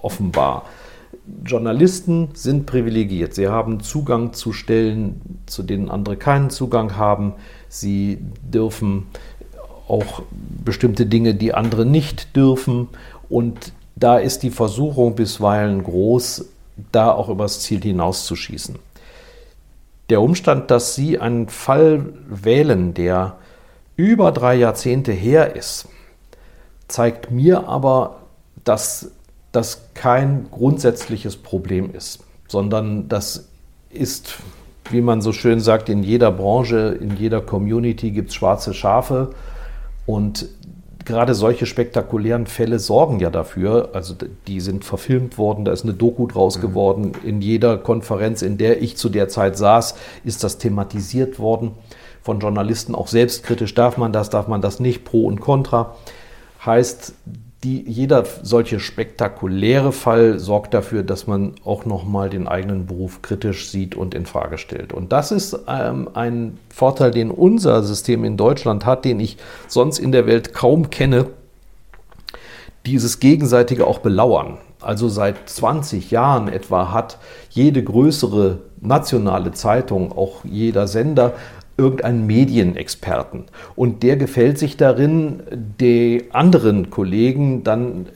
offenbar. 0.00 0.64
Journalisten 1.44 2.28
sind 2.34 2.66
privilegiert. 2.66 3.34
Sie 3.34 3.48
haben 3.48 3.80
Zugang 3.80 4.32
zu 4.32 4.52
Stellen, 4.52 5.20
zu 5.46 5.62
denen 5.62 5.90
andere 5.90 6.16
keinen 6.16 6.50
Zugang 6.50 6.96
haben. 6.96 7.34
Sie 7.68 8.18
dürfen 8.42 9.06
auch 9.88 10.22
bestimmte 10.64 11.06
Dinge, 11.06 11.34
die 11.34 11.54
andere 11.54 11.86
nicht 11.86 12.36
dürfen. 12.36 12.88
Und 13.28 13.72
da 13.96 14.18
ist 14.18 14.42
die 14.42 14.50
Versuchung 14.50 15.14
bisweilen 15.14 15.82
groß, 15.82 16.46
da 16.92 17.12
auch 17.12 17.28
übers 17.28 17.60
Ziel 17.60 17.80
hinauszuschießen. 17.80 18.78
Der 20.10 20.20
Umstand, 20.20 20.70
dass 20.70 20.94
Sie 20.94 21.18
einen 21.18 21.48
Fall 21.48 22.12
wählen, 22.28 22.92
der 22.92 23.36
über 23.96 24.32
drei 24.32 24.56
Jahrzehnte 24.56 25.12
her 25.12 25.56
ist, 25.56 25.88
zeigt 26.88 27.30
mir 27.30 27.68
aber, 27.68 28.20
dass 28.64 29.12
das 29.54 29.90
kein 29.94 30.48
grundsätzliches 30.50 31.36
Problem 31.36 31.94
ist, 31.94 32.20
sondern 32.48 33.08
das 33.08 33.48
ist, 33.90 34.34
wie 34.90 35.00
man 35.00 35.20
so 35.20 35.32
schön 35.32 35.60
sagt, 35.60 35.88
in 35.88 36.02
jeder 36.02 36.30
Branche, 36.32 36.98
in 37.00 37.16
jeder 37.16 37.40
Community 37.40 38.10
gibt 38.10 38.30
es 38.30 38.34
schwarze 38.34 38.74
Schafe. 38.74 39.30
Und 40.06 40.48
gerade 41.04 41.34
solche 41.34 41.66
spektakulären 41.66 42.46
Fälle 42.46 42.78
sorgen 42.78 43.20
ja 43.20 43.30
dafür, 43.30 43.90
also 43.92 44.14
die 44.46 44.60
sind 44.60 44.84
verfilmt 44.84 45.38
worden, 45.38 45.64
da 45.64 45.72
ist 45.72 45.84
eine 45.84 45.94
Doku 45.94 46.26
draus 46.26 46.58
mhm. 46.58 46.62
geworden, 46.62 47.12
in 47.24 47.40
jeder 47.40 47.78
Konferenz, 47.78 48.42
in 48.42 48.58
der 48.58 48.82
ich 48.82 48.96
zu 48.96 49.08
der 49.08 49.28
Zeit 49.28 49.56
saß, 49.56 49.94
ist 50.24 50.42
das 50.42 50.58
thematisiert 50.58 51.38
worden 51.38 51.72
von 52.22 52.40
Journalisten, 52.40 52.94
auch 52.94 53.08
selbstkritisch, 53.08 53.74
darf 53.74 53.98
man 53.98 54.12
das, 54.12 54.30
darf 54.30 54.48
man 54.48 54.62
das 54.62 54.80
nicht, 54.80 55.04
pro 55.04 55.26
und 55.26 55.40
contra. 55.40 55.94
Heißt, 56.64 57.14
die, 57.64 57.82
jeder 57.90 58.24
solche 58.42 58.78
spektakuläre 58.78 59.90
Fall 59.90 60.38
sorgt 60.38 60.74
dafür, 60.74 61.02
dass 61.02 61.26
man 61.26 61.54
auch 61.64 61.86
nochmal 61.86 62.28
den 62.28 62.46
eigenen 62.46 62.86
Beruf 62.86 63.22
kritisch 63.22 63.70
sieht 63.70 63.94
und 63.94 64.14
in 64.14 64.26
Frage 64.26 64.58
stellt. 64.58 64.92
Und 64.92 65.12
das 65.12 65.32
ist 65.32 65.58
ähm, 65.66 66.08
ein 66.12 66.58
Vorteil, 66.68 67.10
den 67.10 67.30
unser 67.30 67.82
System 67.82 68.24
in 68.24 68.36
Deutschland 68.36 68.84
hat, 68.84 69.04
den 69.04 69.18
ich 69.18 69.38
sonst 69.66 69.98
in 69.98 70.12
der 70.12 70.26
Welt 70.26 70.52
kaum 70.52 70.90
kenne. 70.90 71.26
Dieses 72.84 73.18
gegenseitige 73.18 73.86
auch 73.86 74.00
belauern. 74.00 74.58
Also 74.80 75.08
seit 75.08 75.48
20 75.48 76.10
Jahren 76.10 76.48
etwa 76.48 76.92
hat 76.92 77.18
jede 77.48 77.82
größere 77.82 78.58
nationale 78.82 79.52
Zeitung, 79.52 80.12
auch 80.12 80.44
jeder 80.44 80.86
Sender, 80.86 81.32
irgendeinen 81.76 82.26
Medienexperten. 82.26 83.44
Und 83.74 84.02
der 84.02 84.16
gefällt 84.16 84.58
sich 84.58 84.76
darin, 84.76 85.42
die 85.80 86.24
anderen 86.30 86.90
Kollegen 86.90 87.64
dann 87.64 88.06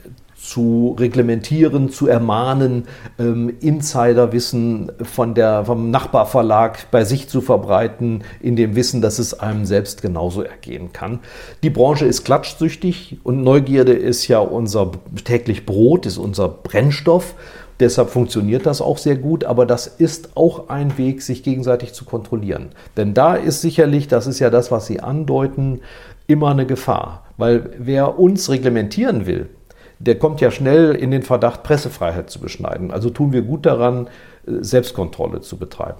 zu 0.41 0.97
reglementieren, 0.99 1.91
zu 1.91 2.07
ermahnen, 2.07 2.85
ähm, 3.19 3.53
Insiderwissen 3.61 4.93
von 5.03 5.35
der, 5.35 5.65
vom 5.65 5.91
Nachbarverlag 5.91 6.91
bei 6.91 7.05
sich 7.05 7.29
zu 7.29 7.41
verbreiten, 7.41 8.23
in 8.41 8.55
dem 8.55 8.77
Wissen, 8.77 9.03
dass 9.03 9.19
es 9.19 9.39
einem 9.39 9.67
selbst 9.67 10.01
genauso 10.01 10.43
ergehen 10.43 10.93
kann. 10.93 11.19
Die 11.65 11.71
Branche 11.71 12.07
ist 12.07 12.25
klatschsüchtig 12.25 13.19
und 13.25 13.43
Neugierde 13.43 13.93
ist 13.93 14.29
ja 14.29 14.39
unser 14.39 14.93
täglich 15.25 15.67
Brot, 15.67 16.07
ist 16.07 16.19
unser 16.19 16.49
Brennstoff. 16.49 17.35
Deshalb 17.81 18.11
funktioniert 18.11 18.67
das 18.67 18.81
auch 18.81 18.99
sehr 18.99 19.17
gut, 19.17 19.45
aber 19.45 19.65
das 19.65 19.87
ist 19.87 20.37
auch 20.37 20.69
ein 20.69 20.99
Weg, 20.99 21.23
sich 21.23 21.43
gegenseitig 21.45 21.93
zu 21.93 22.05
kontrollieren. 22.05 22.71
Denn 22.97 23.15
da 23.15 23.35
ist 23.35 23.61
sicherlich, 23.61 24.09
das 24.09 24.27
ist 24.27 24.41
ja 24.41 24.51
das, 24.51 24.73
was 24.73 24.87
Sie 24.87 25.01
andeuten, 25.01 25.81
immer 26.27 26.51
eine 26.51 26.67
Gefahr. 26.67 27.25
Weil 27.37 27.71
wer 27.79 28.19
uns 28.19 28.51
reglementieren 28.51 29.27
will, 29.27 29.49
der 30.01 30.19
kommt 30.19 30.41
ja 30.41 30.51
schnell 30.51 30.95
in 30.95 31.11
den 31.11 31.23
Verdacht, 31.23 31.63
Pressefreiheit 31.63 32.31
zu 32.31 32.41
beschneiden. 32.41 32.91
Also 32.91 33.11
tun 33.11 33.33
wir 33.33 33.43
gut 33.43 33.65
daran, 33.65 34.09
Selbstkontrolle 34.47 35.41
zu 35.41 35.57
betreiben. 35.57 35.99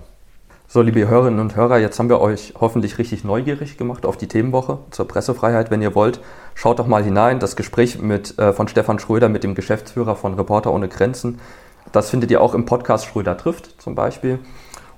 So, 0.71 0.83
liebe 0.83 1.09
Hörerinnen 1.09 1.41
und 1.41 1.57
Hörer, 1.57 1.79
jetzt 1.79 1.99
haben 1.99 2.11
wir 2.11 2.21
euch 2.21 2.53
hoffentlich 2.61 2.99
richtig 2.99 3.25
neugierig 3.25 3.79
gemacht 3.79 4.05
auf 4.05 4.19
die 4.19 4.29
Themenwoche 4.29 4.79
zur 4.91 5.09
Pressefreiheit. 5.09 5.71
Wenn 5.71 5.81
ihr 5.81 5.95
wollt, 5.95 6.21
schaut 6.55 6.79
doch 6.79 6.87
mal 6.87 7.03
hinein. 7.03 7.41
Das 7.41 7.57
Gespräch 7.57 7.99
mit, 8.01 8.39
äh, 8.39 8.53
von 8.53 8.69
Stefan 8.69 8.99
Schröder 8.99 9.31
mit 9.31 9.45
dem 9.45 9.55
Geschäftsführer 9.55 10.15
von 10.15 10.35
Reporter 10.35 10.73
ohne 10.73 10.89
Grenzen 10.89 11.39
das 11.93 12.11
findet 12.11 12.31
ihr 12.31 12.41
auch 12.41 12.55
im 12.55 12.65
Podcast 12.65 13.07
Schröder 13.07 13.37
trifft 13.37 13.81
zum 13.81 13.95
Beispiel. 13.95 14.39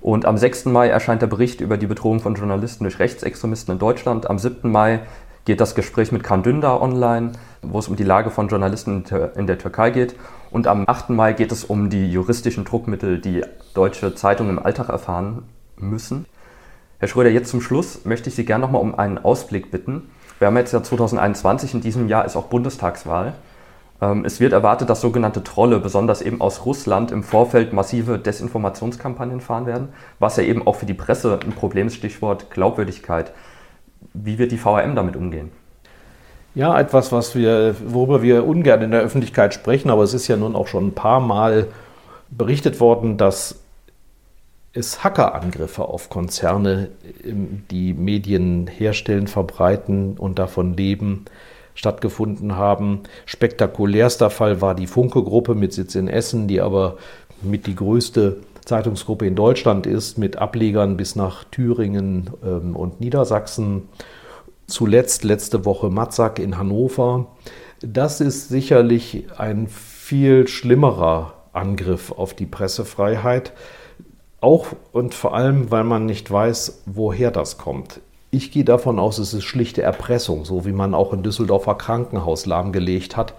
Und 0.00 0.24
am 0.24 0.38
6. 0.38 0.66
Mai 0.66 0.88
erscheint 0.88 1.20
der 1.22 1.26
Bericht 1.26 1.60
über 1.60 1.76
die 1.76 1.86
Bedrohung 1.86 2.20
von 2.20 2.34
Journalisten 2.34 2.84
durch 2.84 2.98
Rechtsextremisten 2.98 3.72
in 3.72 3.78
Deutschland. 3.78 4.30
Am 4.30 4.38
7. 4.38 4.70
Mai 4.70 5.00
geht 5.44 5.60
das 5.60 5.74
Gespräch 5.74 6.10
mit 6.10 6.22
Kan 6.22 6.42
Dündar 6.42 6.80
online, 6.80 7.32
wo 7.62 7.78
es 7.78 7.88
um 7.88 7.96
die 7.96 8.04
Lage 8.04 8.30
von 8.30 8.48
Journalisten 8.48 9.04
in 9.36 9.46
der 9.46 9.58
Türkei 9.58 9.90
geht. 9.90 10.14
Und 10.50 10.66
am 10.66 10.84
8. 10.86 11.10
Mai 11.10 11.34
geht 11.34 11.52
es 11.52 11.64
um 11.64 11.90
die 11.90 12.10
juristischen 12.10 12.64
Druckmittel, 12.64 13.20
die 13.20 13.44
deutsche 13.74 14.14
Zeitungen 14.14 14.56
im 14.56 14.64
Alltag 14.64 14.88
erfahren 14.88 15.42
müssen. 15.76 16.24
Herr 16.98 17.08
Schröder, 17.08 17.30
jetzt 17.30 17.50
zum 17.50 17.60
Schluss 17.60 18.04
möchte 18.04 18.28
ich 18.28 18.34
Sie 18.34 18.44
gerne 18.44 18.62
nochmal 18.62 18.82
um 18.82 18.98
einen 18.98 19.18
Ausblick 19.18 19.70
bitten. 19.70 20.10
Wir 20.38 20.46
haben 20.46 20.56
jetzt 20.56 20.72
ja 20.72 20.82
2021, 20.82 21.74
in 21.74 21.80
diesem 21.82 22.08
Jahr 22.08 22.24
ist 22.24 22.36
auch 22.36 22.46
Bundestagswahl. 22.46 23.34
Ähm, 24.00 24.24
es 24.24 24.40
wird 24.40 24.52
erwartet, 24.52 24.88
dass 24.88 25.00
sogenannte 25.00 25.44
Trolle, 25.44 25.78
besonders 25.78 26.22
eben 26.22 26.40
aus 26.40 26.64
Russland, 26.64 27.10
im 27.12 27.22
Vorfeld 27.22 27.72
massive 27.72 28.18
Desinformationskampagnen 28.18 29.40
fahren 29.40 29.66
werden, 29.66 29.88
was 30.18 30.36
ja 30.36 30.42
eben 30.42 30.66
auch 30.66 30.76
für 30.76 30.86
die 30.86 30.94
Presse 30.94 31.38
ein 31.44 31.52
Problem 31.52 31.86
ist, 31.86 31.96
Stichwort 31.96 32.50
Glaubwürdigkeit. 32.50 33.32
Wie 34.14 34.38
wird 34.38 34.52
die 34.52 34.58
VRM 34.58 34.94
damit 34.94 35.16
umgehen? 35.16 35.50
Ja, 36.54 36.78
etwas, 36.80 37.12
was 37.12 37.36
wir, 37.36 37.76
worüber 37.84 38.22
wir 38.22 38.44
ungern 38.44 38.82
in 38.82 38.90
der 38.90 39.02
Öffentlichkeit 39.02 39.54
sprechen, 39.54 39.90
aber 39.90 40.02
es 40.02 40.14
ist 40.14 40.26
ja 40.26 40.36
nun 40.36 40.56
auch 40.56 40.66
schon 40.66 40.88
ein 40.88 40.94
paar 40.94 41.20
Mal 41.20 41.68
berichtet 42.30 42.80
worden, 42.80 43.16
dass 43.16 43.60
es 44.72 45.04
Hackerangriffe 45.04 45.84
auf 45.84 46.10
Konzerne, 46.10 46.88
die 47.70 47.92
Medien 47.92 48.66
herstellen, 48.66 49.26
verbreiten 49.26 50.16
und 50.16 50.38
davon 50.38 50.76
leben, 50.76 51.24
stattgefunden 51.74 52.56
haben. 52.56 53.00
Spektakulärster 53.26 54.30
Fall 54.30 54.60
war 54.60 54.74
die 54.74 54.86
Funke-Gruppe 54.86 55.54
mit 55.54 55.72
Sitz 55.72 55.94
in 55.94 56.08
Essen, 56.08 56.48
die 56.48 56.60
aber 56.60 56.96
mit 57.42 57.66
die 57.66 57.74
größte 57.74 58.38
Zeitungsgruppe 58.64 59.26
in 59.26 59.34
Deutschland 59.34 59.86
ist, 59.86 60.18
mit 60.18 60.36
Ablegern 60.36 60.96
bis 60.96 61.16
nach 61.16 61.44
Thüringen 61.44 62.30
ähm, 62.44 62.76
und 62.76 63.00
Niedersachsen. 63.00 63.88
Zuletzt 64.66 65.24
letzte 65.24 65.64
Woche 65.64 65.90
Matzak 65.90 66.38
in 66.38 66.58
Hannover. 66.58 67.26
Das 67.80 68.20
ist 68.20 68.48
sicherlich 68.48 69.26
ein 69.36 69.66
viel 69.68 70.46
schlimmerer 70.46 71.34
Angriff 71.52 72.12
auf 72.12 72.34
die 72.34 72.46
Pressefreiheit. 72.46 73.52
Auch 74.40 74.68
und 74.92 75.14
vor 75.14 75.34
allem, 75.34 75.70
weil 75.70 75.84
man 75.84 76.06
nicht 76.06 76.30
weiß, 76.30 76.82
woher 76.86 77.30
das 77.30 77.58
kommt. 77.58 78.00
Ich 78.32 78.52
gehe 78.52 78.62
davon 78.62 79.00
aus, 79.00 79.18
es 79.18 79.34
ist 79.34 79.42
schlichte 79.42 79.82
Erpressung, 79.82 80.44
so 80.44 80.64
wie 80.64 80.70
man 80.70 80.94
auch 80.94 81.12
in 81.12 81.24
Düsseldorfer 81.24 81.74
Krankenhaus 81.74 82.46
lahmgelegt 82.46 83.16
hat. 83.16 83.34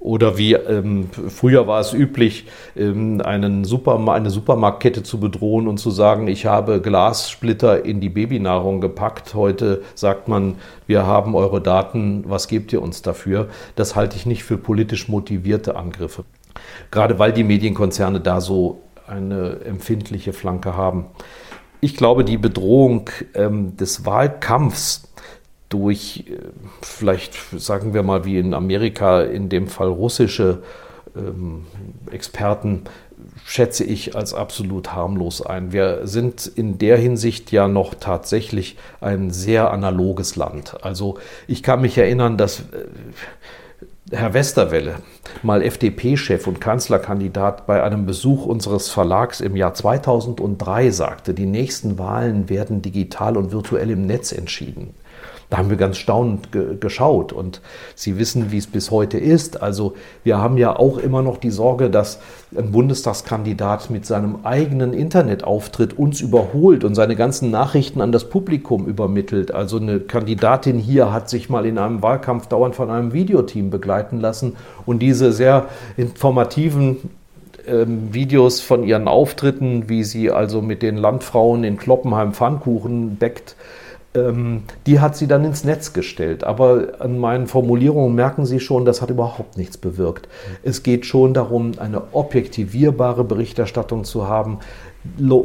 Oder 0.00 0.36
wie 0.36 0.54
ähm, 0.54 1.08
früher 1.28 1.68
war 1.68 1.78
es 1.78 1.92
üblich, 1.92 2.46
ähm, 2.74 3.20
einen 3.24 3.64
Super, 3.64 4.00
eine 4.12 4.30
Supermarktkette 4.30 5.04
zu 5.04 5.20
bedrohen 5.20 5.68
und 5.68 5.78
zu 5.78 5.92
sagen, 5.92 6.26
ich 6.26 6.44
habe 6.44 6.80
Glassplitter 6.80 7.84
in 7.84 8.00
die 8.00 8.08
Babynahrung 8.08 8.80
gepackt. 8.80 9.34
Heute 9.34 9.82
sagt 9.94 10.26
man, 10.26 10.56
wir 10.88 11.06
haben 11.06 11.36
eure 11.36 11.60
Daten, 11.60 12.24
was 12.26 12.48
gebt 12.48 12.72
ihr 12.72 12.82
uns 12.82 13.00
dafür? 13.00 13.48
Das 13.76 13.94
halte 13.94 14.16
ich 14.16 14.26
nicht 14.26 14.42
für 14.42 14.58
politisch 14.58 15.06
motivierte 15.06 15.76
Angriffe. 15.76 16.24
Gerade 16.90 17.20
weil 17.20 17.32
die 17.32 17.44
Medienkonzerne 17.44 18.18
da 18.18 18.40
so 18.40 18.80
eine 19.06 19.60
empfindliche 19.64 20.32
Flanke 20.32 20.76
haben. 20.76 21.06
Ich 21.84 21.96
glaube, 21.96 22.24
die 22.24 22.38
Bedrohung 22.38 23.10
ähm, 23.34 23.76
des 23.76 24.06
Wahlkampfs 24.06 25.08
durch 25.68 26.26
äh, 26.28 26.36
vielleicht, 26.80 27.34
sagen 27.56 27.92
wir 27.92 28.04
mal, 28.04 28.24
wie 28.24 28.38
in 28.38 28.54
Amerika, 28.54 29.22
in 29.22 29.48
dem 29.48 29.66
Fall 29.66 29.88
russische 29.88 30.62
ähm, 31.16 31.66
Experten, 32.08 32.84
schätze 33.44 33.82
ich 33.82 34.14
als 34.14 34.32
absolut 34.32 34.92
harmlos 34.92 35.44
ein. 35.44 35.72
Wir 35.72 36.06
sind 36.06 36.46
in 36.46 36.78
der 36.78 36.98
Hinsicht 36.98 37.50
ja 37.50 37.66
noch 37.66 37.94
tatsächlich 37.94 38.76
ein 39.00 39.30
sehr 39.30 39.72
analoges 39.72 40.36
Land. 40.36 40.84
Also 40.84 41.18
ich 41.48 41.64
kann 41.64 41.80
mich 41.80 41.98
erinnern, 41.98 42.38
dass 42.38 42.60
äh, 42.60 42.86
Herr 44.14 44.34
Westerwelle, 44.34 44.96
mal 45.42 45.62
FDP-Chef 45.62 46.46
und 46.46 46.60
Kanzlerkandidat, 46.60 47.66
bei 47.66 47.82
einem 47.82 48.04
Besuch 48.04 48.44
unseres 48.44 48.90
Verlags 48.90 49.40
im 49.40 49.56
Jahr 49.56 49.72
2003 49.72 50.90
sagte, 50.90 51.32
die 51.32 51.46
nächsten 51.46 51.98
Wahlen 51.98 52.50
werden 52.50 52.82
digital 52.82 53.38
und 53.38 53.52
virtuell 53.52 53.90
im 53.90 54.04
Netz 54.04 54.32
entschieden. 54.32 54.92
Da 55.52 55.58
haben 55.58 55.68
wir 55.68 55.76
ganz 55.76 55.98
staunend 55.98 56.50
ge 56.50 56.78
geschaut 56.80 57.30
und 57.30 57.60
Sie 57.94 58.18
wissen, 58.18 58.52
wie 58.52 58.56
es 58.56 58.66
bis 58.66 58.90
heute 58.90 59.18
ist. 59.18 59.60
Also 59.60 59.92
wir 60.24 60.38
haben 60.38 60.56
ja 60.56 60.74
auch 60.74 60.96
immer 60.96 61.20
noch 61.20 61.36
die 61.36 61.50
Sorge, 61.50 61.90
dass 61.90 62.20
ein 62.56 62.72
Bundestagskandidat 62.72 63.90
mit 63.90 64.06
seinem 64.06 64.46
eigenen 64.46 64.94
Internetauftritt 64.94 65.98
uns 65.98 66.22
überholt 66.22 66.84
und 66.84 66.94
seine 66.94 67.16
ganzen 67.16 67.50
Nachrichten 67.50 68.00
an 68.00 68.12
das 68.12 68.30
Publikum 68.30 68.86
übermittelt. 68.86 69.52
Also 69.52 69.76
eine 69.76 70.00
Kandidatin 70.00 70.78
hier 70.78 71.12
hat 71.12 71.28
sich 71.28 71.50
mal 71.50 71.66
in 71.66 71.76
einem 71.76 72.00
Wahlkampf 72.00 72.46
dauernd 72.46 72.74
von 72.74 72.88
einem 72.88 73.12
Videoteam 73.12 73.68
begleiten 73.68 74.20
lassen 74.20 74.56
und 74.86 75.00
diese 75.00 75.32
sehr 75.32 75.66
informativen 75.98 77.10
ähm, 77.66 78.14
Videos 78.14 78.62
von 78.62 78.84
ihren 78.84 79.06
Auftritten, 79.06 79.90
wie 79.90 80.02
sie 80.02 80.30
also 80.30 80.62
mit 80.62 80.80
den 80.80 80.96
Landfrauen 80.96 81.62
in 81.62 81.76
Kloppenheim 81.76 82.32
Pfannkuchen 82.32 83.18
deckt. 83.18 83.54
Ähm, 84.14 84.64
die 84.86 85.00
hat 85.00 85.16
sie 85.16 85.26
dann 85.26 85.44
ins 85.44 85.64
Netz 85.64 85.92
gestellt. 85.92 86.44
Aber 86.44 86.94
an 86.98 87.18
meinen 87.18 87.46
Formulierungen 87.46 88.14
merken 88.14 88.44
Sie 88.44 88.60
schon, 88.60 88.84
das 88.84 89.00
hat 89.00 89.10
überhaupt 89.10 89.56
nichts 89.56 89.78
bewirkt. 89.78 90.28
Es 90.62 90.82
geht 90.82 91.06
schon 91.06 91.34
darum, 91.34 91.72
eine 91.78 92.14
objektivierbare 92.14 93.24
Berichterstattung 93.24 94.04
zu 94.04 94.28
haben, 94.28 94.58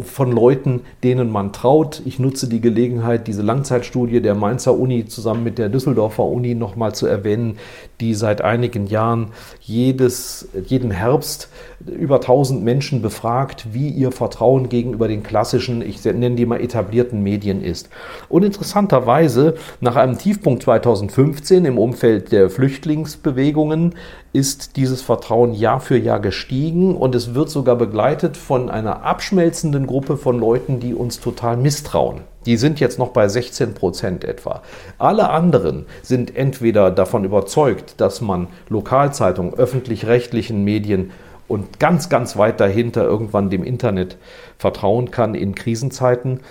von 0.01 0.31
Leuten, 0.31 0.81
denen 1.03 1.31
man 1.31 1.51
traut. 1.51 2.01
Ich 2.05 2.19
nutze 2.19 2.47
die 2.47 2.61
Gelegenheit, 2.61 3.27
diese 3.27 3.41
Langzeitstudie 3.41 4.21
der 4.21 4.35
Mainzer 4.35 4.77
Uni 4.77 5.05
zusammen 5.05 5.43
mit 5.43 5.57
der 5.57 5.69
Düsseldorfer 5.69 6.23
Uni 6.23 6.53
nochmal 6.53 6.93
zu 6.93 7.07
erwähnen, 7.07 7.57
die 7.99 8.13
seit 8.13 8.41
einigen 8.41 8.85
Jahren 8.85 9.31
jedes, 9.61 10.47
jeden 10.67 10.91
Herbst 10.91 11.49
über 11.85 12.15
1000 12.15 12.63
Menschen 12.63 13.01
befragt, 13.01 13.67
wie 13.71 13.89
ihr 13.89 14.11
Vertrauen 14.11 14.69
gegenüber 14.69 15.07
den 15.07 15.23
klassischen, 15.23 15.81
ich 15.81 16.03
nenne 16.05 16.35
die 16.35 16.45
mal 16.45 16.61
etablierten 16.61 17.23
Medien 17.23 17.63
ist. 17.63 17.89
Und 18.29 18.43
interessanterweise, 18.43 19.55
nach 19.81 19.95
einem 19.95 20.17
Tiefpunkt 20.17 20.63
2015 20.63 21.65
im 21.65 21.77
Umfeld 21.77 22.31
der 22.31 22.49
Flüchtlingsbewegungen, 22.49 23.95
ist 24.33 24.75
dieses 24.75 25.01
Vertrauen 25.01 25.53
Jahr 25.53 25.79
für 25.79 25.97
Jahr 25.97 26.19
gestiegen 26.19 26.95
und 26.95 27.15
es 27.15 27.33
wird 27.33 27.49
sogar 27.49 27.75
begleitet 27.75 28.37
von 28.37 28.69
einer 28.69 29.03
abschmelzenden 29.47 29.87
Gruppe 29.87 30.17
von 30.17 30.37
Leuten, 30.37 30.81
die 30.81 30.93
uns 30.93 31.21
total 31.21 31.55
misstrauen. 31.55 32.21
Die 32.45 32.57
sind 32.57 32.81
jetzt 32.81 32.99
noch 32.99 33.09
bei 33.09 33.29
16 33.29 33.73
Prozent 33.73 34.25
etwa. 34.25 34.61
Alle 34.97 35.29
anderen 35.29 35.85
sind 36.01 36.35
entweder 36.35 36.91
davon 36.91 37.23
überzeugt, 37.23 37.95
dass 38.01 38.19
man 38.19 38.47
Lokalzeitungen, 38.67 39.53
öffentlich-rechtlichen 39.53 40.65
Medien 40.65 41.11
und 41.47 41.79
ganz, 41.79 42.09
ganz 42.09 42.35
weit 42.35 42.59
dahinter 42.59 43.05
irgendwann 43.05 43.49
dem 43.49 43.63
Internet 43.63 44.17
vertrauen 44.57 45.11
kann 45.11 45.33
in 45.33 45.55
Krisenzeiten 45.55 46.41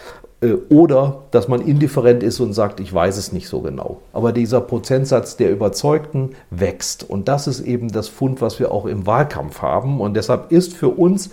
äh, 0.41 0.55
oder 0.71 1.25
dass 1.33 1.49
man 1.49 1.61
indifferent 1.61 2.23
ist 2.23 2.41
und 2.41 2.55
sagt, 2.55 2.81
ich 2.81 2.93
weiß 2.95 3.19
es 3.19 3.31
nicht 3.31 3.49
so 3.49 3.61
genau. 3.61 4.01
Aber 4.15 4.33
dieser 4.33 4.63
Prozentsatz 4.63 5.37
der 5.37 5.51
Überzeugten 5.51 6.31
wächst. 6.49 7.05
Und 7.09 7.29
das 7.29 7.47
ist 7.47 7.61
eben 7.61 7.93
das 7.93 8.09
Fund, 8.09 8.41
was 8.41 8.59
wir 8.59 8.73
auch 8.73 8.87
im 8.87 9.07
Wahlkampf 9.07 9.61
haben. 9.61 10.01
Und 10.01 10.15
deshalb 10.15 10.51
ist 10.51 10.75
für 10.75 10.89
uns 10.89 11.29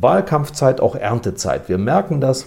Wahlkampfzeit 0.00 0.80
auch 0.80 0.94
Erntezeit. 0.94 1.68
Wir 1.68 1.78
merken 1.78 2.20
das 2.20 2.46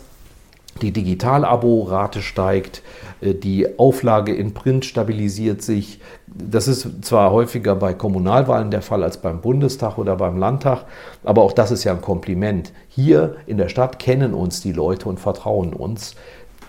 die 0.82 0.92
Digital-Abo-Rate 0.92 2.22
steigt, 2.22 2.82
äh, 3.20 3.34
die 3.34 3.78
Auflage 3.78 4.34
in 4.34 4.54
Print 4.54 4.86
stabilisiert 4.86 5.62
sich. 5.62 6.00
Das 6.28 6.68
ist 6.68 7.04
zwar 7.04 7.32
häufiger 7.32 7.76
bei 7.76 7.94
Kommunalwahlen 7.94 8.72
der 8.72 8.82
Fall 8.82 9.04
als 9.04 9.18
beim 9.18 9.42
Bundestag 9.42 9.98
oder 9.98 10.16
beim 10.16 10.38
Landtag, 10.38 10.86
aber 11.24 11.42
auch 11.42 11.52
das 11.52 11.72
ist 11.72 11.84
ja 11.84 11.92
ein 11.92 12.02
Kompliment. 12.02 12.72
Hier 12.88 13.36
in 13.48 13.58
der 13.58 13.70
Stadt 13.70 14.00
kennen 14.00 14.34
uns 14.34 14.62
die 14.62 14.72
Leute 14.72 15.10
und 15.10 15.20
vertrauen 15.20 15.74
uns. 15.74 16.16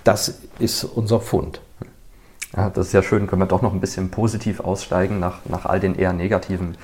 Das 0.05 0.41
ist 0.59 0.85
unser 0.85 1.21
Fund. 1.21 1.61
Ja, 2.57 2.69
das 2.71 2.89
ist 2.89 2.93
ja 2.93 3.03
schön. 3.03 3.29
Können 3.29 3.41
wir 3.41 3.47
doch 3.47 3.63
noch 3.63 3.73
ein 3.73 3.81
bisschen 3.81 4.11
positiv 4.11 4.61
aussteigen 4.61 5.21
nach, 5.21 5.39
nach 5.47 5.65
all 5.65 5.81
den 5.81 5.95
eher 5.95 6.13
negativen 6.13 6.77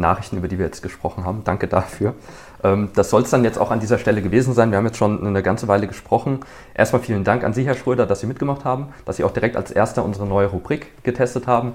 Nachrichten, 0.00 0.36
über 0.36 0.48
die 0.48 0.58
wir 0.58 0.66
jetzt 0.66 0.82
gesprochen 0.82 1.24
haben. 1.24 1.42
Danke 1.44 1.68
dafür. 1.68 2.14
Ähm, 2.62 2.90
das 2.94 3.10
soll 3.10 3.22
es 3.22 3.30
dann 3.30 3.44
jetzt 3.44 3.58
auch 3.58 3.70
an 3.70 3.80
dieser 3.80 3.98
Stelle 3.98 4.22
gewesen 4.22 4.54
sein. 4.54 4.70
Wir 4.70 4.78
haben 4.78 4.86
jetzt 4.86 4.98
schon 4.98 5.26
eine 5.26 5.42
ganze 5.42 5.68
Weile 5.68 5.86
gesprochen. 5.86 6.40
Erstmal 6.74 7.02
vielen 7.02 7.24
Dank 7.24 7.44
an 7.44 7.52
Sie, 7.52 7.64
Herr 7.64 7.74
Schröder, 7.74 8.06
dass 8.06 8.20
Sie 8.20 8.26
mitgemacht 8.26 8.64
haben, 8.64 8.88
dass 9.04 9.16
Sie 9.16 9.24
auch 9.24 9.32
direkt 9.32 9.56
als 9.56 9.70
Erster 9.70 10.04
unsere 10.04 10.26
neue 10.26 10.46
Rubrik 10.46 11.02
getestet 11.04 11.46
haben. 11.46 11.72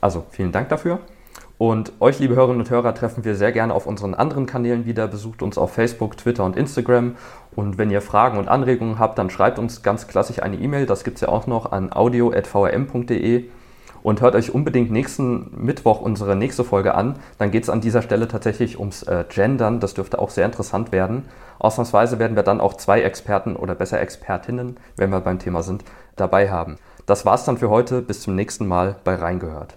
Also 0.00 0.26
vielen 0.30 0.52
Dank 0.52 0.68
dafür. 0.68 1.00
Und 1.58 1.92
euch, 1.98 2.20
liebe 2.20 2.36
Hörerinnen 2.36 2.60
und 2.60 2.70
Hörer, 2.70 2.94
treffen 2.94 3.24
wir 3.24 3.34
sehr 3.34 3.50
gerne 3.50 3.74
auf 3.74 3.86
unseren 3.86 4.14
anderen 4.14 4.46
Kanälen 4.46 4.86
wieder. 4.86 5.08
Besucht 5.08 5.42
uns 5.42 5.58
auf 5.58 5.72
Facebook, 5.72 6.16
Twitter 6.16 6.44
und 6.44 6.56
Instagram. 6.56 7.16
Und 7.56 7.78
wenn 7.78 7.90
ihr 7.90 8.00
Fragen 8.00 8.38
und 8.38 8.46
Anregungen 8.46 9.00
habt, 9.00 9.18
dann 9.18 9.28
schreibt 9.28 9.58
uns 9.58 9.82
ganz 9.82 10.06
klassisch 10.06 10.40
eine 10.40 10.56
E-Mail. 10.56 10.86
Das 10.86 11.02
gibt 11.02 11.16
es 11.16 11.22
ja 11.22 11.28
auch 11.28 11.48
noch 11.48 11.72
an 11.72 11.92
audio.vrm.de. 11.92 13.48
Und 14.02 14.20
hört 14.20 14.34
euch 14.34 14.54
unbedingt 14.54 14.90
nächsten 14.90 15.50
Mittwoch 15.64 16.00
unsere 16.00 16.36
nächste 16.36 16.64
Folge 16.64 16.94
an. 16.94 17.16
Dann 17.38 17.50
geht 17.50 17.64
es 17.64 17.70
an 17.70 17.80
dieser 17.80 18.02
Stelle 18.02 18.28
tatsächlich 18.28 18.78
ums 18.78 19.02
äh, 19.02 19.24
Gendern. 19.28 19.80
Das 19.80 19.94
dürfte 19.94 20.18
auch 20.18 20.30
sehr 20.30 20.46
interessant 20.46 20.92
werden. 20.92 21.24
Ausnahmsweise 21.58 22.18
werden 22.18 22.36
wir 22.36 22.42
dann 22.42 22.60
auch 22.60 22.74
zwei 22.74 23.02
Experten 23.02 23.56
oder 23.56 23.74
besser 23.74 24.00
Expertinnen, 24.00 24.76
wenn 24.96 25.10
wir 25.10 25.20
beim 25.20 25.38
Thema 25.38 25.62
sind, 25.62 25.84
dabei 26.16 26.50
haben. 26.50 26.76
Das 27.06 27.24
war's 27.26 27.44
dann 27.44 27.58
für 27.58 27.70
heute. 27.70 28.02
Bis 28.02 28.20
zum 28.20 28.34
nächsten 28.34 28.66
Mal 28.66 28.96
bei 29.04 29.14
Reingehört. 29.14 29.76